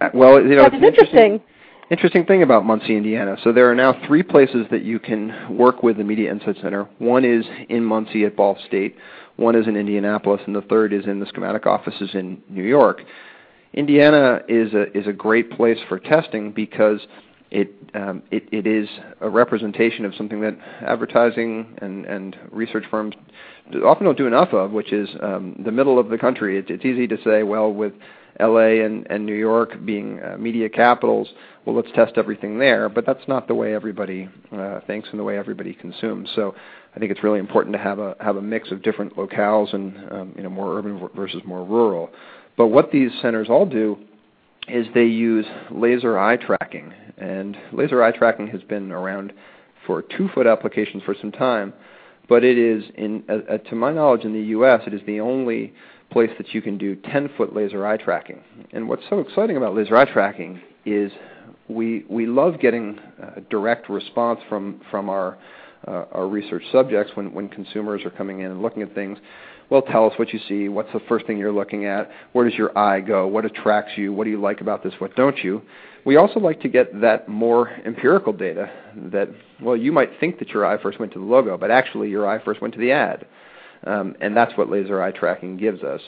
Uh, 0.00 0.10
well, 0.12 0.42
you 0.42 0.56
know, 0.56 0.66
it's 0.66 0.76
is 0.76 0.82
interesting. 0.82 1.40
Interesting 1.88 2.24
thing 2.26 2.42
about 2.42 2.64
Muncie, 2.64 2.96
Indiana. 2.96 3.36
So 3.44 3.52
there 3.52 3.70
are 3.70 3.74
now 3.74 3.94
three 4.08 4.24
places 4.24 4.66
that 4.72 4.82
you 4.82 4.98
can 4.98 5.56
work 5.56 5.84
with 5.84 5.98
the 5.98 6.02
Media 6.02 6.32
Insight 6.32 6.56
Center. 6.60 6.88
One 6.98 7.24
is 7.24 7.44
in 7.68 7.84
Muncie 7.84 8.24
at 8.24 8.34
Ball 8.34 8.58
State, 8.66 8.96
one 9.36 9.54
is 9.54 9.68
in 9.68 9.76
Indianapolis, 9.76 10.40
and 10.46 10.56
the 10.56 10.62
third 10.62 10.92
is 10.92 11.06
in 11.06 11.20
the 11.20 11.26
Schematic 11.26 11.64
offices 11.64 12.10
in 12.14 12.42
New 12.48 12.64
York. 12.64 13.02
Indiana 13.72 14.40
is 14.48 14.74
a 14.74 14.96
is 14.98 15.06
a 15.06 15.12
great 15.12 15.52
place 15.52 15.78
for 15.88 16.00
testing 16.00 16.50
because 16.50 16.98
it, 17.50 17.72
um, 17.94 18.22
it 18.30 18.48
it 18.52 18.66
is 18.66 18.88
a 19.20 19.28
representation 19.28 20.04
of 20.04 20.14
something 20.16 20.40
that 20.40 20.56
advertising 20.80 21.76
and 21.80 22.04
and 22.04 22.36
research 22.50 22.84
firms 22.90 23.14
often 23.84 24.04
don't 24.04 24.18
do 24.18 24.26
enough 24.26 24.52
of, 24.52 24.72
which 24.72 24.92
is 24.92 25.08
um, 25.22 25.60
the 25.64 25.72
middle 25.72 25.98
of 25.98 26.08
the 26.08 26.18
country. 26.18 26.58
It, 26.58 26.70
it's 26.70 26.84
easy 26.84 27.06
to 27.06 27.16
say, 27.24 27.42
well, 27.42 27.72
with 27.72 27.92
LA 28.40 28.84
and, 28.84 29.06
and 29.10 29.24
New 29.24 29.34
York 29.34 29.84
being 29.84 30.20
uh, 30.22 30.36
media 30.38 30.68
capitals, 30.68 31.28
well, 31.64 31.74
let's 31.74 31.88
test 31.94 32.12
everything 32.16 32.58
there. 32.58 32.88
But 32.88 33.06
that's 33.06 33.26
not 33.26 33.48
the 33.48 33.54
way 33.54 33.74
everybody 33.74 34.28
uh, 34.52 34.80
thinks 34.86 35.08
and 35.10 35.18
the 35.18 35.24
way 35.24 35.38
everybody 35.38 35.72
consumes. 35.72 36.30
So 36.34 36.54
I 36.94 36.98
think 36.98 37.10
it's 37.10 37.22
really 37.22 37.40
important 37.40 37.74
to 37.74 37.78
have 37.78 37.98
a 37.98 38.16
have 38.20 38.36
a 38.36 38.42
mix 38.42 38.70
of 38.70 38.82
different 38.82 39.16
locales 39.16 39.74
and 39.74 40.12
um, 40.12 40.34
you 40.36 40.42
know 40.42 40.50
more 40.50 40.78
urban 40.78 41.08
versus 41.14 41.42
more 41.44 41.64
rural. 41.64 42.10
But 42.56 42.68
what 42.68 42.90
these 42.90 43.10
centers 43.20 43.48
all 43.50 43.66
do 43.66 43.98
is 44.68 44.86
they 44.94 45.04
use 45.04 45.46
laser 45.70 46.18
eye 46.18 46.36
tracking, 46.36 46.92
and 47.18 47.56
laser 47.72 48.02
eye 48.02 48.12
tracking 48.12 48.48
has 48.48 48.62
been 48.62 48.92
around 48.92 49.32
for 49.86 50.02
two 50.02 50.28
foot 50.34 50.46
applications 50.46 51.02
for 51.04 51.14
some 51.20 51.32
time, 51.32 51.72
but 52.28 52.42
it 52.42 52.58
is, 52.58 52.84
in, 52.96 53.22
uh, 53.28 53.58
to 53.58 53.76
my 53.76 53.92
knowledge, 53.92 54.24
in 54.24 54.32
the 54.32 54.48
U.S., 54.48 54.80
it 54.86 54.94
is 54.94 55.00
the 55.06 55.20
only 55.20 55.72
place 56.10 56.30
that 56.38 56.52
you 56.54 56.62
can 56.62 56.76
do 56.78 56.96
10 56.96 57.30
foot 57.36 57.54
laser 57.54 57.86
eye 57.86 57.96
tracking. 57.96 58.42
And 58.72 58.88
what's 58.88 59.02
so 59.08 59.20
exciting 59.20 59.56
about 59.56 59.74
laser 59.74 59.96
eye 59.96 60.10
tracking 60.12 60.60
is 60.84 61.12
we 61.68 62.04
we 62.08 62.26
love 62.26 62.60
getting 62.60 62.98
uh, 63.20 63.40
direct 63.50 63.88
response 63.90 64.40
from 64.48 64.80
from 64.90 65.08
our 65.08 65.36
uh, 65.86 66.04
our 66.12 66.28
research 66.28 66.62
subjects 66.70 67.12
when 67.16 67.32
when 67.34 67.48
consumers 67.48 68.04
are 68.04 68.10
coming 68.10 68.40
in 68.40 68.50
and 68.52 68.62
looking 68.62 68.82
at 68.82 68.94
things. 68.94 69.18
Well, 69.68 69.82
tell 69.82 70.06
us 70.06 70.12
what 70.18 70.32
you 70.32 70.38
see. 70.48 70.68
What's 70.68 70.92
the 70.92 71.00
first 71.08 71.26
thing 71.26 71.38
you're 71.38 71.52
looking 71.52 71.86
at? 71.86 72.10
Where 72.32 72.48
does 72.48 72.56
your 72.56 72.76
eye 72.78 73.00
go? 73.00 73.26
What 73.26 73.44
attracts 73.44 73.92
you? 73.96 74.12
What 74.12 74.24
do 74.24 74.30
you 74.30 74.40
like 74.40 74.60
about 74.60 74.84
this? 74.84 74.94
What 74.98 75.16
don't 75.16 75.38
you? 75.38 75.62
We 76.04 76.16
also 76.16 76.38
like 76.38 76.60
to 76.60 76.68
get 76.68 77.00
that 77.00 77.28
more 77.28 77.70
empirical 77.84 78.32
data 78.32 78.70
that, 79.10 79.28
well, 79.60 79.76
you 79.76 79.90
might 79.90 80.10
think 80.20 80.38
that 80.38 80.50
your 80.50 80.64
eye 80.64 80.80
first 80.80 81.00
went 81.00 81.12
to 81.14 81.18
the 81.18 81.24
logo, 81.24 81.58
but 81.58 81.72
actually 81.72 82.10
your 82.10 82.28
eye 82.28 82.42
first 82.44 82.60
went 82.60 82.74
to 82.74 82.80
the 82.80 82.92
ad. 82.92 83.26
Um, 83.84 84.14
and 84.20 84.36
that's 84.36 84.56
what 84.56 84.70
laser 84.70 85.02
eye 85.02 85.10
tracking 85.10 85.56
gives 85.56 85.82
us. 85.82 86.00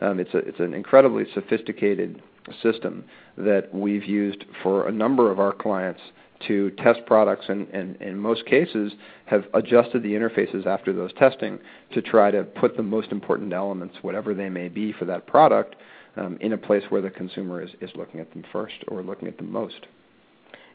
Um, 0.00 0.18
it's, 0.18 0.34
a, 0.34 0.38
it's 0.38 0.58
an 0.58 0.74
incredibly 0.74 1.24
sophisticated 1.34 2.20
system 2.62 3.04
that 3.38 3.72
we've 3.72 4.04
used 4.04 4.44
for 4.62 4.88
a 4.88 4.92
number 4.92 5.30
of 5.30 5.38
our 5.38 5.52
clients 5.52 6.00
to 6.46 6.70
test 6.72 7.00
products 7.06 7.46
and, 7.48 7.68
and, 7.68 7.96
in 8.00 8.18
most 8.18 8.46
cases 8.46 8.92
have 9.26 9.44
adjusted 9.54 10.02
the 10.02 10.10
interfaces 10.12 10.66
after 10.66 10.92
those 10.92 11.12
testing 11.14 11.58
to 11.92 12.02
try 12.02 12.30
to 12.30 12.44
put 12.44 12.76
the 12.76 12.82
most 12.82 13.10
important 13.12 13.52
elements, 13.52 13.96
whatever 14.02 14.34
they 14.34 14.48
may 14.48 14.68
be 14.68 14.92
for 14.92 15.04
that 15.04 15.26
product, 15.26 15.76
um, 16.16 16.38
in 16.40 16.52
a 16.52 16.58
place 16.58 16.84
where 16.90 17.00
the 17.00 17.10
consumer 17.10 17.62
is, 17.62 17.70
is 17.80 17.90
looking 17.94 18.20
at 18.20 18.30
them 18.32 18.44
first 18.52 18.74
or 18.88 19.02
looking 19.02 19.28
at 19.28 19.36
them 19.36 19.50
most. 19.50 19.86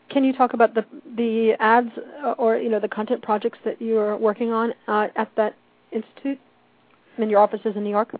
Can 0.09 0.23
you 0.23 0.33
talk 0.33 0.53
about 0.53 0.73
the 0.73 0.85
the 1.15 1.53
ads 1.59 1.91
uh, 2.23 2.31
or 2.31 2.57
you 2.57 2.69
know 2.69 2.79
the 2.79 2.87
content 2.87 3.21
projects 3.21 3.59
that 3.63 3.79
you're 3.79 4.17
working 4.17 4.51
on 4.51 4.73
uh, 4.87 5.07
at 5.15 5.29
that 5.35 5.55
institute 5.91 6.39
in 7.17 7.29
your 7.29 7.39
offices 7.39 7.73
in 7.75 7.83
New 7.83 7.91
York? 7.91 8.15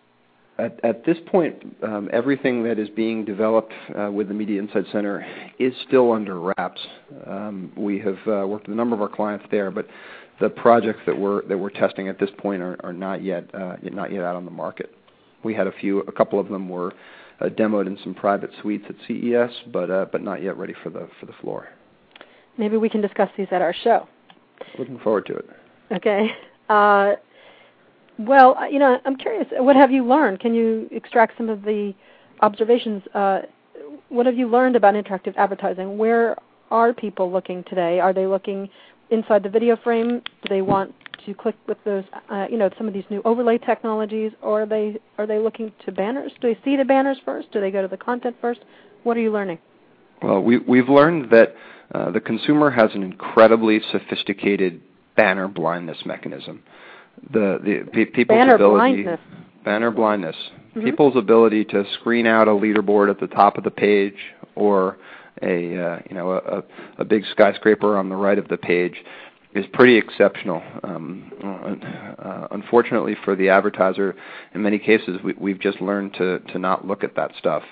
At, 0.60 0.80
at 0.84 1.06
this 1.06 1.18
point, 1.28 1.56
um, 1.84 2.10
everything 2.12 2.64
that 2.64 2.78
is 2.78 2.90
being 2.90 3.24
developed 3.24 3.72
uh, 3.98 4.12
with 4.12 4.28
the 4.28 4.34
Media 4.34 4.60
Insight 4.60 4.86
Center 4.92 5.26
is 5.58 5.74
still 5.88 6.12
under 6.12 6.40
wraps. 6.40 6.82
Um, 7.26 7.72
we 7.78 7.98
have 8.00 8.18
uh, 8.28 8.46
worked 8.46 8.68
with 8.68 8.74
a 8.74 8.78
number 8.78 8.94
of 8.94 9.02
our 9.02 9.08
clients 9.08 9.46
there, 9.52 9.72
but 9.72 9.88
the 10.42 10.50
projects 10.50 11.00
that 11.06 11.18
we're 11.18 11.46
that 11.48 11.58
we're 11.58 11.70
testing 11.70 12.10
at 12.10 12.20
this 12.20 12.30
point 12.38 12.62
are, 12.62 12.78
are 12.84 12.94
not 12.94 13.24
yet 13.24 13.54
uh, 13.56 13.78
not 13.84 14.12
yet 14.12 14.24
out 14.24 14.36
on 14.36 14.44
the 14.44 14.52
market. 14.52 14.94
We 15.44 15.54
had 15.54 15.68
a 15.68 15.72
few, 15.72 16.00
a 16.02 16.12
couple 16.12 16.40
of 16.40 16.50
them 16.50 16.68
were 16.68 16.94
uh, 17.40 17.46
demoed 17.46 17.88
in 17.88 17.98
some 18.04 18.14
private 18.14 18.50
suites 18.62 18.86
at 18.90 18.96
CES, 19.08 19.52
but 19.72 19.90
uh, 19.90 20.06
but 20.12 20.22
not 20.22 20.44
yet 20.44 20.58
ready 20.58 20.74
for 20.84 20.90
the 20.90 21.08
for 21.20 21.26
the 21.26 21.34
floor. 21.42 21.70
Maybe 22.58 22.76
we 22.76 22.90
can 22.90 23.00
discuss 23.00 23.30
these 23.38 23.48
at 23.52 23.62
our 23.62 23.74
show. 23.74 24.08
Looking 24.78 25.00
forward 25.00 25.26
to 25.28 25.36
it. 25.38 25.50
Okay. 25.94 26.32
Well, 28.20 28.58
uh, 28.58 28.66
you 28.66 28.80
know, 28.80 29.00
I'm 29.06 29.16
curious. 29.16 29.48
What 29.52 29.78
have 29.78 29.92
you 29.92 30.06
learned? 30.06 30.42
Can 30.42 30.54
you 30.54 30.90
extract 30.92 31.38
some 31.38 31.48
of 31.48 31.62
the 31.62 31.94
observations? 32.42 33.02
Uh, 33.14 33.40
what 34.10 34.26
have 34.26 34.36
you 34.36 34.48
learned 34.48 34.76
about 34.76 34.94
interactive 34.94 35.36
advertising? 35.38 35.98
Where 35.98 36.36
are 36.70 36.94
people 36.94 37.32
looking 37.32 37.64
today? 37.64 38.02
Are 38.02 38.12
they 38.12 38.28
looking 38.28 38.70
inside 39.10 39.44
the 39.44 39.50
video 39.50 39.78
frame? 39.78 40.22
Do 40.42 40.50
they 40.50 40.62
want 40.62 40.94
to 41.26 41.34
click 41.34 41.56
with 41.66 41.78
those, 41.86 42.04
uh, 42.30 42.48
you 42.52 42.58
know, 42.58 42.70
some 42.78 42.90
of 42.90 42.94
these 42.94 43.06
new 43.10 43.22
overlay 43.24 43.58
technologies, 43.58 44.34
or 44.42 44.64
are 44.64 44.66
they 44.66 45.00
are 45.18 45.26
they 45.26 45.40
looking 45.40 45.72
to 45.86 45.92
banners? 45.94 46.34
Do 46.42 46.54
they 46.54 46.60
see 46.66 46.76
the 46.76 46.86
banners 46.86 47.18
first? 47.24 47.52
Do 47.54 47.62
they 47.62 47.72
go 47.72 47.82
to 47.82 47.88
the 47.88 47.98
content 47.98 48.36
first? 48.42 48.60
What 49.04 49.16
are 49.16 49.22
you 49.22 49.32
learning? 49.32 49.60
Well, 50.22 50.42
we, 50.42 50.58
we've 50.58 50.90
learned 50.90 51.32
that 51.32 51.56
uh, 51.96 52.12
the 52.12 52.20
consumer 52.20 52.70
has 52.70 52.92
an 52.94 53.04
incredibly 53.04 53.80
sophisticated 53.94 54.82
banner 55.16 55.48
blindness 55.48 56.00
mechanism 56.06 56.64
the 57.32 57.60
the 57.64 57.90
pe- 57.92 58.06
people's 58.06 58.38
banner 58.38 58.56
ability 58.56 59.04
blindness. 59.04 59.20
banner 59.64 59.92
blindness 59.92 60.36
Mhm. 60.76 60.84
people's 60.84 61.16
ability 61.16 61.66
to 61.66 61.84
screen 61.94 62.28
out 62.28 62.48
a 62.48 62.52
leaderboard 62.52 63.10
at 63.10 63.20
the 63.20 63.28
top 63.28 63.58
of 63.58 63.64
the 63.64 63.72
page 63.72 64.18
or 64.56 64.98
a 65.42 65.78
uh, 65.78 66.00
you 66.10 66.16
know 66.16 66.32
a, 66.34 66.64
a 67.00 67.06
big 67.06 67.26
skyscraper 67.32 67.98
on 67.98 68.10
the 68.10 68.16
right 68.16 68.38
of 68.38 68.48
the 68.50 68.58
page 68.58 69.04
is 69.56 69.66
pretty 69.74 69.98
exceptional. 69.98 70.62
Um, 70.84 71.32
uh, 71.44 72.48
unfortunately 72.52 73.16
for 73.24 73.36
the 73.36 73.50
advertiser, 73.50 74.16
in 74.54 74.62
many 74.62 74.78
cases 74.78 75.20
we, 75.24 75.34
we've 75.40 75.60
just 75.60 75.82
learned 75.82 76.14
to 76.16 76.40
to 76.40 76.60
not 76.60 76.86
look 76.86 77.04
at 77.04 77.16
that 77.16 77.32
stuff. 77.38 77.64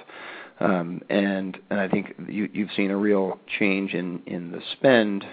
Um, 0.59 1.01
and 1.09 1.55
and 1.69 1.79
I 1.79 1.87
think 1.87 2.15
you, 2.27 2.49
you've 2.51 2.71
seen 2.75 2.89
a 2.89 2.97
real 2.97 3.39
change 3.59 3.93
in 3.93 4.21
in 4.25 4.51
the 4.51 4.61
spend 4.73 5.23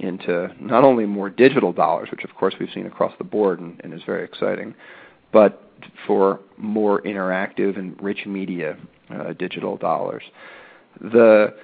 into 0.00 0.48
not 0.60 0.84
only 0.84 1.06
more 1.06 1.30
digital 1.30 1.72
dollars, 1.72 2.08
which 2.10 2.24
of 2.24 2.34
course 2.34 2.54
we've 2.58 2.70
seen 2.74 2.86
across 2.86 3.12
the 3.18 3.24
board 3.24 3.60
and, 3.60 3.80
and 3.84 3.94
is 3.94 4.02
very 4.04 4.24
exciting, 4.24 4.74
but 5.32 5.70
for 6.06 6.40
more 6.56 7.00
interactive 7.02 7.78
and 7.78 8.00
rich 8.02 8.26
media 8.26 8.76
uh, 9.10 9.32
digital 9.34 9.76
dollars. 9.76 10.22
The 11.00 11.54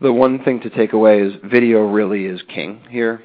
the 0.00 0.12
one 0.12 0.44
thing 0.44 0.60
to 0.60 0.70
take 0.70 0.92
away 0.92 1.20
is 1.20 1.32
video 1.44 1.80
really 1.80 2.26
is 2.26 2.40
king 2.54 2.82
here. 2.90 3.22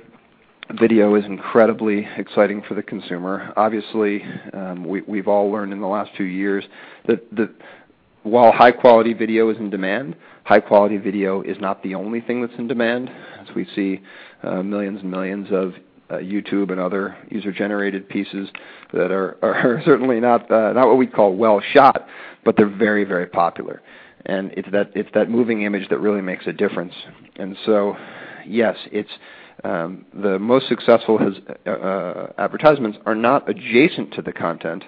Video 0.79 1.15
is 1.15 1.25
incredibly 1.25 2.07
exciting 2.15 2.61
for 2.65 2.75
the 2.75 2.84
consumer. 2.84 3.51
Obviously, 3.57 4.23
um, 4.53 4.86
we, 4.86 5.01
we've 5.01 5.27
all 5.27 5.51
learned 5.51 5.73
in 5.73 5.82
the 5.82 5.88
last 5.88 6.11
few 6.15 6.25
years 6.25 6.63
that 7.07 7.29
the 7.36 7.53
while 8.24 8.51
high 8.51 8.72
quality 8.72 9.13
video 9.13 9.49
is 9.49 9.57
in 9.57 9.69
demand, 9.69 10.15
high 10.43 10.59
quality 10.59 10.97
video 10.97 11.41
is 11.41 11.57
not 11.59 11.82
the 11.84 11.95
only 11.95 12.22
thing 12.22 12.41
that's 12.41 12.57
in 12.57 12.67
demand. 12.67 13.09
As 13.39 13.55
we 13.55 13.67
see 13.76 14.01
uh, 14.43 14.61
millions 14.61 15.01
and 15.01 15.09
millions 15.09 15.47
of 15.51 15.74
uh, 16.09 16.15
YouTube 16.15 16.72
and 16.72 16.80
other 16.80 17.17
user 17.30 17.51
generated 17.51 18.07
pieces 18.09 18.49
that 18.93 19.11
are, 19.11 19.38
are 19.41 19.82
certainly 19.86 20.19
not 20.19 20.49
uh, 20.51 20.74
not 20.74 20.88
what 20.88 20.97
we 20.97 21.07
call 21.07 21.36
well 21.36 21.61
shot, 21.74 22.07
but 22.43 22.55
they're 22.57 22.69
very 22.69 23.03
very 23.03 23.28
popular. 23.28 23.82
And 24.26 24.51
it's 24.55 24.69
that 24.72 24.91
it's 24.93 25.09
that 25.13 25.30
moving 25.30 25.63
image 25.63 25.89
that 25.89 25.99
really 25.99 26.22
makes 26.22 26.45
a 26.45 26.53
difference. 26.53 26.93
And 27.38 27.57
so, 27.65 27.95
yes, 28.45 28.78
it's 28.91 29.09
um, 29.63 30.05
the 30.13 30.38
most 30.38 30.67
successful 30.67 31.17
has, 31.17 31.34
uh, 31.65 31.69
uh 31.69 32.34
advertisements 32.38 32.97
are 33.05 33.15
not 33.15 33.49
adjacent 33.49 34.13
to 34.13 34.22
the 34.22 34.32
content, 34.32 34.84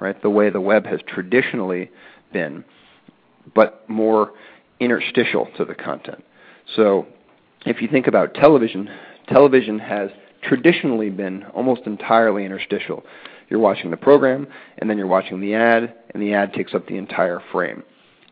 right? 0.00 0.20
The 0.22 0.30
way 0.30 0.48
the 0.48 0.60
web 0.60 0.86
has 0.86 1.00
traditionally 1.06 1.90
been 2.32 2.64
but 3.54 3.88
more 3.88 4.32
interstitial 4.80 5.48
to 5.56 5.64
the 5.64 5.74
content. 5.74 6.24
So 6.76 7.06
if 7.66 7.82
you 7.82 7.88
think 7.88 8.06
about 8.06 8.34
television, 8.34 8.88
television 9.28 9.78
has 9.78 10.10
traditionally 10.42 11.10
been 11.10 11.44
almost 11.54 11.82
entirely 11.86 12.44
interstitial. 12.44 13.02
You're 13.48 13.60
watching 13.60 13.90
the 13.90 13.96
program, 13.96 14.46
and 14.78 14.88
then 14.88 14.98
you're 14.98 15.06
watching 15.06 15.40
the 15.40 15.54
ad, 15.54 15.94
and 16.10 16.22
the 16.22 16.34
ad 16.34 16.52
takes 16.52 16.74
up 16.74 16.86
the 16.86 16.96
entire 16.96 17.40
frame. 17.50 17.82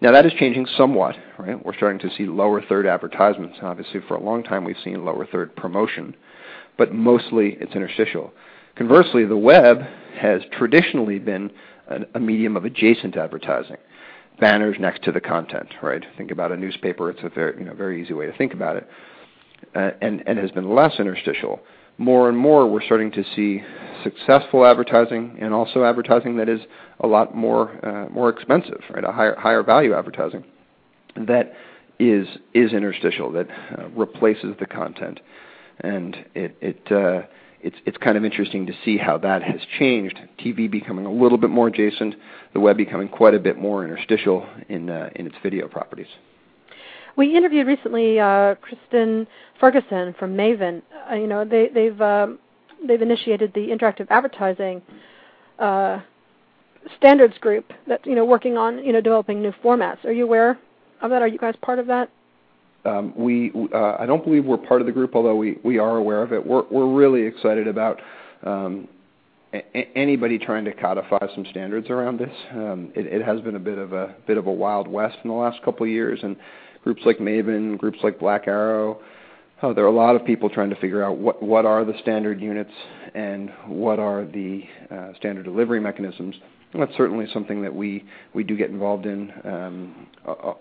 Now 0.03 0.13
that 0.13 0.27
is 0.27 0.33
changing 0.39 0.67
somewhat, 0.77 1.17
right? 1.39 1.65
We're 1.65 1.75
starting 1.75 1.99
to 2.01 2.15
see 2.17 2.27
lower 2.27 2.61
third 2.61 2.87
advertisements. 2.87 3.59
Obviously, 3.63 4.01
for 4.07 4.15
a 4.15 4.23
long 4.23 4.43
time 4.43 4.65
we've 4.65 4.77
seen 4.85 5.05
lower 5.05 5.27
third 5.27 5.57
promotion, 5.57 6.15
but 6.77 6.93
mostly 6.93 7.57
it's 7.61 7.75
interstitial. 7.75 8.33
Conversely, 8.77 9.25
the 9.25 9.39
web 9.39 9.81
has 10.19 10.43
traditionally 10.53 11.19
been 11.19 11.51
a, 12.15 12.21
medium 12.21 12.57
of 12.57 12.67
adjacent 12.67 13.17
advertising 13.17 13.79
banners 14.41 14.77
next 14.79 15.03
to 15.05 15.13
the 15.13 15.21
content, 15.21 15.75
right? 15.83 16.05
Think 16.17 16.31
about 16.31 16.53
a 16.53 16.57
newspaper. 16.57 17.11
It's 17.11 17.21
a 17.23 17.29
very, 17.29 17.59
you 17.59 17.65
know, 17.65 17.75
very 17.75 18.03
easy 18.03 18.13
way 18.13 18.27
to 18.27 18.37
think 18.37 18.53
about 18.53 18.77
it. 18.77 18.89
Uh, 19.75 19.91
and, 20.03 20.23
and 20.27 20.39
has 20.39 20.51
been 20.51 20.75
less 20.75 20.93
interstitial. 20.99 21.61
More 21.99 22.29
and 22.29 22.37
more, 22.37 22.71
we're 22.71 22.83
starting 22.83 23.11
to 23.13 23.25
see 23.35 23.63
successful 24.05 24.67
advertising 24.67 25.39
and 25.41 25.55
also 25.55 25.83
advertising 25.85 26.37
that 26.37 26.49
is 26.49 26.61
a 27.01 27.07
lot 27.07 27.35
more 27.35 27.85
uh, 27.85 28.09
more 28.11 28.29
expensive, 28.29 28.83
right? 28.91 29.03
A 29.03 29.13
higher 29.13 29.35
higher 29.37 29.63
value 29.63 29.95
advertising 29.95 30.45
that 31.17 31.55
is 31.99 32.29
is 32.55 32.73
interstitial 32.73 33.33
that 33.33 33.49
uh, 33.51 33.89
replaces 33.91 34.55
the 34.61 34.67
content, 34.67 35.21
and 35.81 36.17
it 36.35 36.57
it 36.61 36.93
uh, 36.93 37.23
it's 37.67 37.77
it's 37.85 37.97
kind 37.99 38.17
of 38.17 38.25
interesting 38.25 38.65
to 38.67 38.73
see 38.85 38.97
how 38.97 39.19
that 39.19 39.43
has 39.43 39.61
changed. 39.79 40.19
TV 40.39 40.71
becoming 40.71 41.05
a 41.05 41.11
little 41.11 41.37
bit 41.37 41.51
more 41.51 41.67
adjacent, 41.67 42.15
the 42.55 42.61
web 42.61 42.77
becoming 42.77 43.09
quite 43.09 43.35
a 43.35 43.41
bit 43.41 43.59
more 43.59 43.85
interstitial 43.85 44.47
in 44.69 44.89
uh, 44.89 45.11
in 45.17 45.27
its 45.27 45.35
video 45.43 45.67
properties. 45.67 46.07
We 47.17 47.35
interviewed 47.35 47.67
recently 47.67 48.21
uh, 48.21 48.55
Kristen 48.57 49.27
Ferguson 49.59 50.15
from 50.17 50.37
Maven. 50.37 50.83
Uh, 51.11 51.15
you 51.15 51.27
know, 51.27 51.45
they, 51.45 51.69
they've 51.75 52.01
um, 52.01 52.39
they've 52.87 53.03
initiated 53.03 53.53
the 53.55 53.69
interactive 53.69 54.07
advertising 54.11 54.81
uh, 55.59 56.01
standards 56.97 57.37
group 57.39 57.73
that's 57.89 58.07
you 58.07 58.15
know 58.15 58.25
working 58.25 58.57
on 58.57 58.79
you 58.79 58.93
know 58.93 59.01
developing 59.01 59.43
new 59.43 59.53
formats. 59.65 60.05
Are 60.05 60.13
you 60.13 60.25
aware 60.25 60.57
of 61.03 61.11
that? 61.11 61.21
Are 61.21 61.29
you 61.29 61.39
guys 61.39 61.57
part 61.63 61.81
of 61.81 61.89
that? 61.89 62.11
Um, 62.87 63.13
we 63.17 63.53
uh, 63.75 63.97
I 63.99 64.07
don't 64.07 64.25
believe 64.25 64.45
we're 64.45 64.57
part 64.57 64.81
of 64.81 64.87
the 64.87 64.93
group, 64.93 65.15
although 65.15 65.37
we, 65.37 65.59
we 65.65 65.79
are 65.79 65.97
aware 65.97 66.23
of 66.23 66.33
it. 66.33 66.47
We're 66.47 66.65
we're 66.71 66.93
really 66.93 67.23
excited 67.23 67.67
about 67.67 68.01
um, 68.45 68.89
anybody 69.95 70.39
trying 70.39 70.65
to 70.65 70.73
codify 70.73 71.27
some 71.35 71.47
standards 71.51 71.91
around 71.91 72.19
this. 72.19 72.35
Um, 72.53 72.93
it, 72.95 73.23
has 73.23 73.41
been 73.41 73.57
a 73.57 73.61
bit 73.61 73.79
of 73.79 73.93
a 73.93 74.15
bit 74.27 74.39
of 74.39 74.47
a 74.47 74.53
wild 74.53 74.89
west 74.89 75.17
in 75.25 75.31
the 75.31 75.37
last 75.37 75.63
couple 75.63 75.85
of 75.85 75.91
years, 75.91 76.21
and 76.23 76.37
groups 76.85 77.03
like 77.05 77.19
Maven, 77.19 77.77
groups 77.79 77.99
like 78.03 78.19
Black 78.19 78.47
Arrow, 78.47 79.01
oh, 79.63 79.75
there 79.75 79.85
are 79.85 79.89
a 79.89 79.93
lot 79.93 80.17
of 80.17 80.25
people 80.25 80.49
trying 80.49 80.71
to 80.71 80.77
figure 80.77 81.03
out 81.03 81.19
what 81.19 81.43
what 81.43 81.65
are 81.65 81.85
the 81.85 81.95
standard 82.03 82.41
units 82.41 82.73
and 83.15 83.51
what 83.67 83.99
are 83.99 84.25
the 84.25 84.63
uh, 84.91 85.13
standard 85.17 85.45
delivery 85.45 85.81
mechanisms. 85.81 86.35
That's 86.75 86.93
certainly 86.97 87.27
something 87.33 87.63
that 87.63 87.75
we 87.75 88.05
we 88.35 88.45
do 88.45 88.57
get 88.57 88.71
involved 88.71 89.07
in. 89.07 89.33
Um, 89.45 90.07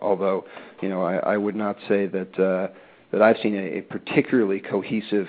although, 0.01 0.45
you 0.81 0.89
know, 0.89 1.03
I, 1.03 1.15
I, 1.15 1.37
would 1.37 1.55
not 1.55 1.77
say 1.89 2.05
that 2.07 2.39
uh, 2.39 2.73
that 3.11 3.21
I've 3.21 3.37
seen 3.41 3.55
a, 3.55 3.79
a 3.79 3.81
particularly 3.81 4.59
cohesive 4.59 5.27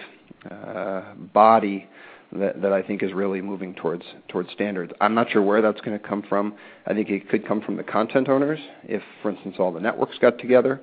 uh, 0.50 1.14
body 1.32 1.88
that, 2.32 2.60
that 2.62 2.72
I 2.72 2.82
think 2.82 3.02
is 3.02 3.12
really 3.12 3.40
moving 3.40 3.74
towards 3.74 4.04
towards 4.28 4.50
standards. 4.52 4.92
I'm 5.00 5.14
not 5.14 5.30
sure 5.30 5.42
where 5.42 5.62
that's 5.62 5.80
going 5.80 5.98
to 5.98 6.06
come 6.06 6.22
from. 6.28 6.54
I 6.86 6.94
think 6.94 7.08
it 7.08 7.28
could 7.28 7.46
come 7.46 7.60
from 7.60 7.76
the 7.76 7.82
content 7.82 8.28
owners. 8.28 8.58
If, 8.84 9.02
for 9.22 9.30
instance, 9.30 9.56
all 9.58 9.72
the 9.72 9.80
networks 9.80 10.18
got 10.18 10.38
together, 10.38 10.80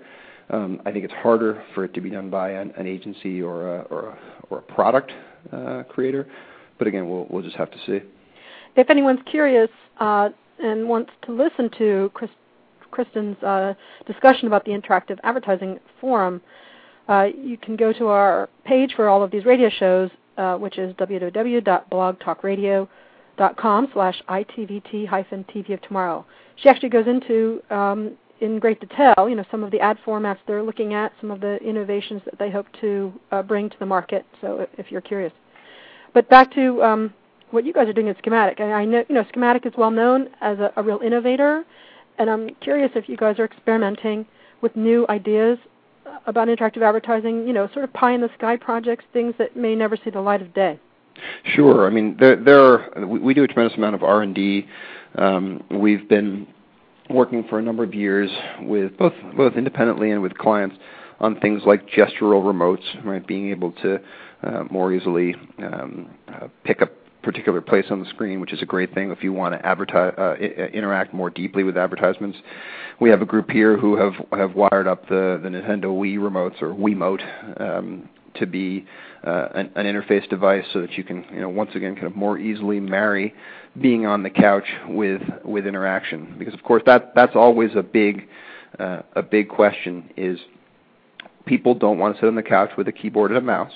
um, 0.50 0.82
I 0.86 0.92
think 0.92 1.06
it's 1.06 1.14
harder 1.14 1.64
for 1.74 1.86
it 1.86 1.94
to 1.94 2.02
be 2.02 2.10
done 2.10 2.30
by 2.30 2.52
an, 2.52 2.74
an 2.78 2.88
agency 2.88 3.42
or 3.42 3.78
a, 3.78 3.82
or 3.84 4.10
a, 4.10 4.18
or 4.50 4.58
a 4.60 4.62
product 4.62 5.12
uh, 5.52 5.84
creator. 5.90 6.28
But 6.78 6.88
again, 6.88 7.10
we'll 7.10 7.28
we'll 7.30 7.44
just 7.44 7.56
have 7.56 7.72
to 7.72 7.78
see. 7.86 8.06
If 8.76 8.90
anyone's 8.90 9.22
curious 9.26 9.70
uh, 10.00 10.30
and 10.60 10.88
wants 10.88 11.12
to 11.26 11.32
listen 11.32 11.70
to 11.78 12.12
Chris, 12.14 12.32
Kristen's 12.92 13.42
uh, 13.44 13.74
discussion 14.06 14.48
about 14.48 14.66
the 14.66 14.72
interactive 14.72 15.20
advertising 15.24 15.80
forum, 16.00 16.42
uh, 17.10 17.28
you 17.36 17.58
can 17.58 17.76
go 17.76 17.92
to 17.94 18.08
our 18.08 18.50
page 18.66 18.94
for 18.96 19.10
all 19.10 19.24
of 19.24 19.32
these 19.32 19.46
radio 19.46 19.70
shows 19.70 20.10
uh, 20.38 20.56
which 20.58 20.78
is 20.78 20.94
www.blogtalkradio.com 20.96 23.88
slash 23.94 24.22
ITVT 24.30 25.08
hyphen 25.08 25.44
TV 25.46 25.74
of 25.74 25.82
tomorrow. 25.82 26.24
She 26.56 26.70
actually 26.70 26.90
goes 26.90 27.08
into 27.08 27.64
um, 27.70 28.16
in 28.42 28.60
great 28.60 28.80
detail, 28.80 29.28
you 29.30 29.36
know, 29.36 29.46
some 29.52 29.64
of 29.64 29.70
the 29.72 29.80
ad 29.80 29.98
formats 30.06 30.38
they're 30.48 30.64
looking 30.64 30.94
at, 30.94 31.14
some 31.22 31.32
of 31.32 31.40
the 31.40 31.56
innovations 31.58 32.22
that 32.26 32.38
they 32.40 32.52
hope 32.52 32.68
to 32.82 33.14
uh, 33.32 33.42
bring 33.42 33.70
to 33.70 33.80
the 33.80 33.86
market. 33.86 34.26
So 34.42 34.68
if 34.78 34.92
you're 34.92 35.00
curious, 35.02 35.32
but 36.14 36.30
back 36.30 36.54
to 36.56 36.84
um, 36.84 37.14
what 37.54 37.66
you 37.66 37.74
guys 37.74 37.88
are 37.88 37.94
doing 37.94 38.10
at 38.10 38.18
Schematic. 38.18 38.60
I, 38.60 38.72
I 38.72 38.86
know, 38.86 39.04
you 39.08 39.16
know, 39.16 39.26
Schematic 39.30 39.66
is 39.66 39.74
well 39.78 39.92
known 39.92 40.30
as 40.42 40.58
a, 40.60 40.74
a 40.76 40.84
real 40.84 41.00
innovator, 41.00 41.64
and 42.18 42.30
I'm 42.30 42.56
curious 42.62 42.92
if 42.96 43.08
you 43.08 43.16
guys 43.16 43.38
are 43.40 43.46
experimenting 43.46 44.26
with 44.62 44.76
new 44.76 45.06
ideas 45.10 45.60
about 46.26 46.48
interactive 46.48 46.82
advertising, 46.82 47.48
you 47.48 47.54
know, 47.54 47.70
sort 47.74 47.86
of 47.86 47.94
pie 47.94 48.14
in 48.14 48.22
the 48.22 48.30
sky 48.38 48.58
projects, 48.58 49.06
things 49.14 49.34
that 49.38 49.56
may 49.56 49.76
never 49.76 49.98
see 49.98 50.10
the 50.10 50.22
light 50.22 50.42
of 50.42 50.54
day? 50.54 50.80
Sure. 51.44 51.86
I 51.86 51.90
mean, 51.92 52.18
there, 52.20 52.36
there 52.36 52.60
are, 52.60 53.06
we, 53.06 53.20
we 53.20 53.34
do 53.34 53.44
a 53.44 53.48
tremendous 53.48 53.78
amount 53.78 53.96
of 53.96 54.04
R&D. 54.04 54.68
Um, 55.16 55.64
we've 55.70 56.10
been 56.10 56.48
working 57.10 57.46
for 57.50 57.60
a 57.60 57.62
number 57.62 57.84
of 57.84 57.94
years 57.94 58.32
with 58.62 58.98
both 58.98 59.14
both 59.36 59.54
independently 59.56 60.12
and 60.12 60.22
with 60.22 60.36
clients 60.38 60.76
on 61.20 61.40
things 61.40 61.62
like 61.66 61.88
gestural 61.90 62.42
remotes, 62.42 63.06
right? 63.06 63.26
Being 63.26 63.52
able 63.52 63.74
to 63.74 64.00
uh, 64.42 64.64
more 64.72 64.92
easily 64.92 65.36
um, 65.60 66.10
uh, 66.28 66.48
pick 66.64 66.82
up 66.82 66.92
particular 67.24 67.62
place 67.62 67.86
on 67.90 68.00
the 68.00 68.10
screen, 68.10 68.40
which 68.40 68.54
is 68.54 68.62
a 68.62 68.66
great 68.66 68.94
thing 68.94 69.12
if 69.12 69.24
you 69.24 69.34
want 69.34 69.56
to 69.56 69.66
advertise, 69.66 70.14
uh, 70.18 70.36
interact 70.36 71.14
more 71.14 71.30
deeply 71.30 71.64
with 71.64 71.78
advertisements. 71.78 72.38
We 73.00 73.10
have 73.10 73.22
a 73.22 73.26
group 73.26 73.50
here 73.50 73.78
who 73.78 73.96
have 73.96 74.14
have 74.38 74.56
wired 74.56 74.88
up 74.88 75.08
the 75.08 75.40
the 75.42 75.50
Nintendo 75.50 75.86
Wii 75.86 76.18
remotes 76.18 76.62
or 76.62 76.74
Wiimote 76.74 77.62
um, 77.62 78.10
to 78.36 78.46
be 78.46 78.86
uh, 79.26 79.48
an, 79.56 79.72
an, 79.76 79.86
interface 79.86 80.28
device, 80.30 80.66
so 80.74 80.82
that 80.82 80.92
you 80.98 81.04
can, 81.04 81.26
you 81.32 81.40
know, 81.40 81.50
once 81.50 81.72
again, 81.76 81.96
kind 81.96 82.08
of 82.08 82.16
more 82.16 82.38
easily 82.38 82.80
marry 82.80 83.34
being 83.82 84.06
on 84.06 84.22
the 84.24 84.30
couch 84.30 84.66
with 84.88 85.22
with 85.44 85.66
interaction. 85.66 86.36
Because 86.38 86.54
of 86.54 86.64
course 86.64 86.84
that 86.86 87.14
that's 87.16 87.36
always 87.36 87.72
a 87.76 87.84
big 87.84 88.28
uh, 88.80 89.02
a 89.16 89.24
big 89.24 89.50
question 89.50 90.10
is 90.18 90.40
people 91.46 91.76
don't 91.76 91.98
want 91.98 92.16
to 92.16 92.22
sit 92.22 92.28
on 92.28 92.36
the 92.36 92.44
couch 92.44 92.72
with 92.78 92.88
a 92.88 92.92
keyboard 92.92 93.32
and 93.32 93.38
a 93.38 93.42
mouse 93.42 93.74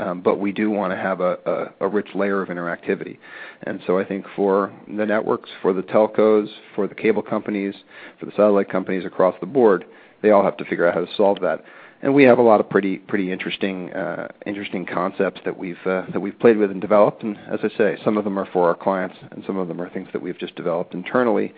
um, 0.00 0.20
but 0.20 0.38
we 0.38 0.52
do 0.52 0.70
want 0.70 0.92
to 0.92 0.96
have 0.96 1.20
a, 1.20 1.38
a, 1.44 1.86
a, 1.86 1.88
rich 1.88 2.08
layer 2.14 2.40
of 2.40 2.48
interactivity. 2.48 3.18
And 3.64 3.80
so 3.86 3.98
I 3.98 4.04
think 4.04 4.26
for 4.36 4.72
the 4.86 5.04
networks, 5.04 5.50
for 5.60 5.72
the 5.72 5.82
telcos, 5.82 6.48
for 6.74 6.86
the 6.86 6.94
cable 6.94 7.22
companies, 7.22 7.74
for 8.20 8.26
the 8.26 8.32
satellite 8.32 8.70
companies 8.70 9.04
across 9.04 9.34
the 9.40 9.46
board, 9.46 9.84
they 10.22 10.30
all 10.30 10.44
have 10.44 10.56
to 10.58 10.64
figure 10.64 10.86
out 10.86 10.94
how 10.94 11.04
to 11.04 11.14
solve 11.16 11.40
that. 11.40 11.64
And 12.00 12.14
we 12.14 12.22
have 12.24 12.38
a 12.38 12.42
lot 12.42 12.60
of 12.60 12.70
pretty 12.70 12.98
pretty 12.98 13.32
interesting 13.32 13.92
uh, 13.92 14.28
interesting 14.46 14.86
concepts 14.86 15.40
that 15.44 15.58
we've 15.58 15.84
uh, 15.84 16.02
that 16.12 16.20
we've 16.20 16.38
played 16.38 16.56
with 16.56 16.70
and 16.70 16.80
developed. 16.80 17.24
And 17.24 17.36
as 17.50 17.58
I 17.64 17.76
say, 17.76 17.98
some 18.04 18.16
of 18.16 18.22
them 18.22 18.38
are 18.38 18.46
for 18.52 18.68
our 18.68 18.76
clients, 18.76 19.16
and 19.32 19.42
some 19.44 19.56
of 19.56 19.66
them 19.66 19.80
are 19.80 19.90
things 19.90 20.08
that 20.12 20.22
we've 20.22 20.38
just 20.38 20.54
developed 20.54 20.94
internally. 20.94 21.52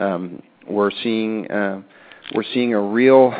Um, 0.00 0.42
we're 0.68 0.90
seeing 0.90 1.48
uh, 1.52 1.82
we're 2.34 2.44
seeing 2.52 2.74
a 2.74 2.80
real 2.80 3.32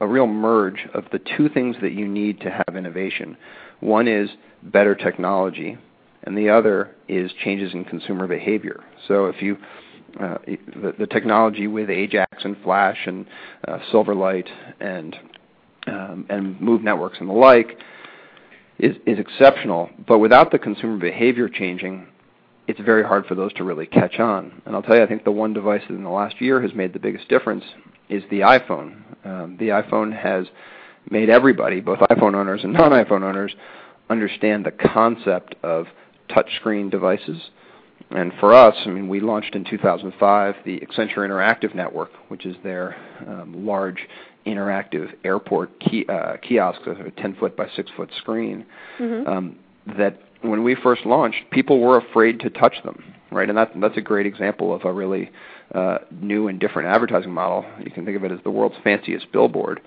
a 0.00 0.06
real 0.06 0.26
merge 0.26 0.86
of 0.94 1.04
the 1.12 1.20
two 1.36 1.48
things 1.48 1.76
that 1.82 1.92
you 1.92 2.06
need 2.06 2.40
to 2.40 2.50
have 2.50 2.76
innovation. 2.76 3.36
One 3.80 4.08
is 4.08 4.30
better 4.62 4.94
technology, 4.94 5.78
and 6.24 6.36
the 6.36 6.50
other 6.50 6.94
is 7.08 7.30
changes 7.44 7.72
in 7.72 7.84
consumer 7.84 8.26
behavior. 8.26 8.84
So 9.08 9.26
if 9.26 9.40
you 9.42 9.56
uh, 10.20 10.38
the, 10.46 10.94
the, 10.98 11.06
technology 11.06 11.66
with 11.66 11.90
Ajax 11.90 12.42
and 12.44 12.56
Flash 12.62 12.96
and 13.04 13.26
uh, 13.68 13.78
Silverlight 13.92 14.48
and 14.80 15.14
um, 15.86 16.26
and 16.30 16.58
Move 16.58 16.82
networks 16.82 17.18
and 17.20 17.28
the 17.28 17.34
like 17.34 17.78
is 18.78 18.96
is 19.06 19.18
exceptional, 19.18 19.90
but 20.06 20.18
without 20.18 20.50
the 20.52 20.58
consumer 20.58 20.96
behavior 20.96 21.48
changing, 21.50 22.06
it's 22.68 22.80
very 22.80 23.04
hard 23.04 23.26
for 23.26 23.34
those 23.34 23.52
to 23.54 23.64
really 23.64 23.86
catch 23.86 24.18
on. 24.18 24.62
And 24.64 24.74
I'll 24.74 24.82
tell 24.82 24.96
you, 24.96 25.02
I 25.02 25.06
think 25.06 25.24
the 25.24 25.32
one 25.32 25.52
device 25.52 25.82
that 25.88 25.94
in 25.94 26.02
the 26.02 26.10
last 26.10 26.40
year 26.40 26.60
has 26.62 26.74
made 26.74 26.92
the 26.92 26.98
biggest 26.98 27.28
difference 27.28 27.64
is 28.08 28.22
the 28.30 28.40
iPhone. 28.40 29.02
Um, 29.24 29.56
the 29.58 29.68
iPhone 29.68 30.16
has 30.16 30.46
made 31.10 31.30
everybody, 31.30 31.80
both 31.80 31.98
iPhone 32.00 32.34
owners 32.34 32.62
and 32.64 32.72
non-iPhone 32.74 33.22
owners, 33.22 33.54
understand 34.10 34.64
the 34.64 34.72
concept 34.72 35.54
of 35.62 35.86
touchscreen 36.30 36.90
devices. 36.90 37.50
And 38.10 38.32
for 38.38 38.54
us, 38.54 38.74
I 38.84 38.90
mean, 38.90 39.08
we 39.08 39.20
launched 39.20 39.54
in 39.54 39.64
2005 39.64 40.54
the 40.64 40.80
Accenture 40.80 41.18
Interactive 41.18 41.74
Network, 41.74 42.10
which 42.28 42.46
is 42.46 42.56
their 42.62 42.96
um, 43.26 43.66
large 43.66 43.98
interactive 44.46 45.12
airport 45.24 45.78
key, 45.80 46.06
uh, 46.08 46.36
kiosk, 46.36 46.80
a 46.86 47.10
10 47.10 47.34
foot 47.36 47.56
by 47.56 47.66
6 47.74 47.90
foot 47.96 48.10
screen. 48.18 48.64
Mm-hmm. 48.98 49.28
Um, 49.28 49.56
that 49.98 50.20
when 50.42 50.62
we 50.62 50.74
first 50.74 51.06
launched, 51.06 51.50
people 51.50 51.80
were 51.80 51.98
afraid 51.98 52.40
to 52.40 52.50
touch 52.50 52.74
them, 52.84 53.02
right? 53.30 53.48
And 53.48 53.56
that, 53.56 53.72
that's 53.80 53.96
a 53.96 54.02
great 54.02 54.26
example 54.26 54.74
of 54.74 54.84
a 54.84 54.92
really 54.92 55.30
uh, 55.74 55.98
new 56.10 56.48
and 56.48 56.60
different 56.60 56.88
advertising 56.88 57.32
model. 57.32 57.64
You 57.82 57.90
can 57.90 58.04
think 58.04 58.16
of 58.16 58.24
it 58.24 58.32
as 58.32 58.38
the 58.44 58.50
world's 58.50 58.76
fanciest 58.84 59.30
billboard. 59.32 59.80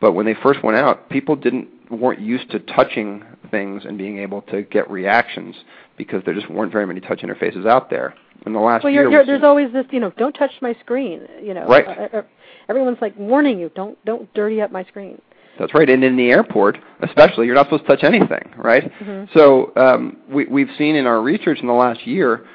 But 0.00 0.12
when 0.12 0.24
they 0.26 0.34
first 0.42 0.62
went 0.62 0.76
out, 0.78 1.10
people 1.10 1.36
didn't 1.36 1.68
weren't 1.90 2.20
used 2.20 2.50
to 2.52 2.60
touching 2.60 3.24
things 3.50 3.84
and 3.84 3.98
being 3.98 4.18
able 4.18 4.42
to 4.42 4.62
get 4.62 4.88
reactions 4.90 5.56
because 5.98 6.22
there 6.24 6.34
just 6.34 6.48
weren't 6.48 6.72
very 6.72 6.86
many 6.86 7.00
touch 7.00 7.20
interfaces 7.20 7.66
out 7.66 7.90
there. 7.90 8.14
In 8.46 8.54
the 8.54 8.60
last 8.60 8.84
well, 8.84 8.92
you're, 8.92 9.10
you're, 9.10 9.26
there's 9.26 9.42
always 9.42 9.70
this, 9.72 9.84
you 9.90 10.00
know, 10.00 10.10
don't 10.16 10.32
touch 10.32 10.52
my 10.62 10.74
screen. 10.80 11.26
You 11.42 11.52
know, 11.52 11.66
right? 11.66 11.86
Uh, 11.86 12.18
uh, 12.18 12.22
everyone's 12.70 12.96
like 13.02 13.14
warning 13.18 13.58
you, 13.58 13.70
don't 13.74 14.02
don't 14.06 14.32
dirty 14.32 14.62
up 14.62 14.72
my 14.72 14.84
screen. 14.84 15.20
That's 15.58 15.74
right. 15.74 15.88
And 15.88 16.02
in 16.02 16.16
the 16.16 16.30
airport, 16.30 16.78
especially, 17.02 17.46
you're 17.46 17.54
not 17.54 17.66
supposed 17.66 17.86
to 17.86 17.88
touch 17.88 18.04
anything, 18.04 18.52
right? 18.56 18.90
Mm-hmm. 19.00 19.38
So 19.38 19.72
um, 19.76 20.16
we, 20.28 20.46
we've 20.46 20.70
seen 20.78 20.96
in 20.96 21.06
our 21.06 21.20
research 21.20 21.58
in 21.60 21.66
the 21.66 21.72
last 21.72 22.06
year, 22.06 22.46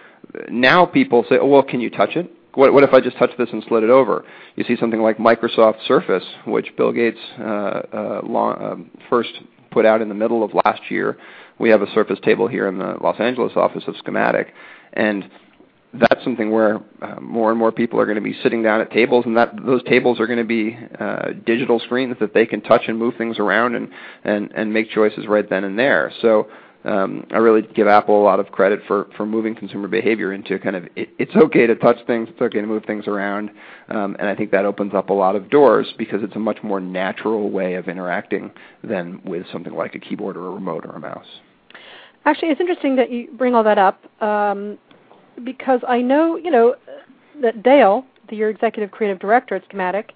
now 0.50 0.86
people 0.86 1.24
say, 1.30 1.38
oh, 1.40 1.46
well, 1.46 1.64
can 1.64 1.82
you 1.82 1.90
touch 1.90 2.16
it? 2.16 2.32
What, 2.56 2.74
what 2.74 2.84
if 2.84 2.94
I 2.94 3.02
just 3.02 3.18
touch 3.18 3.32
this 3.38 3.50
and 3.52 3.64
slid 3.68 3.84
it 3.84 3.90
over? 3.90 4.26
You 4.56 4.64
see 4.64 4.78
something 4.78 5.02
like 5.02 5.18
Microsoft 5.18 5.86
Surface, 5.86 6.24
which 6.48 6.76
Bill 6.78 6.92
Gates 6.92 7.20
uh, 7.40 7.44
uh, 7.44 8.22
long, 8.24 8.64
um, 8.64 8.92
first 9.10 9.32
put 9.72 9.86
out 9.86 10.02
in 10.02 10.10
the 10.10 10.16
middle 10.16 10.44
of 10.44 10.52
last 10.66 10.90
year. 10.90 11.18
We 11.60 11.70
have 11.70 11.82
a 11.82 11.92
Surface 11.94 12.20
table 12.24 12.48
here 12.48 12.68
in 12.68 12.78
the 12.78 12.96
Los 13.02 13.20
Angeles 13.20 13.54
office 13.56 13.84
of 13.88 13.96
Schematic, 13.98 14.54
and 14.94 15.30
that's 16.00 16.24
something 16.24 16.52
where 16.52 16.80
uh, 17.02 17.20
more 17.20 17.50
and 17.52 17.60
more 17.60 17.72
people 17.72 18.00
are 18.00 18.06
going 18.06 18.16
to 18.16 18.22
be 18.22 18.36
sitting 18.44 18.64
down 18.64 18.82
at 18.82 18.92
tables, 18.92 19.26
and 19.26 19.38
that 19.38 19.54
those 19.66 19.84
tables 19.84 20.20
are 20.20 20.28
going 20.28 20.40
to 20.40 20.46
be 20.46 20.78
uh, 21.00 21.34
digital 21.46 21.80
screens 21.80 22.16
that 22.20 22.34
they 22.34 22.46
can 22.46 22.62
touch 22.62 22.84
and 22.88 22.98
move 22.98 23.16
things 23.18 23.40
around 23.40 23.76
and 23.76 23.90
and 24.24 24.52
and 24.56 24.74
make 24.74 24.90
choices 24.92 25.28
right 25.28 25.50
then 25.50 25.64
and 25.64 25.78
there. 25.78 26.12
So 26.22 26.48
um, 26.86 27.26
I 27.32 27.38
really 27.38 27.64
give 27.64 27.88
Apple 27.88 28.22
a 28.22 28.24
lot 28.24 28.40
of 28.40 28.52
credit 28.52 28.82
for 28.88 29.08
for 29.18 29.26
moving 29.26 29.56
consumer 29.56 29.88
behavior 29.88 30.34
into 30.34 30.60
kind 30.60 30.76
of 30.76 30.86
it, 30.96 31.10
it's 31.18 31.36
okay 31.36 31.66
to 31.66 31.76
touch 31.76 31.98
things, 32.06 32.30
it's 32.30 32.42
okay 32.42 32.62
to 32.62 32.68
move 32.68 32.86
things 32.86 33.08
around, 33.08 33.50
um, 33.90 34.16
and 34.20 34.30
I 34.30 34.36
think 34.36 34.52
that 34.52 34.66
opens 34.66 34.94
up 34.94 35.10
a 35.10 35.14
lot 35.14 35.36
of 35.36 35.50
doors 35.50 35.92
because 35.98 36.22
it's 36.22 36.36
a 36.36 36.40
much 36.40 36.60
more 36.64 36.80
natural 36.80 37.50
way 37.50 37.74
of 37.74 37.88
interacting 37.88 38.52
than 38.84 39.22
with 39.26 39.46
something 39.52 39.74
like 39.74 39.96
a 39.96 40.00
keyboard 40.00 40.38
or 40.38 40.48
a 40.48 40.52
remote 40.52 40.86
or 40.86 40.92
a 40.92 41.00
mouse. 41.00 41.26
Actually, 42.26 42.50
it's 42.50 42.62
interesting 42.62 42.96
that 42.96 43.12
you 43.12 43.30
bring 43.38 43.54
all 43.54 43.64
that 43.64 43.78
up 43.78 44.02
um, 44.22 44.80
because 45.44 45.82
I 45.88 46.02
know 46.02 46.38
you 46.38 46.52
know 46.52 46.76
that 47.42 47.64
Dale, 47.64 48.06
the, 48.30 48.36
your 48.36 48.50
executive 48.50 48.92
creative 48.92 49.20
director 49.20 49.56
at 49.56 49.64
Schematic, 49.70 50.14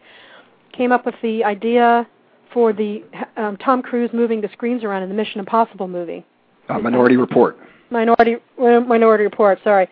came 0.72 0.92
up 0.92 1.06
with 1.06 1.16
the 1.22 1.44
idea 1.44 2.08
for 2.54 2.74
the 2.74 3.04
um, 3.38 3.58
Tom 3.58 3.82
Cruise 3.82 4.10
moving 4.14 4.42
the 4.42 4.50
screens 4.54 4.84
around 4.84 5.04
in 5.04 5.10
the 5.10 5.16
Mission 5.16 5.40
Impossible 5.40 5.88
movie. 5.88 6.26
Uh, 6.68 6.80
Minority 6.80 7.18
Report. 7.18 7.58
Minority 7.90 8.38
Minority 8.58 9.24
Report. 9.24 9.60
Sorry. 9.64 9.88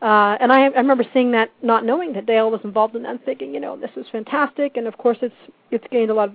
Uh, 0.00 0.36
and 0.40 0.52
I, 0.52 0.62
I 0.62 0.78
remember 0.78 1.04
seeing 1.12 1.30
that, 1.30 1.50
not 1.62 1.84
knowing 1.84 2.12
that 2.14 2.26
Dale 2.26 2.50
was 2.50 2.60
involved 2.64 2.96
in 2.96 3.04
that, 3.04 3.10
and 3.10 3.24
thinking, 3.24 3.54
you 3.54 3.60
know, 3.60 3.76
this 3.76 3.90
is 3.96 4.04
fantastic. 4.10 4.76
And 4.76 4.88
of 4.88 4.98
course, 4.98 5.18
it's 5.22 5.34
it's 5.70 5.84
gained 5.90 6.10
a 6.10 6.14
lot 6.14 6.30
of 6.30 6.34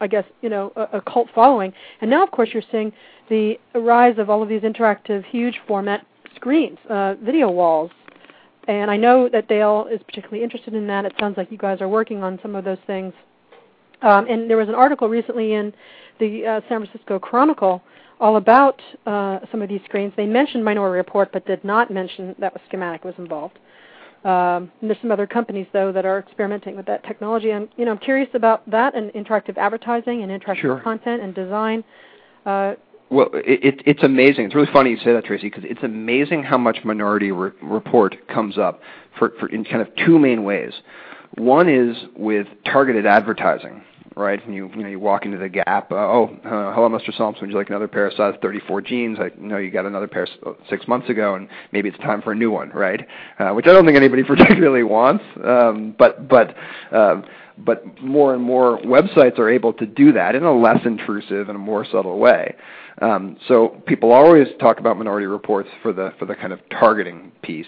I 0.00 0.06
guess 0.06 0.24
you 0.42 0.48
know 0.48 0.72
a, 0.76 0.98
a 0.98 1.00
cult 1.00 1.28
following. 1.34 1.72
And 2.00 2.10
now, 2.10 2.22
of 2.22 2.30
course, 2.30 2.50
you're 2.52 2.62
seeing 2.70 2.92
the 3.28 3.58
rise 3.74 4.18
of 4.18 4.30
all 4.30 4.42
of 4.42 4.48
these 4.48 4.62
interactive, 4.62 5.24
huge 5.24 5.60
format 5.66 6.06
screens, 6.36 6.78
uh, 6.88 7.14
video 7.22 7.50
walls. 7.50 7.90
And 8.66 8.90
I 8.90 8.96
know 8.96 9.28
that 9.30 9.48
Dale 9.48 9.88
is 9.90 10.00
particularly 10.02 10.44
interested 10.44 10.74
in 10.74 10.86
that. 10.88 11.04
It 11.06 11.14
sounds 11.18 11.36
like 11.36 11.50
you 11.50 11.58
guys 11.58 11.80
are 11.80 11.88
working 11.88 12.22
on 12.22 12.38
some 12.42 12.54
of 12.54 12.64
those 12.64 12.78
things. 12.86 13.14
Um, 14.02 14.26
and 14.28 14.48
there 14.48 14.56
was 14.56 14.68
an 14.68 14.74
article 14.74 15.08
recently 15.08 15.54
in 15.54 15.72
the 16.20 16.46
uh, 16.46 16.60
San 16.68 16.84
Francisco 16.84 17.18
Chronicle 17.18 17.82
all 18.20 18.36
about 18.36 18.80
uh, 19.06 19.38
some 19.50 19.62
of 19.62 19.68
these 19.68 19.80
screens. 19.84 20.12
They 20.16 20.26
mentioned 20.26 20.64
Minority 20.64 20.96
Report, 20.96 21.30
but 21.32 21.46
did 21.46 21.64
not 21.64 21.90
mention 21.90 22.34
that 22.38 22.52
was 22.52 22.60
Schematic 22.68 23.04
was 23.04 23.14
involved. 23.18 23.58
Um, 24.24 24.70
and 24.80 24.90
there's 24.90 25.00
some 25.00 25.12
other 25.12 25.28
companies 25.28 25.66
though 25.72 25.92
that 25.92 26.04
are 26.04 26.18
experimenting 26.18 26.76
with 26.76 26.86
that 26.86 27.04
technology. 27.04 27.52
I'm, 27.52 27.68
you 27.76 27.84
know, 27.84 27.92
I'm 27.92 27.98
curious 27.98 28.28
about 28.34 28.68
that 28.68 28.96
and 28.96 29.10
interactive 29.12 29.56
advertising 29.56 30.22
and 30.24 30.42
interactive 30.42 30.60
Sure. 30.60 30.80
content 30.80 31.22
and 31.22 31.34
design. 31.34 31.84
Uh, 32.44 32.74
Well, 33.10 33.30
it, 33.32 33.64
it, 33.64 33.82
it's 33.86 34.02
amazing. 34.02 34.46
It's 34.46 34.54
really 34.54 34.72
funny 34.72 34.90
you 34.90 34.98
say 34.98 35.12
that, 35.12 35.24
Tracy, 35.24 35.48
because 35.48 35.64
it's 35.64 35.82
amazing 35.82 36.42
how 36.42 36.58
much 36.58 36.78
Minority 36.84 37.32
Re- 37.32 37.52
Report 37.62 38.16
comes 38.28 38.58
up 38.58 38.80
for, 39.18 39.32
for 39.40 39.48
in 39.48 39.64
kind 39.64 39.80
of 39.80 39.88
two 39.96 40.18
main 40.18 40.44
ways. 40.44 40.72
One 41.36 41.68
is 41.68 41.96
with 42.16 42.46
targeted 42.64 43.06
advertising, 43.06 43.82
right? 44.16 44.44
And 44.44 44.54
you 44.54 44.70
you 44.74 44.82
know 44.82 44.88
you 44.88 44.98
walk 44.98 45.24
into 45.24 45.38
the 45.38 45.48
Gap. 45.48 45.92
Uh, 45.92 45.96
oh, 45.96 46.24
uh, 46.44 46.74
hello, 46.74 46.88
Mr. 46.88 47.14
Solmssen. 47.18 47.42
Would 47.42 47.50
you 47.50 47.56
like 47.56 47.68
another 47.68 47.88
pair 47.88 48.06
of 48.06 48.14
size 48.14 48.34
34 48.42 48.82
jeans? 48.82 49.18
I 49.20 49.30
know 49.38 49.58
you 49.58 49.70
got 49.70 49.86
another 49.86 50.08
pair 50.08 50.26
uh, 50.46 50.52
six 50.68 50.86
months 50.88 51.08
ago, 51.08 51.34
and 51.34 51.48
maybe 51.72 51.88
it's 51.88 51.98
time 51.98 52.22
for 52.22 52.32
a 52.32 52.34
new 52.34 52.50
one, 52.50 52.70
right? 52.70 53.06
Uh, 53.38 53.50
which 53.50 53.66
I 53.66 53.72
don't 53.72 53.84
think 53.84 53.96
anybody 53.96 54.24
particularly 54.26 54.82
wants. 54.82 55.24
Um, 55.42 55.94
but 55.98 56.28
but 56.28 56.54
uh, 56.92 57.22
but 57.58 58.00
more 58.02 58.34
and 58.34 58.42
more 58.42 58.78
websites 58.80 59.38
are 59.38 59.48
able 59.48 59.72
to 59.74 59.86
do 59.86 60.12
that 60.12 60.34
in 60.34 60.44
a 60.44 60.52
less 60.52 60.84
intrusive 60.84 61.48
and 61.48 61.56
a 61.56 61.60
more 61.60 61.84
subtle 61.84 62.18
way. 62.18 62.54
Um, 63.00 63.36
so 63.46 63.80
people 63.86 64.12
always 64.12 64.48
talk 64.58 64.80
about 64.80 64.96
minority 64.96 65.26
reports 65.26 65.68
for 65.82 65.92
the 65.92 66.12
for 66.18 66.26
the 66.26 66.34
kind 66.34 66.52
of 66.52 66.60
targeting 66.70 67.32
piece, 67.42 67.66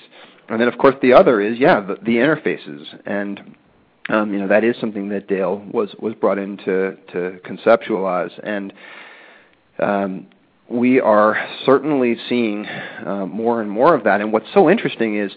and 0.48 0.60
then 0.60 0.68
of 0.68 0.76
course 0.78 0.96
the 1.02 1.12
other 1.12 1.40
is 1.40 1.58
yeah 1.58 1.80
the, 1.80 1.96
the 2.02 2.16
interfaces, 2.16 2.84
and 3.06 3.56
um, 4.08 4.32
you 4.32 4.40
know 4.40 4.48
that 4.48 4.64
is 4.64 4.74
something 4.80 5.08
that 5.10 5.28
Dale 5.28 5.64
was 5.72 5.94
was 6.00 6.14
brought 6.14 6.38
in 6.38 6.56
to 6.58 6.96
to 7.12 7.38
conceptualize, 7.44 8.32
and 8.42 8.72
um, 9.78 10.26
we 10.68 11.00
are 11.00 11.48
certainly 11.64 12.16
seeing 12.28 12.66
uh, 12.66 13.26
more 13.26 13.60
and 13.60 13.70
more 13.70 13.94
of 13.94 14.04
that. 14.04 14.20
And 14.20 14.32
what's 14.32 14.52
so 14.54 14.68
interesting 14.68 15.16
is 15.16 15.32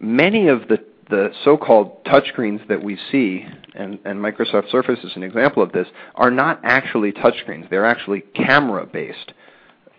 many 0.00 0.48
of 0.48 0.68
the 0.68 0.78
the 1.10 1.30
so-called 1.44 2.04
touchscreens 2.04 2.66
that 2.68 2.82
we 2.82 2.98
see, 3.10 3.44
and, 3.74 3.98
and 4.04 4.18
Microsoft 4.18 4.70
Surface 4.70 4.98
is 5.04 5.12
an 5.16 5.22
example 5.22 5.62
of 5.62 5.72
this, 5.72 5.86
are 6.14 6.30
not 6.30 6.60
actually 6.62 7.12
touchscreens. 7.12 7.68
They're 7.68 7.86
actually 7.86 8.20
camera-based 8.34 9.32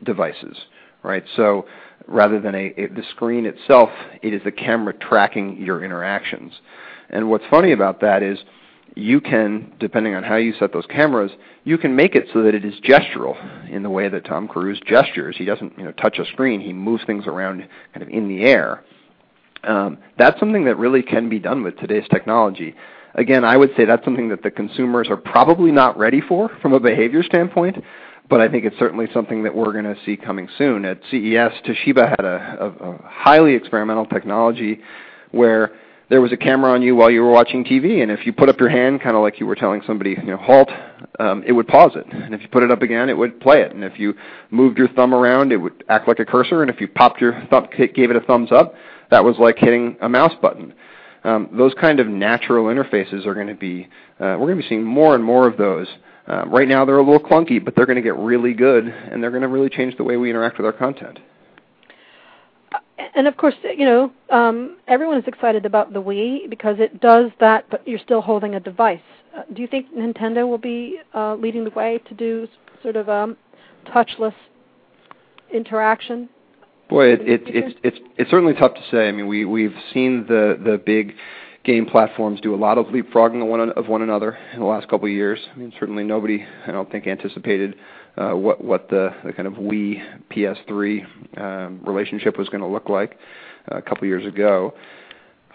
devices, 0.04 0.58
right? 1.04 1.24
So 1.36 1.66
rather 2.08 2.40
than 2.40 2.56
a, 2.56 2.74
a, 2.78 2.88
the 2.88 3.04
screen 3.12 3.46
itself, 3.46 3.90
it 4.22 4.34
is 4.34 4.42
the 4.44 4.52
camera 4.52 4.94
tracking 4.94 5.58
your 5.62 5.84
interactions. 5.84 6.54
And 7.10 7.30
what's 7.30 7.46
funny 7.50 7.72
about 7.72 8.02
that 8.02 8.24
is 8.24 8.40
you 8.96 9.22
can, 9.22 9.74
depending 9.80 10.16
on 10.16 10.24
how 10.24 10.36
you 10.36 10.54
set 10.60 10.74
those 10.74 10.86
cameras, 10.88 11.32
you 11.64 11.78
can 11.78 11.96
make 11.96 12.16
it 12.16 12.28
so 12.34 12.44
that 12.44 12.56
it 12.56 12.66
is 12.66 12.74
gestural 12.82 13.36
in 13.70 13.84
the 13.84 13.90
way 13.90 14.10
that 14.10 14.26
Tom 14.26 14.48
Cruise 14.48 14.82
gestures. 14.86 15.36
He 15.38 15.46
doesn't, 15.46 15.78
you 15.78 15.86
know, 15.86 15.92
touch 15.94 16.20
a 16.20 16.26
screen. 16.26 16.60
He 16.60 16.74
moves 16.74 17.04
things 17.06 17.26
around 17.28 17.68
kind 17.94 18.04
of 18.04 18.10
in 18.10 18.28
the 18.28 18.44
air. 18.44 18.84
Um, 19.64 19.98
that's 20.18 20.40
something 20.40 20.66
that 20.66 20.78
really 20.78 21.04
can 21.04 21.30
be 21.30 21.40
done 21.40 21.64
with 21.64 21.78
today's 21.78 22.08
technology. 22.10 22.76
Again, 23.16 23.44
I 23.44 23.58
would 23.58 23.72
say 23.76 23.86
that's 23.86 24.04
something 24.06 24.30
that 24.30 24.42
the 24.42 24.52
consumers 24.52 25.10
are 25.10 25.18
probably 25.18 25.72
not 25.72 25.98
ready 25.98 26.22
for 26.22 26.50
from 26.62 26.74
a 26.74 26.80
behavior 26.80 27.24
standpoint, 27.24 27.84
but 28.30 28.40
I 28.40 28.48
think 28.48 28.64
it's 28.64 28.78
certainly 28.80 29.08
something 29.14 29.44
that 29.44 29.54
we're 29.54 29.74
going 29.74 29.86
to 29.86 29.98
see 30.06 30.16
coming 30.16 30.48
soon. 30.58 30.86
At 30.86 31.00
CES, 31.12 31.52
Toshiba 31.66 32.10
had 32.10 32.26
a, 32.26 32.58
a, 32.60 32.90
a 32.92 32.98
highly 33.04 33.56
experimental 33.56 34.06
technology 34.06 34.80
where 35.32 35.72
there 36.12 36.20
was 36.20 36.34
a 36.34 36.38
camera 36.38 36.72
on 36.74 36.82
you 36.82 36.94
while 36.94 37.10
you 37.10 37.22
were 37.22 37.32
watching 37.32 37.64
TV, 37.64 38.02
and 38.02 38.12
if 38.12 38.26
you 38.26 38.34
put 38.34 38.50
up 38.50 38.60
your 38.60 38.68
hand, 38.68 39.02
kind 39.02 39.16
of 39.16 39.22
like 39.22 39.40
you 39.40 39.46
were 39.46 39.56
telling 39.56 39.82
somebody, 39.88 40.12
you 40.12 40.24
know, 40.24 40.38
halt, 40.38 40.70
um, 41.20 41.42
it 41.48 41.54
would 41.54 41.70
pause 41.70 41.94
it. 41.96 42.06
And 42.12 42.36
if 42.36 42.42
you 42.42 42.50
put 42.50 42.64
it 42.64 42.72
up 42.72 42.82
again, 42.82 43.08
it 43.08 43.18
would 43.18 43.40
play 43.40 43.62
it. 43.62 43.74
And 43.74 43.82
if 43.82 43.98
you 43.98 44.14
moved 44.50 44.78
your 44.78 44.90
thumb 44.90 45.14
around, 45.14 45.54
it 45.54 45.58
would 45.58 45.86
act 45.88 46.10
like 46.10 46.20
a 46.20 46.26
cursor. 46.26 46.62
And 46.62 46.70
if 46.70 46.82
you 46.82 46.90
popped 46.90 47.22
your 47.22 47.42
thumb, 47.50 47.68
gave 47.78 48.10
it 48.10 48.18
a 48.18 48.20
thumbs 48.20 48.52
up, 48.52 48.74
that 49.12 49.24
was 49.24 49.38
like 49.38 49.58
hitting 49.58 49.98
a 50.02 50.10
mouse 50.10 50.34
button. 50.42 50.74
Um, 51.24 51.50
those 51.52 51.74
kind 51.80 52.00
of 52.00 52.08
natural 52.08 52.66
interfaces 52.66 53.28
are 53.28 53.36
going 53.36 53.48
to 53.48 53.54
be, 53.54 53.88
uh, 54.20 54.36
we're 54.40 54.48
going 54.48 54.58
to 54.58 54.64
be 54.64 54.70
seeing 54.70 54.84
more 54.84 55.14
and 55.14 55.24
more 55.24 55.48
of 55.48 55.58
those. 55.58 55.88
Uh, 56.28 56.46
right 56.48 56.68
now 56.68 56.84
they're 56.86 56.98
a 56.98 57.04
little 57.04 57.20
clunky, 57.20 57.64
but 57.64 57.76
they're 57.76 57.86
going 57.86 57.98
to 57.98 58.02
get 58.02 58.16
really 58.18 58.54
good, 58.54 58.88
and 58.88 59.22
they're 59.22 59.30
going 59.30 59.42
to 59.44 59.48
really 59.48 59.70
change 59.70 59.96
the 59.98 60.04
way 60.04 60.18
we 60.18 60.30
interact 60.30 60.58
with 60.58 60.66
our 60.66 60.74
content. 60.74 61.20
and 63.16 63.28
of 63.28 63.38
course, 63.38 63.54
you 63.64 63.86
know, 63.86 64.12
um, 64.30 64.78
everyone 64.88 65.18
is 65.18 65.28
excited 65.28 65.66
about 65.66 65.94
the 65.94 66.02
Wii 66.02 66.50
because 66.50 66.78
it 66.80 67.02
does 67.02 67.32
that, 67.40 67.66
but 67.70 67.88
you're 67.88 68.00
still 68.00 68.22
holding 68.22 68.56
a 68.56 68.60
device. 68.60 69.00
Uh, 69.36 69.44
do 69.54 69.62
you 69.62 69.68
think 69.68 69.94
Nintendo 69.94 70.48
will 70.48 70.58
be 70.58 71.00
uh, 71.14 71.36
leading 71.36 71.64
the 71.64 71.70
way 71.72 72.02
to 72.08 72.14
do 72.14 72.48
sort 72.82 72.96
of 72.96 73.10
um, 73.10 73.38
touchless 73.88 74.36
interaction? 75.54 76.30
Boy, 76.92 77.14
it, 77.14 77.22
it, 77.22 77.42
it's 77.46 77.80
it's 77.84 77.98
it's 78.18 78.30
certainly 78.30 78.54
tough 78.54 78.74
to 78.74 78.82
say. 78.92 79.08
I 79.08 79.14
mean, 79.14 79.28
we 79.28 79.46
we've 79.46 79.74
seen 79.94 80.26
the 80.28 80.60
the 80.62 80.78
big 80.78 81.14
game 81.64 81.86
platforms 81.86 82.42
do 82.42 82.54
a 82.54 82.58
lot 82.58 82.78
of 82.78 82.88
leapfrogging 82.88 83.42
of 83.42 83.48
one 83.48 83.70
of 83.70 83.88
one 83.88 84.02
another 84.02 84.38
in 84.54 84.60
the 84.60 84.66
last 84.66 84.90
couple 84.90 85.08
of 85.08 85.14
years. 85.14 85.40
I 85.56 85.58
mean, 85.58 85.72
certainly 85.80 86.04
nobody, 86.04 86.46
I 86.68 86.72
don't 86.74 86.92
think, 86.92 87.08
anticipated 87.08 87.76
uh, 88.18 88.32
what 88.32 88.62
what 88.62 88.90
the, 88.90 89.12
kind 89.38 89.48
of 89.48 89.54
Wii 89.54 90.02
PS3 90.32 91.40
um, 91.40 91.80
relationship 91.86 92.38
was 92.38 92.50
going 92.50 92.60
to 92.62 92.68
look 92.68 92.90
like 92.90 93.18
uh, 93.72 93.78
a 93.78 93.82
couple 93.82 94.00
of 94.04 94.10
years 94.10 94.26
ago. 94.26 94.74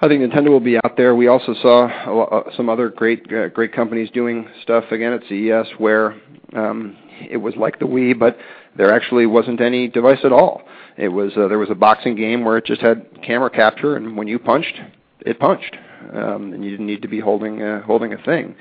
I 0.01 0.09
think 0.09 0.23
Nintendo 0.23 0.49
will 0.49 0.61
be 0.61 0.79
out 0.79 0.97
there. 0.97 1.15
We 1.15 1.29
also 1.29 1.53
saw 1.61 1.85
uh, 1.87 2.57
some 2.57 2.71
other 2.71 2.89
great 2.89 3.29
great 3.53 3.75
companies 3.75 4.09
doing 4.11 4.49
stuff 4.63 4.85
again 4.91 5.13
at 5.13 5.21
CES 5.29 5.67
where 5.77 6.15
um, 6.55 6.97
it 7.31 7.39
was 7.39 7.55
like 7.57 7.79
the 7.79 7.87
Wii, 7.87 8.19
but 8.19 8.37
there 8.77 8.93
actually 8.93 9.27
wasn't 9.27 9.61
any 9.61 9.89
device 9.89 10.21
at 10.25 10.33
all. 10.33 10.63
It 10.97 11.09
was 11.09 11.33
uh, 11.37 11.49
there 11.49 11.59
was 11.59 11.71
a 11.71 11.75
boxing 11.75 12.17
game 12.17 12.45
where 12.45 12.57
it 12.57 12.65
just 12.65 12.81
had 12.81 13.07
camera 13.23 13.51
capture, 13.51 13.97
and 13.97 14.17
when 14.17 14.29
you 14.29 14.39
punched, 14.39 14.81
it 15.21 15.39
punched, 15.39 15.77
um, 16.15 16.53
and 16.53 16.65
you 16.65 16.71
didn't 16.71 16.87
need 16.87 17.03
to 17.03 17.09
be 17.09 17.21
holding 17.21 17.63
uh, 17.63 17.83
holding 17.83 18.13
a 18.13 18.19
thing. 18.23 18.55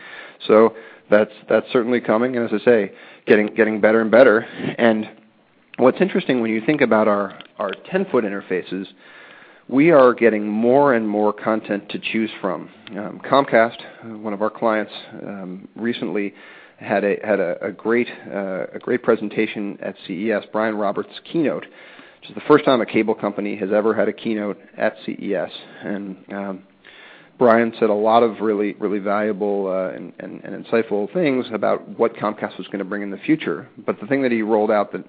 So 0.48 0.76
that's 1.10 1.32
that's 1.48 1.68
certainly 1.72 2.02
coming, 2.02 2.36
and 2.36 2.46
as 2.46 2.62
I 2.62 2.66
say, 2.66 2.92
getting 3.26 3.48
getting 3.56 3.80
better 3.80 4.02
and 4.02 4.12
better. 4.12 4.40
And 4.78 5.10
what's 5.78 6.02
interesting 6.02 6.42
when 6.42 6.52
you 6.52 6.62
think 6.66 6.82
about 6.82 7.08
our 7.08 7.40
our 7.58 7.72
10 7.90 8.06
foot 8.12 8.24
interfaces, 8.24 8.88
we 9.68 9.92
are 9.92 10.14
getting 10.14 10.48
more 10.48 10.94
and 10.94 11.08
more 11.08 11.34
content 11.34 11.90
to 11.90 12.00
choose 12.00 12.30
from. 12.42 12.70
Um, 12.92 13.22
Comcast, 13.24 13.78
uh, 14.04 14.18
one 14.18 14.34
of 14.34 14.42
our 14.42 14.50
clients, 14.50 14.92
um, 15.24 15.68
recently 15.76 16.34
had 16.78 17.04
a 17.04 17.16
had 17.24 17.40
a, 17.40 17.66
a 17.66 17.72
great 17.72 18.08
uh, 18.32 18.66
a 18.74 18.80
great 18.80 19.04
presentation 19.04 19.78
at 19.82 19.96
CES. 20.06 20.46
Brian 20.52 20.76
Roberts' 20.76 21.20
keynote, 21.32 21.66
which 22.22 22.30
is 22.30 22.36
the 22.36 22.42
first 22.48 22.66
time 22.66 22.82
a 22.82 22.86
cable 22.86 23.16
company 23.16 23.56
has 23.58 23.70
ever 23.72 23.94
had 23.94 24.08
a 24.08 24.14
keynote 24.14 24.60
at 24.78 24.96
CES, 25.06 25.52
and 25.84 26.18
um, 26.32 26.64
Brian 27.38 27.74
said 27.80 27.90
a 27.90 27.94
lot 27.94 28.24
of 28.24 28.42
really 28.42 28.74
really 28.74 29.00
valuable 29.00 29.68
uh, 29.68 29.96
and, 29.96 30.14
and, 30.20 30.44
and 30.44 30.66
insightful 30.66 31.12
things 31.14 31.46
about 31.54 31.88
what 31.98 32.16
Comcast 32.16 32.58
was 32.58 32.68
going 32.68 32.80
to 32.80 32.86
bring 32.86 33.02
in 33.02 33.12
the 33.12 33.18
future. 33.18 33.68
But 33.86 34.00
the 34.00 34.08
thing 34.08 34.22
that 34.24 34.32
he 34.32 34.42
rolled 34.42 34.72
out 34.72 34.92
that 34.92 35.06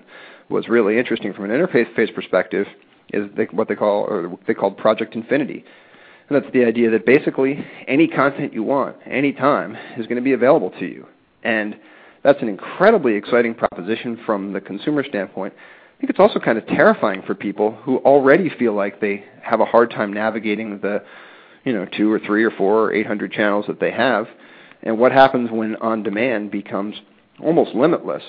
was 0.49 0.69
really 0.69 0.99
interesting 0.99 1.33
from 1.33 1.51
an 1.51 1.51
interface 1.51 2.14
perspective 2.14 2.67
is 3.12 3.29
they, 3.37 3.45
what 3.45 3.69
they 3.69 3.75
call 3.75 4.05
or 4.05 4.39
they 4.47 4.55
called 4.55 4.77
Project 4.77 5.14
Infinity. 5.14 5.64
And 6.29 6.43
that's 6.43 6.53
the 6.53 6.64
idea 6.64 6.91
that 6.91 7.07
basically 7.07 7.64
any 7.87 8.09
content 8.09 8.53
you 8.53 8.64
want, 8.64 8.97
anytime, 9.07 9.77
is 9.97 10.07
going 10.07 10.17
to 10.17 10.23
be 10.23 10.33
available 10.33 10.71
to 10.73 10.85
you. 10.85 11.07
And 11.47 11.76
that's 12.24 12.42
an 12.42 12.49
incredibly 12.49 13.14
exciting 13.14 13.55
proposition 13.55 14.18
from 14.26 14.53
the 14.53 14.61
consumer 14.61 15.05
standpoint. 15.09 15.55
I 15.55 16.01
think 16.01 16.11
it's 16.11 16.18
also 16.18 16.40
kind 16.40 16.59
of 16.59 16.66
terrifying 16.66 17.22
for 17.22 17.36
people 17.36 17.76
who 17.84 17.99
already 17.99 18.51
feel 18.59 18.74
like 18.74 19.01
they 19.01 19.24
have 19.42 19.61
a 19.61 19.64
hard 19.64 19.90
time 19.92 20.12
navigating 20.12 20.80
the, 20.80 21.05
you 21.64 21.72
know, 21.72 21.86
two 21.97 22.12
or 22.12 22.18
three 22.18 22.42
or 22.42 22.51
four 22.51 22.82
or 22.82 22.92
eight 22.92 23.07
hundred 23.07 23.30
channels 23.30 23.66
that 23.68 23.78
they 23.78 23.92
have. 23.92 24.26
And 24.82 24.99
what 24.99 25.12
happens 25.12 25.51
when 25.53 25.76
on 25.76 26.03
demand 26.03 26.51
becomes 26.51 26.97
almost 27.40 27.74
limitless? 27.76 28.24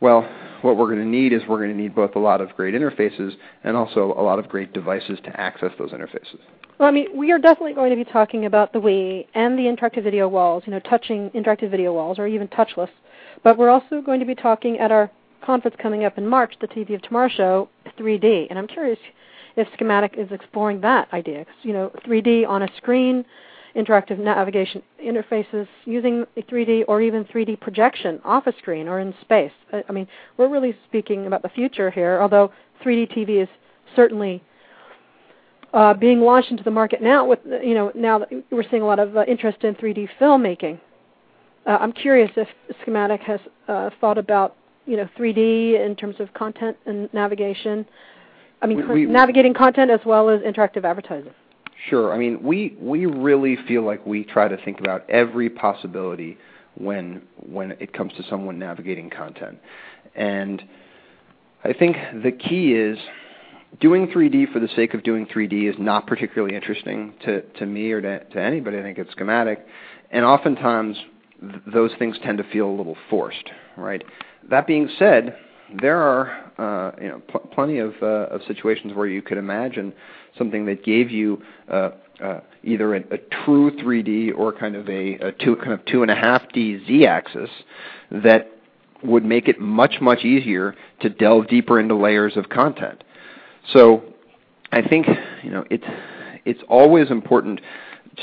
Well, 0.00 0.22
what 0.62 0.78
we're 0.78 0.86
going 0.86 0.98
to 0.98 1.04
need 1.04 1.34
is 1.34 1.42
we're 1.46 1.58
going 1.58 1.70
to 1.70 1.76
need 1.76 1.94
both 1.94 2.16
a 2.16 2.18
lot 2.18 2.40
of 2.40 2.56
great 2.56 2.74
interfaces 2.74 3.32
and 3.62 3.76
also 3.76 4.14
a 4.16 4.22
lot 4.22 4.38
of 4.38 4.48
great 4.48 4.72
devices 4.72 5.18
to 5.24 5.40
access 5.40 5.72
those 5.78 5.90
interfaces. 5.90 6.40
Well, 6.78 6.88
I 6.88 6.92
mean, 6.92 7.16
we 7.16 7.30
are 7.30 7.38
definitely 7.38 7.74
going 7.74 7.90
to 7.90 7.96
be 7.96 8.04
talking 8.04 8.46
about 8.46 8.72
the 8.72 8.80
Wii 8.80 9.26
and 9.34 9.58
the 9.58 9.62
interactive 9.62 10.02
video 10.02 10.26
walls, 10.26 10.64
you 10.66 10.72
know, 10.72 10.80
touching 10.80 11.30
interactive 11.30 11.70
video 11.70 11.92
walls 11.92 12.18
or 12.18 12.26
even 12.26 12.48
touchless. 12.48 12.90
But 13.44 13.58
we're 13.58 13.70
also 13.70 14.00
going 14.00 14.20
to 14.20 14.26
be 14.26 14.34
talking 14.34 14.78
at 14.78 14.90
our 14.90 15.10
conference 15.44 15.76
coming 15.80 16.04
up 16.04 16.18
in 16.18 16.26
March, 16.26 16.54
the 16.60 16.68
TV 16.68 16.94
of 16.94 17.02
Tomorrow 17.02 17.28
show, 17.28 17.68
3D. 17.98 18.46
And 18.50 18.58
I'm 18.58 18.66
curious 18.66 18.98
if 19.56 19.68
Schematic 19.74 20.14
is 20.16 20.30
exploring 20.32 20.80
that 20.80 21.12
idea. 21.12 21.44
you 21.62 21.72
know, 21.72 21.92
3D 22.06 22.48
on 22.48 22.62
a 22.62 22.68
screen 22.76 23.24
interactive 23.76 24.18
navigation 24.18 24.82
interfaces 25.02 25.66
using 25.84 26.26
3D 26.36 26.84
or 26.88 27.00
even 27.00 27.24
3D 27.24 27.58
projection 27.60 28.20
off 28.24 28.46
a 28.46 28.52
screen 28.58 28.86
or 28.86 29.00
in 29.00 29.14
space. 29.20 29.52
I, 29.72 29.82
I 29.88 29.92
mean, 29.92 30.06
we're 30.36 30.48
really 30.48 30.76
speaking 30.88 31.26
about 31.26 31.42
the 31.42 31.48
future 31.48 31.90
here, 31.90 32.20
although 32.20 32.52
3D 32.84 33.16
TV 33.16 33.42
is 33.42 33.48
certainly 33.96 34.42
uh, 35.72 35.94
being 35.94 36.20
launched 36.20 36.50
into 36.50 36.62
the 36.62 36.70
market 36.70 37.02
now. 37.02 37.24
With 37.26 37.40
you 37.62 37.74
know 37.74 37.92
now 37.94 38.18
that 38.18 38.30
we're 38.50 38.68
seeing 38.70 38.82
a 38.82 38.86
lot 38.86 38.98
of 38.98 39.16
uh, 39.16 39.24
interest 39.26 39.64
in 39.64 39.74
3D 39.74 40.08
filmmaking. 40.20 40.78
Uh, 41.66 41.78
I'm 41.80 41.92
curious 41.92 42.30
if 42.36 42.48
Schematic 42.82 43.20
has 43.22 43.40
uh, 43.68 43.90
thought 44.00 44.18
about 44.18 44.56
you 44.86 44.96
know 44.96 45.08
3D 45.18 45.84
in 45.84 45.96
terms 45.96 46.16
of 46.18 46.32
content 46.34 46.76
and 46.86 47.12
navigation. 47.12 47.86
I 48.60 48.66
mean, 48.66 48.88
We- 48.88 49.06
we- 49.06 49.06
navigating 49.06 49.54
content 49.54 49.90
as 49.90 50.00
well 50.04 50.28
as 50.28 50.40
interactive 50.42 50.84
advertising. 50.84 51.32
Sure. 51.88 52.12
I 52.12 52.18
mean, 52.18 52.42
we 52.42 52.76
we 52.80 53.06
really 53.06 53.56
feel 53.56 53.82
like 53.82 54.04
we 54.06 54.24
try 54.24 54.46
to 54.48 54.56
think 54.58 54.78
about 54.80 55.08
every 55.10 55.48
possibility 55.50 56.38
when 56.74 57.22
when 57.50 57.72
it 57.80 57.92
comes 57.92 58.12
to 58.14 58.22
someone 58.24 58.58
navigating 58.58 59.10
content. 59.10 59.58
And 60.14 60.62
I 61.64 61.72
think 61.72 61.96
the 62.22 62.32
key 62.32 62.74
is 62.74 62.98
doing 63.80 64.08
3D 64.08 64.52
for 64.52 64.60
the 64.60 64.68
sake 64.76 64.94
of 64.94 65.02
doing 65.02 65.26
3D 65.26 65.68
is 65.68 65.76
not 65.78 66.06
particularly 66.06 66.54
interesting 66.54 67.14
to, 67.24 67.42
to 67.42 67.66
me 67.66 67.90
or 67.92 68.00
to, 68.00 68.24
to 68.24 68.40
anybody. 68.40 68.78
I 68.78 68.82
think 68.82 68.98
it's 68.98 69.10
schematic. 69.12 69.64
And 70.10 70.24
oftentimes, 70.24 70.96
th- 71.40 71.62
those 71.72 71.90
things 71.98 72.16
tend 72.22 72.38
to 72.38 72.44
feel 72.44 72.68
a 72.68 72.74
little 72.74 72.96
forced, 73.08 73.50
right? 73.76 74.02
That 74.50 74.66
being 74.66 74.88
said, 74.98 75.36
there 75.80 76.02
are 76.02 76.52
uh, 76.58 76.92
you 77.00 77.08
know 77.08 77.22
pl- 77.28 77.48
plenty 77.52 77.78
of 77.78 77.94
uh, 78.02 78.26
of 78.26 78.42
situations 78.46 78.92
where 78.94 79.06
you 79.06 79.22
could 79.22 79.38
imagine 79.38 79.92
something 80.36 80.66
that 80.66 80.84
gave 80.84 81.10
you 81.10 81.42
uh, 81.70 81.90
uh, 82.22 82.40
either 82.62 82.94
a, 82.94 83.00
a 83.00 83.18
true 83.44 83.70
3D 83.70 84.36
or 84.36 84.52
kind 84.52 84.76
of 84.76 84.88
a, 84.88 85.14
a 85.14 85.32
two 85.32 85.56
kind 85.56 85.72
of 85.72 85.84
two 85.86 86.02
and 86.02 86.10
a 86.10 86.14
half 86.14 86.42
D 86.52 86.84
z-axis 86.86 87.50
that 88.10 88.50
would 89.02 89.24
make 89.24 89.48
it 89.48 89.58
much 89.58 89.94
much 90.00 90.24
easier 90.24 90.74
to 91.00 91.08
delve 91.08 91.48
deeper 91.48 91.80
into 91.80 91.94
layers 91.94 92.36
of 92.36 92.48
content. 92.48 93.02
So 93.72 94.02
I 94.70 94.86
think 94.86 95.06
you 95.42 95.50
know 95.50 95.64
it's 95.70 95.84
it's 96.44 96.62
always 96.68 97.10
important 97.10 97.60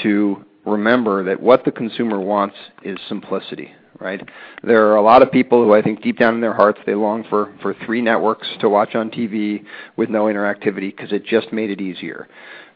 to 0.04 0.44
remember 0.66 1.24
that 1.24 1.42
what 1.42 1.66
the 1.66 1.72
consumer 1.72 2.20
wants 2.20 2.56
is 2.84 2.98
simplicity, 3.08 3.72
right? 4.00 4.22
There 4.64 4.88
are 4.88 4.96
a 4.96 5.02
lot 5.02 5.22
of 5.22 5.32
people 5.32 5.64
who 5.64 5.74
I 5.74 5.82
think 5.82 6.02
deep 6.02 6.18
down 6.18 6.36
in 6.36 6.42
their 6.42 6.54
hearts 6.54 6.80
they 6.86 6.96
long 6.96 7.24
for 7.30 7.54
for 7.62 7.76
three 7.86 8.02
networks 8.02 8.48
to 8.62 8.70
watch 8.70 8.96
on 8.96 9.10
TV 9.10 9.64
with 9.96 10.10
no 10.10 10.26
interactivity 10.26 10.96
because 10.96 11.12
it 11.12 11.26
just 11.26 11.54
made 11.54 11.70
it 11.70 11.82
easier. 11.82 12.28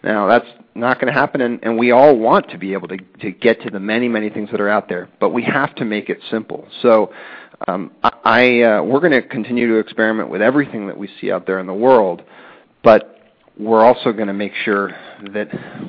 Now 0.04 0.28
that's 0.28 0.48
not 0.76 1.00
going 1.00 1.12
to 1.12 1.18
happen, 1.18 1.42
and, 1.42 1.60
and 1.64 1.78
we 1.78 1.92
all 1.92 2.18
want 2.18 2.50
to 2.52 2.58
be 2.58 2.74
able 2.74 2.88
to 2.90 2.98
to 3.22 3.32
get 3.32 3.62
to 3.62 3.70
the 3.70 3.80
many 3.80 4.08
many 4.08 4.30
things 4.30 4.50
that 4.52 4.62
are 4.62 4.70
out 4.70 4.90
there, 4.90 5.10
but 5.20 5.30
we 5.30 5.44
have 5.44 5.76
to 5.76 5.86
make 5.86 6.10
it 6.10 6.20
simple. 6.30 6.68
So. 6.82 7.12
Um, 7.68 7.92
I, 8.04 8.62
uh, 8.62 8.84
we're 8.84 9.00
going 9.00 9.12
to 9.14 9.22
continue 9.22 9.70
to 9.70 9.76
experiment 9.76 10.28
with 10.30 10.42
everything 10.42 10.88
that 10.88 10.98
we 10.98 11.08
see 11.22 11.32
out 11.32 11.46
there 11.46 11.60
in 11.60 11.68
the 11.68 11.74
world, 11.74 12.22
but 12.84 13.18
we're 13.58 13.84
also 13.84 14.12
going 14.12 14.28
to 14.28 14.34
make 14.34 14.54
sure 14.66 14.90
that 15.34 15.48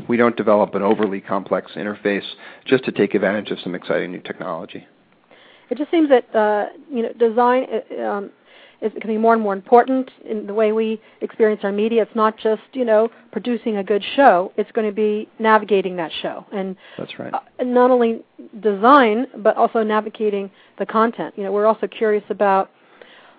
we 0.09 0.17
don't 0.17 0.37
develop 0.37 0.75
an 0.75 0.83
overly 0.83 1.21
complex 1.21 1.73
interface 1.77 2.25
just 2.67 2.85
to 2.85 2.93
take 2.93 3.15
advantage 3.15 3.51
of 3.51 3.59
some 3.61 3.75
exciting 3.75 4.13
new 4.13 4.21
technology. 4.21 4.87
It 5.71 5.79
just 5.79 5.91
seems 5.91 6.11
that 6.11 6.35
uh, 6.35 6.67
you 6.91 7.03
know 7.03 7.13
design 7.15 7.67
uh, 7.99 8.03
um, 8.03 8.31
is 8.83 8.93
becoming 8.93 9.21
more 9.21 9.33
and 9.33 9.43
more 9.43 9.55
important 9.55 10.11
in 10.29 10.47
the 10.47 10.53
way 10.53 10.73
we 10.73 11.01
experience 11.23 11.63
our 11.65 11.73
media. 11.73 12.03
It's 12.03 12.15
not 12.15 12.37
just 12.37 12.63
you 12.75 12.85
know 12.85 13.09
producing 13.33 13.79
a 13.79 13.85
good 13.85 14.05
show; 14.15 14.53
it's 14.59 14.71
going 14.73 14.87
to 14.87 14.93
be 14.95 15.29
navigating 15.39 15.97
that 15.97 16.13
show, 16.21 16.45
and 16.53 16.77
That's 16.99 17.19
right. 17.19 17.33
uh, 17.33 17.41
not 17.65 17.91
only 17.91 18.23
design 18.61 19.27
but 19.39 19.57
also 19.57 19.83
navigating 19.83 20.51
the 20.79 20.85
content. 20.85 21.35
You 21.37 21.45
know, 21.45 21.53
we're 21.53 21.67
also 21.67 21.87
curious 21.87 22.25
about 22.29 22.71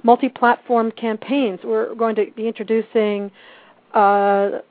multi-platform 0.05 0.91
campaigns. 0.91 1.59
We're 1.63 1.95
going 1.95 2.15
to 2.15 2.27
be 2.35 2.47
introducing 2.47 3.31
uh, 3.93 4.61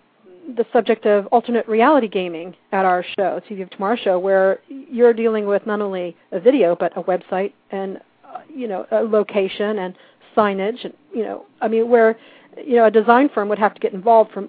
the 0.57 0.65
subject 0.73 1.07
of 1.07 1.27
alternate 1.27 1.67
reality 1.67 2.07
gaming 2.09 2.55
at 2.73 2.85
our 2.85 3.05
show, 3.17 3.41
TV 3.49 3.63
of 3.63 3.71
Tomorrow 3.71 3.97
show, 3.97 4.19
where 4.19 4.61
you're 4.69 5.13
dealing 5.13 5.47
with 5.47 5.67
not 5.67 5.81
only 5.81 6.17
a 6.33 6.39
video 6.39 6.77
but 6.77 6.97
a 6.97 7.03
website 7.03 7.53
and 7.71 7.99
uh, 8.25 8.41
you 8.55 8.69
know 8.69 8.87
a 8.93 9.03
location 9.03 9.79
and 9.81 9.95
signage, 10.37 10.85
and 10.85 10.95
you 11.13 11.25
know, 11.25 11.47
I 11.61 11.69
mean, 11.69 11.89
where 11.89 12.17
you 12.63 12.77
know 12.77 12.87
a 12.87 12.91
design 12.91 13.29
firm 13.29 13.49
would 13.49 13.59
have 13.59 13.75
to 13.75 13.81
get 13.81 13.93
involved 13.93 14.33
from 14.33 14.49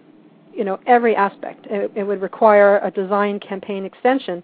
you 0.54 0.64
know 0.64 0.80
every 0.86 1.16
aspect. 1.16 1.66
It, 1.68 1.92
it 1.96 2.04
would 2.04 2.22
require 2.22 2.80
a 2.80 2.92
design 2.92 3.40
campaign 3.40 3.86
extension 3.86 4.44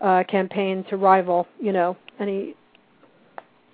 uh, 0.00 0.22
campaign 0.28 0.84
to 0.90 0.96
rival 0.96 1.46
you 1.58 1.72
know 1.72 1.96
any 2.18 2.54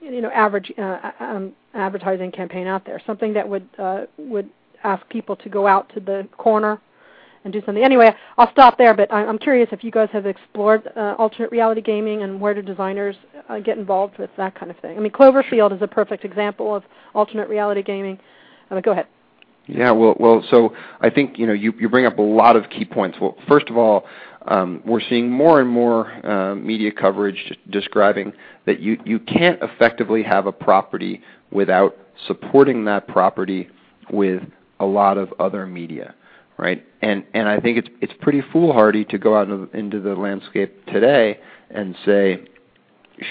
you 0.00 0.20
know 0.20 0.30
average 0.30 0.72
uh, 0.78 1.10
um, 1.20 1.52
advertising 1.76 2.32
campaign 2.32 2.66
out 2.66 2.84
there. 2.84 3.00
Something 3.06 3.34
that 3.34 3.48
would 3.48 3.68
uh, 3.78 4.06
would 4.18 4.50
ask 4.84 5.08
people 5.08 5.36
to 5.36 5.48
go 5.48 5.66
out 5.66 5.90
to 5.94 6.00
the 6.00 6.28
corner 6.36 6.80
and 7.44 7.52
do 7.52 7.62
something. 7.64 7.82
Anyway, 7.82 8.10
I'll 8.36 8.50
stop 8.50 8.76
there. 8.76 8.92
But 8.92 9.12
I'm 9.12 9.38
curious 9.38 9.68
if 9.72 9.82
you 9.82 9.90
guys 9.90 10.08
have 10.12 10.26
explored 10.26 10.90
uh, 10.96 11.14
alternate 11.18 11.50
reality 11.50 11.80
gaming 11.80 12.22
and 12.22 12.40
where 12.40 12.54
do 12.54 12.60
designers 12.60 13.16
uh, 13.48 13.60
get 13.60 13.78
involved 13.78 14.18
with 14.18 14.30
that 14.36 14.54
kind 14.54 14.70
of 14.70 14.76
thing. 14.78 14.96
I 14.96 15.00
mean, 15.00 15.12
Cloverfield 15.12 15.74
is 15.74 15.80
a 15.80 15.86
perfect 15.86 16.24
example 16.24 16.74
of 16.74 16.82
alternate 17.14 17.48
reality 17.48 17.82
gaming. 17.82 18.18
Uh, 18.70 18.80
go 18.80 18.92
ahead. 18.92 19.06
Yeah, 19.68 19.90
well, 19.90 20.14
well, 20.20 20.44
so 20.48 20.74
I 21.00 21.10
think 21.10 21.38
you 21.38 21.46
know 21.46 21.52
you 21.52 21.72
you 21.78 21.88
bring 21.88 22.06
up 22.06 22.18
a 22.18 22.22
lot 22.22 22.54
of 22.56 22.70
key 22.70 22.84
points. 22.84 23.18
Well, 23.20 23.36
first 23.48 23.68
of 23.68 23.76
all, 23.76 24.04
um, 24.46 24.80
we're 24.84 25.00
seeing 25.00 25.28
more 25.28 25.60
and 25.60 25.68
more 25.68 26.06
uh, 26.24 26.54
media 26.54 26.92
coverage 26.92 27.52
describing 27.70 28.32
that 28.64 28.78
you 28.78 28.98
you 29.04 29.18
can't 29.18 29.60
effectively 29.62 30.22
have 30.22 30.46
a 30.46 30.52
property 30.52 31.20
without 31.50 31.96
supporting 32.26 32.84
that 32.86 33.06
property 33.08 33.68
with 34.10 34.42
a 34.80 34.86
lot 34.86 35.18
of 35.18 35.32
other 35.38 35.66
media, 35.66 36.14
right? 36.58 36.84
And 37.02 37.24
and 37.34 37.48
I 37.48 37.60
think 37.60 37.78
it's 37.78 37.88
it's 38.00 38.12
pretty 38.20 38.42
foolhardy 38.52 39.04
to 39.06 39.18
go 39.18 39.36
out 39.36 39.48
into, 39.74 40.00
the 40.00 40.14
landscape 40.14 40.86
today 40.86 41.38
and 41.70 41.96
say, 42.04 42.44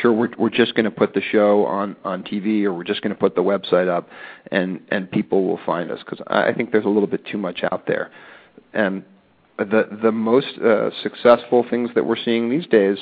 sure 0.02 0.12
we're 0.12 0.30
we're 0.38 0.50
just 0.50 0.76
going 0.76 0.86
to 0.86 0.92
put 0.92 1.14
the 1.14 1.22
show 1.22 1.66
on 1.66 1.96
on 2.04 2.24
TV 2.24 2.64
or 2.64 2.74
we're 2.74 2.84
just 2.84 3.02
going 3.02 3.14
to 3.14 3.20
put 3.20 3.36
the 3.36 3.44
website 3.44 3.88
up 3.88 4.10
and 4.52 4.82
and 4.90 5.10
people 5.10 5.46
will 5.46 5.60
find 5.66 5.92
us 5.92 6.00
because 6.00 6.20
I 6.28 6.54
think 6.54 6.72
there's 6.72 6.86
a 6.86 6.90
little 6.90 7.08
bit 7.08 7.26
too 7.26 7.38
much 7.38 7.62
out 7.72 7.86
there 7.88 8.12
and 8.74 9.04
the 9.58 9.88
the 10.02 10.12
most 10.12 10.58
uh, 10.58 10.90
successful 11.02 11.66
things 11.70 11.92
that 11.96 12.06
we're 12.06 12.18
seeing 12.18 12.50
these 12.50 12.68
days 12.68 12.98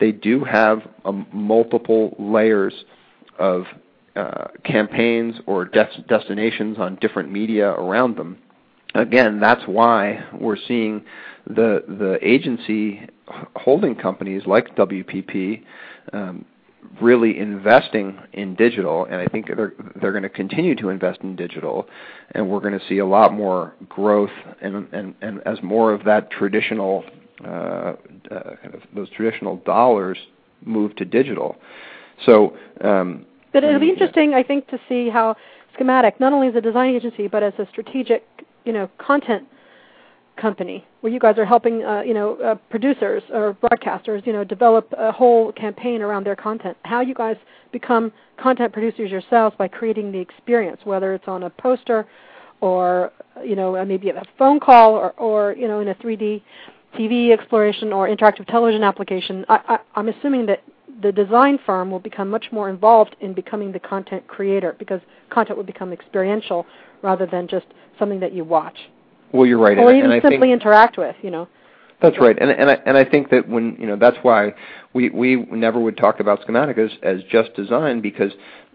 they 0.00 0.12
do 0.12 0.44
have 0.44 0.82
um, 1.04 1.26
multiple 1.32 2.16
layers 2.18 2.74
of 3.38 3.64
uh, 4.16 4.48
campaigns 4.64 5.36
or 5.46 5.64
des- 5.64 6.04
destinations 6.08 6.78
on 6.78 6.96
different 6.96 7.30
media 7.30 7.70
around 7.70 8.16
them 8.16 8.38
again 8.94 9.40
that's 9.40 9.62
why 9.66 10.24
we're 10.32 10.56
seeing 10.68 11.04
the 11.46 11.84
the 11.86 12.18
agency 12.22 13.06
holding 13.56 13.94
companies 13.94 14.42
like 14.46 14.74
WPP 14.76 15.62
um, 16.12 16.44
really 17.00 17.38
investing 17.38 18.18
in 18.32 18.54
digital, 18.54 19.04
and 19.06 19.16
I 19.16 19.26
think 19.26 19.46
they're 19.46 19.74
they're 20.00 20.12
going 20.12 20.22
to 20.22 20.28
continue 20.28 20.74
to 20.76 20.88
invest 20.88 21.20
in 21.22 21.36
digital, 21.36 21.86
and 22.32 22.48
we're 22.48 22.60
going 22.60 22.78
to 22.78 22.86
see 22.88 22.98
a 22.98 23.06
lot 23.06 23.32
more 23.32 23.74
growth, 23.88 24.30
and 24.60 24.86
and, 24.92 25.14
and 25.20 25.40
as 25.46 25.62
more 25.62 25.92
of 25.92 26.04
that 26.04 26.30
traditional 26.30 27.04
uh, 27.44 27.48
uh, 27.48 27.94
kind 28.62 28.74
of 28.74 28.82
those 28.94 29.10
traditional 29.10 29.56
dollars 29.58 30.18
move 30.64 30.94
to 30.96 31.04
digital. 31.04 31.56
So, 32.26 32.56
um, 32.80 33.26
But 33.54 33.62
it'll 33.62 33.80
be 33.80 33.88
interesting, 33.88 34.34
I 34.34 34.42
think, 34.42 34.66
to 34.68 34.80
see 34.88 35.08
how 35.08 35.36
Schematic, 35.74 36.18
not 36.18 36.32
only 36.32 36.48
as 36.48 36.56
a 36.56 36.60
design 36.60 36.92
agency, 36.94 37.28
but 37.28 37.44
as 37.44 37.52
a 37.58 37.66
strategic, 37.70 38.26
you 38.64 38.72
know, 38.72 38.90
content 38.98 39.46
company, 40.36 40.84
where 41.00 41.12
you 41.12 41.20
guys 41.20 41.38
are 41.38 41.44
helping, 41.44 41.84
uh, 41.84 42.02
you 42.02 42.14
know, 42.14 42.34
uh, 42.36 42.56
producers 42.68 43.22
or 43.32 43.56
broadcasters, 43.62 44.26
you 44.26 44.32
know, 44.32 44.42
develop 44.42 44.92
a 44.98 45.12
whole 45.12 45.52
campaign 45.52 46.02
around 46.02 46.26
their 46.26 46.34
content. 46.34 46.76
How 46.84 47.00
you 47.00 47.14
guys 47.14 47.36
become 47.70 48.12
content 48.36 48.72
producers 48.72 49.12
yourselves 49.12 49.54
by 49.56 49.68
creating 49.68 50.10
the 50.10 50.18
experience, 50.18 50.80
whether 50.82 51.14
it's 51.14 51.28
on 51.28 51.44
a 51.44 51.50
poster, 51.50 52.06
or 52.60 53.12
you 53.44 53.54
know, 53.54 53.76
uh, 53.76 53.84
maybe 53.84 54.10
a 54.10 54.22
phone 54.36 54.58
call, 54.58 54.94
or, 54.94 55.12
or 55.12 55.52
you 55.52 55.68
know, 55.68 55.78
in 55.78 55.88
a 55.88 55.94
3D 55.94 56.42
TV 56.98 57.30
exploration 57.30 57.92
or 57.92 58.08
interactive 58.08 58.46
television 58.48 58.82
application. 58.82 59.44
I, 59.48 59.60
I, 59.68 59.78
I'm 59.94 60.08
assuming 60.08 60.46
that 60.46 60.62
the 61.04 61.12
design 61.12 61.58
firm 61.64 61.90
will 61.90 62.00
become 62.00 62.28
much 62.28 62.46
more 62.50 62.68
involved 62.68 63.14
in 63.20 63.34
becoming 63.34 63.70
the 63.70 63.78
content 63.78 64.26
creator 64.26 64.74
because 64.78 65.00
content 65.30 65.56
will 65.56 65.64
become 65.64 65.92
experiential 65.92 66.66
rather 67.02 67.26
than 67.26 67.46
just 67.46 67.66
something 67.98 68.18
that 68.20 68.32
you 68.32 68.42
watch 68.42 68.78
well, 69.34 69.46
you're 69.46 69.58
right, 69.58 69.76
or 69.76 69.90
and, 69.90 69.98
even 69.98 70.12
and 70.12 70.22
simply 70.22 70.48
think, 70.48 70.62
interact 70.62 70.96
with. 70.96 71.16
You 71.20 71.30
know. 71.30 71.48
That's 72.00 72.18
right, 72.20 72.36
and 72.40 72.50
and 72.50 72.70
I 72.70 72.74
and 72.86 72.96
I 72.96 73.04
think 73.04 73.30
that 73.30 73.48
when 73.48 73.76
you 73.80 73.86
know 73.86 73.96
that's 73.96 74.16
why 74.22 74.54
we 74.92 75.10
we 75.10 75.36
never 75.36 75.80
would 75.80 75.96
talk 75.96 76.20
about 76.20 76.40
schematic 76.42 76.78
as 76.78 76.90
as 77.02 77.20
just 77.30 77.52
design 77.54 78.00
because 78.00 78.30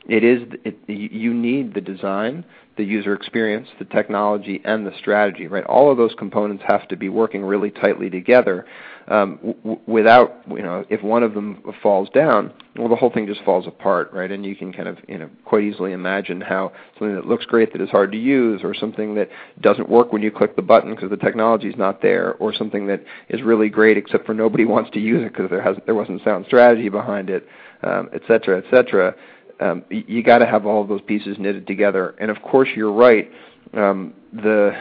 it 0.07 0.23
is 0.23 0.41
it, 0.63 0.77
you 0.87 1.33
need 1.33 1.73
the 1.73 1.81
design, 1.81 2.45
the 2.77 2.83
user 2.83 3.13
experience, 3.13 3.67
the 3.77 3.85
technology, 3.85 4.61
and 4.63 4.85
the 4.85 4.91
strategy. 4.99 5.47
Right, 5.47 5.65
all 5.65 5.91
of 5.91 5.97
those 5.97 6.13
components 6.17 6.63
have 6.67 6.87
to 6.89 6.95
be 6.95 7.09
working 7.09 7.43
really 7.43 7.71
tightly 7.71 8.09
together. 8.09 8.65
Um, 9.07 9.39
w- 9.63 9.79
without, 9.87 10.43
you 10.47 10.61
know, 10.61 10.85
if 10.89 11.01
one 11.01 11.23
of 11.23 11.33
them 11.33 11.63
falls 11.81 12.09
down, 12.09 12.53
well, 12.75 12.89
the 12.89 12.95
whole 12.95 13.09
thing 13.09 13.25
just 13.25 13.43
falls 13.43 13.65
apart, 13.65 14.13
right? 14.13 14.31
And 14.31 14.45
you 14.45 14.55
can 14.55 14.71
kind 14.71 14.87
of, 14.87 14.97
you 15.07 15.17
know, 15.17 15.29
quite 15.45 15.63
easily 15.63 15.93
imagine 15.93 16.41
how 16.41 16.71
something 16.97 17.15
that 17.15 17.25
looks 17.25 17.43
great 17.45 17.73
that 17.73 17.81
is 17.81 17.89
hard 17.89 18.11
to 18.11 18.19
use, 18.19 18.61
or 18.63 18.75
something 18.75 19.15
that 19.15 19.29
doesn't 19.61 19.89
work 19.89 20.13
when 20.13 20.21
you 20.21 20.29
click 20.29 20.55
the 20.55 20.61
button 20.61 20.93
because 20.93 21.09
the 21.09 21.17
technology 21.17 21.67
is 21.67 21.75
not 21.75 22.03
there, 22.03 22.35
or 22.35 22.53
something 22.53 22.85
that 22.85 23.03
is 23.29 23.41
really 23.41 23.67
great 23.67 23.97
except 23.97 24.27
for 24.27 24.35
nobody 24.35 24.63
wants 24.75 24.91
to 24.91 24.99
use 24.99 25.25
it 25.25 25.33
because 25.33 25.49
there 25.49 25.61
has 25.61 25.75
there 25.87 25.95
wasn't 25.95 26.23
sound 26.23 26.45
strategy 26.45 26.89
behind 26.89 27.31
it, 27.31 27.47
um, 27.81 28.09
et 28.13 28.21
cetera, 28.27 28.59
et 28.59 28.65
cetera 28.71 29.15
um, 29.59 29.83
you 29.89 30.23
got 30.23 30.39
to 30.39 30.45
have 30.45 30.65
all 30.65 30.81
of 30.81 30.87
those 30.87 31.01
pieces 31.01 31.37
knitted 31.39 31.67
together. 31.67 32.15
And 32.19 32.31
of 32.31 32.41
course, 32.41 32.69
you're 32.75 32.93
right. 32.93 33.29
Um, 33.73 34.13
the 34.33 34.71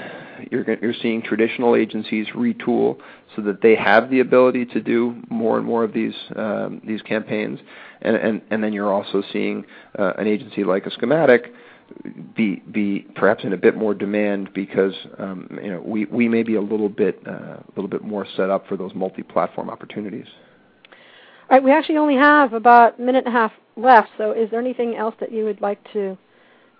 you're 0.50 0.64
you're 0.80 0.94
seeing 1.02 1.22
traditional 1.22 1.74
agencies 1.74 2.26
retool 2.34 2.98
so 3.34 3.42
that 3.42 3.60
they 3.60 3.74
have 3.74 4.08
the 4.10 4.20
ability 4.20 4.66
to 4.66 4.80
do 4.80 5.20
more 5.28 5.58
and 5.58 5.66
more 5.66 5.84
of 5.84 5.92
these 5.92 6.14
um, 6.36 6.80
these 6.86 7.02
campaigns, 7.02 7.58
and, 8.02 8.16
and 8.16 8.42
and 8.50 8.62
then 8.62 8.72
you're 8.72 8.92
also 8.92 9.22
seeing 9.32 9.64
uh, 9.98 10.12
an 10.18 10.26
agency 10.26 10.64
like 10.64 10.86
a 10.86 10.90
schematic 10.90 11.52
be 12.36 12.56
be 12.70 13.06
perhaps 13.14 13.44
in 13.44 13.52
a 13.52 13.56
bit 13.56 13.76
more 13.76 13.94
demand 13.94 14.52
because 14.54 14.94
um, 15.18 15.48
you 15.62 15.70
know 15.70 15.80
we 15.80 16.04
we 16.06 16.28
may 16.28 16.42
be 16.42 16.54
a 16.54 16.60
little 16.60 16.88
bit 16.88 17.20
uh, 17.26 17.56
a 17.56 17.72
little 17.74 17.88
bit 17.88 18.02
more 18.02 18.26
set 18.36 18.50
up 18.50 18.66
for 18.68 18.76
those 18.76 18.94
multi-platform 18.94 19.70
opportunities. 19.70 20.26
All 21.50 21.56
right, 21.56 21.64
we 21.64 21.72
actually 21.72 21.96
only 21.96 22.16
have 22.16 22.52
about 22.52 22.98
a 22.98 23.02
minute 23.02 23.24
and 23.24 23.34
a 23.34 23.38
half 23.38 23.52
left. 23.74 24.10
So, 24.18 24.32
is 24.32 24.50
there 24.50 24.60
anything 24.60 24.96
else 24.96 25.14
that 25.18 25.32
you 25.32 25.44
would 25.44 25.62
like 25.62 25.82
to 25.94 26.18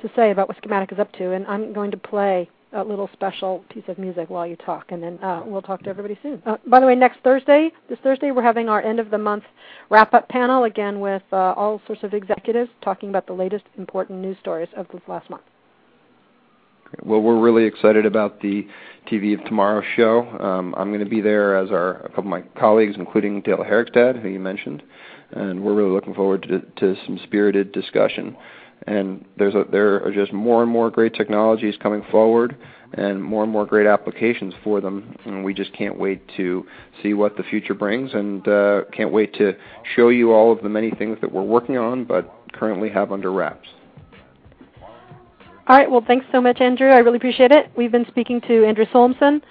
to 0.01 0.11
say 0.15 0.31
about 0.31 0.47
what 0.47 0.59
Schematic 0.59 0.93
is 0.93 0.99
up 0.99 1.11
to? 1.13 1.33
And 1.33 1.47
I'm 1.47 1.73
going 1.73 1.91
to 1.91 1.97
play 1.97 2.51
a 2.75 2.85
little 2.85 3.09
special 3.15 3.65
piece 3.71 3.85
of 3.89 3.97
music 3.97 4.29
while 4.29 4.47
you 4.47 4.57
talk, 4.57 4.93
and 4.93 5.03
then 5.03 5.19
uh, 5.23 5.43
we'll 5.47 5.63
talk 5.63 5.83
to 5.85 5.89
everybody 5.89 6.19
soon. 6.23 6.43
Uh, 6.45 6.59
by 6.67 6.81
the 6.81 6.87
way, 6.87 6.95
next 6.95 7.21
Thursday, 7.25 7.71
this 7.89 7.99
Thursday, 8.03 8.31
we're 8.31 8.43
having 8.43 8.69
our 8.69 8.83
end 8.83 9.01
of 9.01 9.11
the 9.11 9.17
month 9.17 9.45
wrap 9.89 10.13
up 10.13 10.29
panel 10.29 10.65
again 10.65 11.01
with 11.01 11.23
uh, 11.33 11.55
all 11.57 11.81
sorts 11.87 12.03
of 12.03 12.13
executives 12.13 12.69
talking 12.83 13.09
about 13.09 13.27
the 13.27 13.33
latest 13.33 13.65
important 13.79 14.21
news 14.21 14.37
stories 14.39 14.69
of 14.77 14.87
this 14.93 15.01
last 15.09 15.31
month. 15.31 15.45
Well, 17.03 17.21
we're 17.21 17.39
really 17.39 17.65
excited 17.65 18.07
about 18.07 18.41
the 18.41 18.67
TV 19.11 19.39
of 19.39 19.45
Tomorrow 19.45 19.83
show. 19.95 20.23
Um, 20.41 20.75
I'm 20.77 20.89
going 20.89 21.05
to 21.05 21.11
be 21.11 21.21
there 21.21 21.57
as 21.57 21.71
our 21.71 21.97
a 22.01 22.09
couple 22.09 22.25
of 22.25 22.27
my 22.27 22.43
colleagues, 22.59 22.95
including 22.97 23.43
Dale 23.43 23.59
Herigstad, 23.59 24.21
who 24.23 24.29
you 24.29 24.41
mentioned, 24.41 24.83
and 25.33 25.63
we're 25.63 25.75
really 25.75 25.91
looking 25.91 26.15
forward 26.15 26.43
to, 26.45 26.61
to 26.61 27.01
some 27.05 27.19
spirited 27.25 27.73
discussion. 27.73 28.37
And 28.87 29.25
there's 29.37 29.55
a, 29.55 29.65
there 29.71 30.03
are 30.03 30.13
just 30.13 30.33
more 30.33 30.63
and 30.63 30.73
more 30.73 30.91
great 30.91 31.13
technologies 31.13 31.75
coming 31.83 32.03
forward, 32.11 32.57
and 32.95 33.23
more 33.23 33.43
and 33.43 33.53
more 33.53 33.67
great 33.67 33.87
applications 33.87 34.55
for 34.65 34.81
them. 34.81 35.15
And 35.27 35.45
we 35.45 35.53
just 35.53 35.75
can't 35.75 35.99
wait 35.99 36.23
to 36.39 36.65
see 37.03 37.13
what 37.13 37.37
the 37.37 37.43
future 37.43 37.75
brings, 37.75 38.15
and 38.15 38.49
uh, 38.49 38.85
can't 38.95 39.13
wait 39.13 39.35
to 39.35 39.53
show 39.95 40.09
you 40.09 40.33
all 40.33 40.53
of 40.53 40.63
the 40.63 40.71
many 40.71 40.91
things 40.93 41.19
that 41.21 41.31
we're 41.31 41.43
working 41.43 41.77
on, 41.77 42.07
but 42.07 42.35
currently 42.55 42.89
have 42.89 43.13
under 43.13 43.31
wraps. 43.31 43.69
All 45.69 45.77
right. 45.77 45.91
Well, 45.91 46.03
thanks 46.07 46.25
so 46.33 46.41
much, 46.41 46.63
Andrew. 46.63 46.89
I 46.89 46.99
really 47.01 47.19
appreciate 47.19 47.53
it. 47.53 47.71
We've 47.77 47.93
been 47.93 48.07
speaking 48.09 48.41
to 48.49 48.65
Andrew 48.65 48.87
Solmssen, 48.87 49.43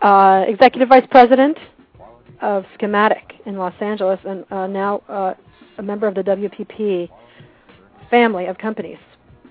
uh, 0.00 0.46
Executive 0.48 0.88
Vice 0.88 1.06
President 1.10 1.58
of 2.40 2.64
Schematic 2.78 3.34
in 3.44 3.58
Los 3.58 3.74
Angeles, 3.82 4.18
and 4.24 4.46
uh, 4.50 4.66
now 4.66 5.02
uh, 5.10 5.34
a 5.76 5.82
member 5.82 6.06
of 6.06 6.14
the 6.14 6.22
WPP 6.22 7.10
family 8.08 8.46
of 8.46 8.56
companies. 8.56 8.96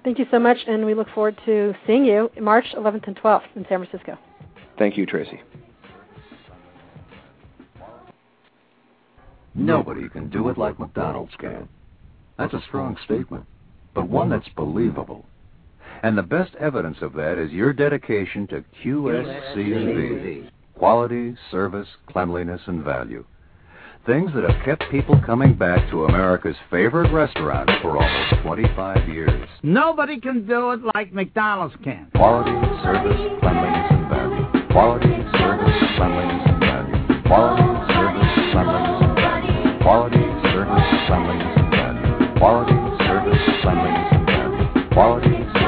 Thank 0.03 0.17
you 0.17 0.25
so 0.31 0.39
much, 0.39 0.57
and 0.65 0.83
we 0.87 0.95
look 0.95 1.07
forward 1.13 1.39
to 1.45 1.75
seeing 1.85 2.03
you 2.03 2.31
March 2.41 2.65
11th 2.75 3.05
and 3.05 3.15
12th 3.17 3.43
in 3.55 3.63
San 3.69 3.85
Francisco. 3.85 4.17
Thank 4.79 4.97
you, 4.97 5.05
Tracy. 5.05 5.39
Nobody 9.53 10.09
can 10.09 10.31
do 10.31 10.49
it 10.49 10.57
like 10.57 10.79
McDonald's 10.79 11.35
can. 11.39 11.69
That's 12.39 12.55
a 12.55 12.61
strong 12.67 12.97
statement, 13.05 13.45
but 13.93 14.09
one 14.09 14.31
that's 14.31 14.49
believable. 14.55 15.25
And 16.03 16.17
the 16.17 16.23
best 16.23 16.55
evidence 16.55 16.97
of 17.01 17.13
that 17.13 17.37
is 17.37 17.51
your 17.51 17.73
dedication 17.73 18.47
to 18.47 18.63
QSC&V. 18.83 20.49
Quality, 20.75 21.35
service, 21.51 21.87
cleanliness, 22.07 22.61
and 22.67 22.83
value. 22.83 23.25
Things 24.05 24.31
that 24.33 24.49
have 24.49 24.63
kept 24.63 24.89
people 24.91 25.21
coming 25.25 25.53
back 25.53 25.89
to 25.91 26.05
America's 26.05 26.55
favorite 26.71 27.11
restaurant 27.11 27.69
for 27.81 27.97
almost 27.97 28.41
25 28.43 29.09
years. 29.09 29.49
Nobody 29.61 30.21
can 30.21 30.47
do 30.47 30.71
it 30.71 30.79
like 30.95 31.11
McDonald's 31.13 31.75
can. 31.83 32.09
Quality, 32.15 32.51
service, 32.81 33.19
cleanliness, 33.41 33.91
and 33.91 34.09
value. 34.09 34.67
Quality, 34.71 35.13
service, 35.37 35.77
cleanliness, 35.97 36.47
and 36.47 36.59
value. 36.61 37.21
Quality, 37.27 37.67
service, 37.91 38.31
cleanliness, 38.55 39.03
and 39.03 39.15
value. 39.19 39.79
Quality, 39.83 40.23
service, 40.47 40.87
cleanliness, 41.07 41.53
and 41.59 41.69
value. 41.69 42.39
Quality, 42.39 42.77
service, 43.03 43.43
cleanliness, 43.61 44.09
and 44.15 44.25
value. 44.25 44.89
Quality, 44.95 45.58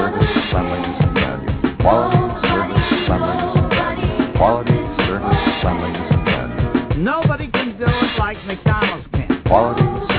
Quality, 1.82 2.16
service, 2.46 2.78
cleanliness, 3.06 3.56
and 3.56 3.68
value. 3.70 4.38
Quality, 4.38 4.78
service, 5.02 5.38
cleanliness, 5.60 6.12
and 6.12 6.24
value. 6.24 7.02
Nobody 7.02 7.50
can 7.50 7.76
do 7.76 7.86
it 7.86 8.18
like 8.20 8.38
McDonald's 8.46 9.06
can. 9.10 9.42
Quality, 9.46 10.11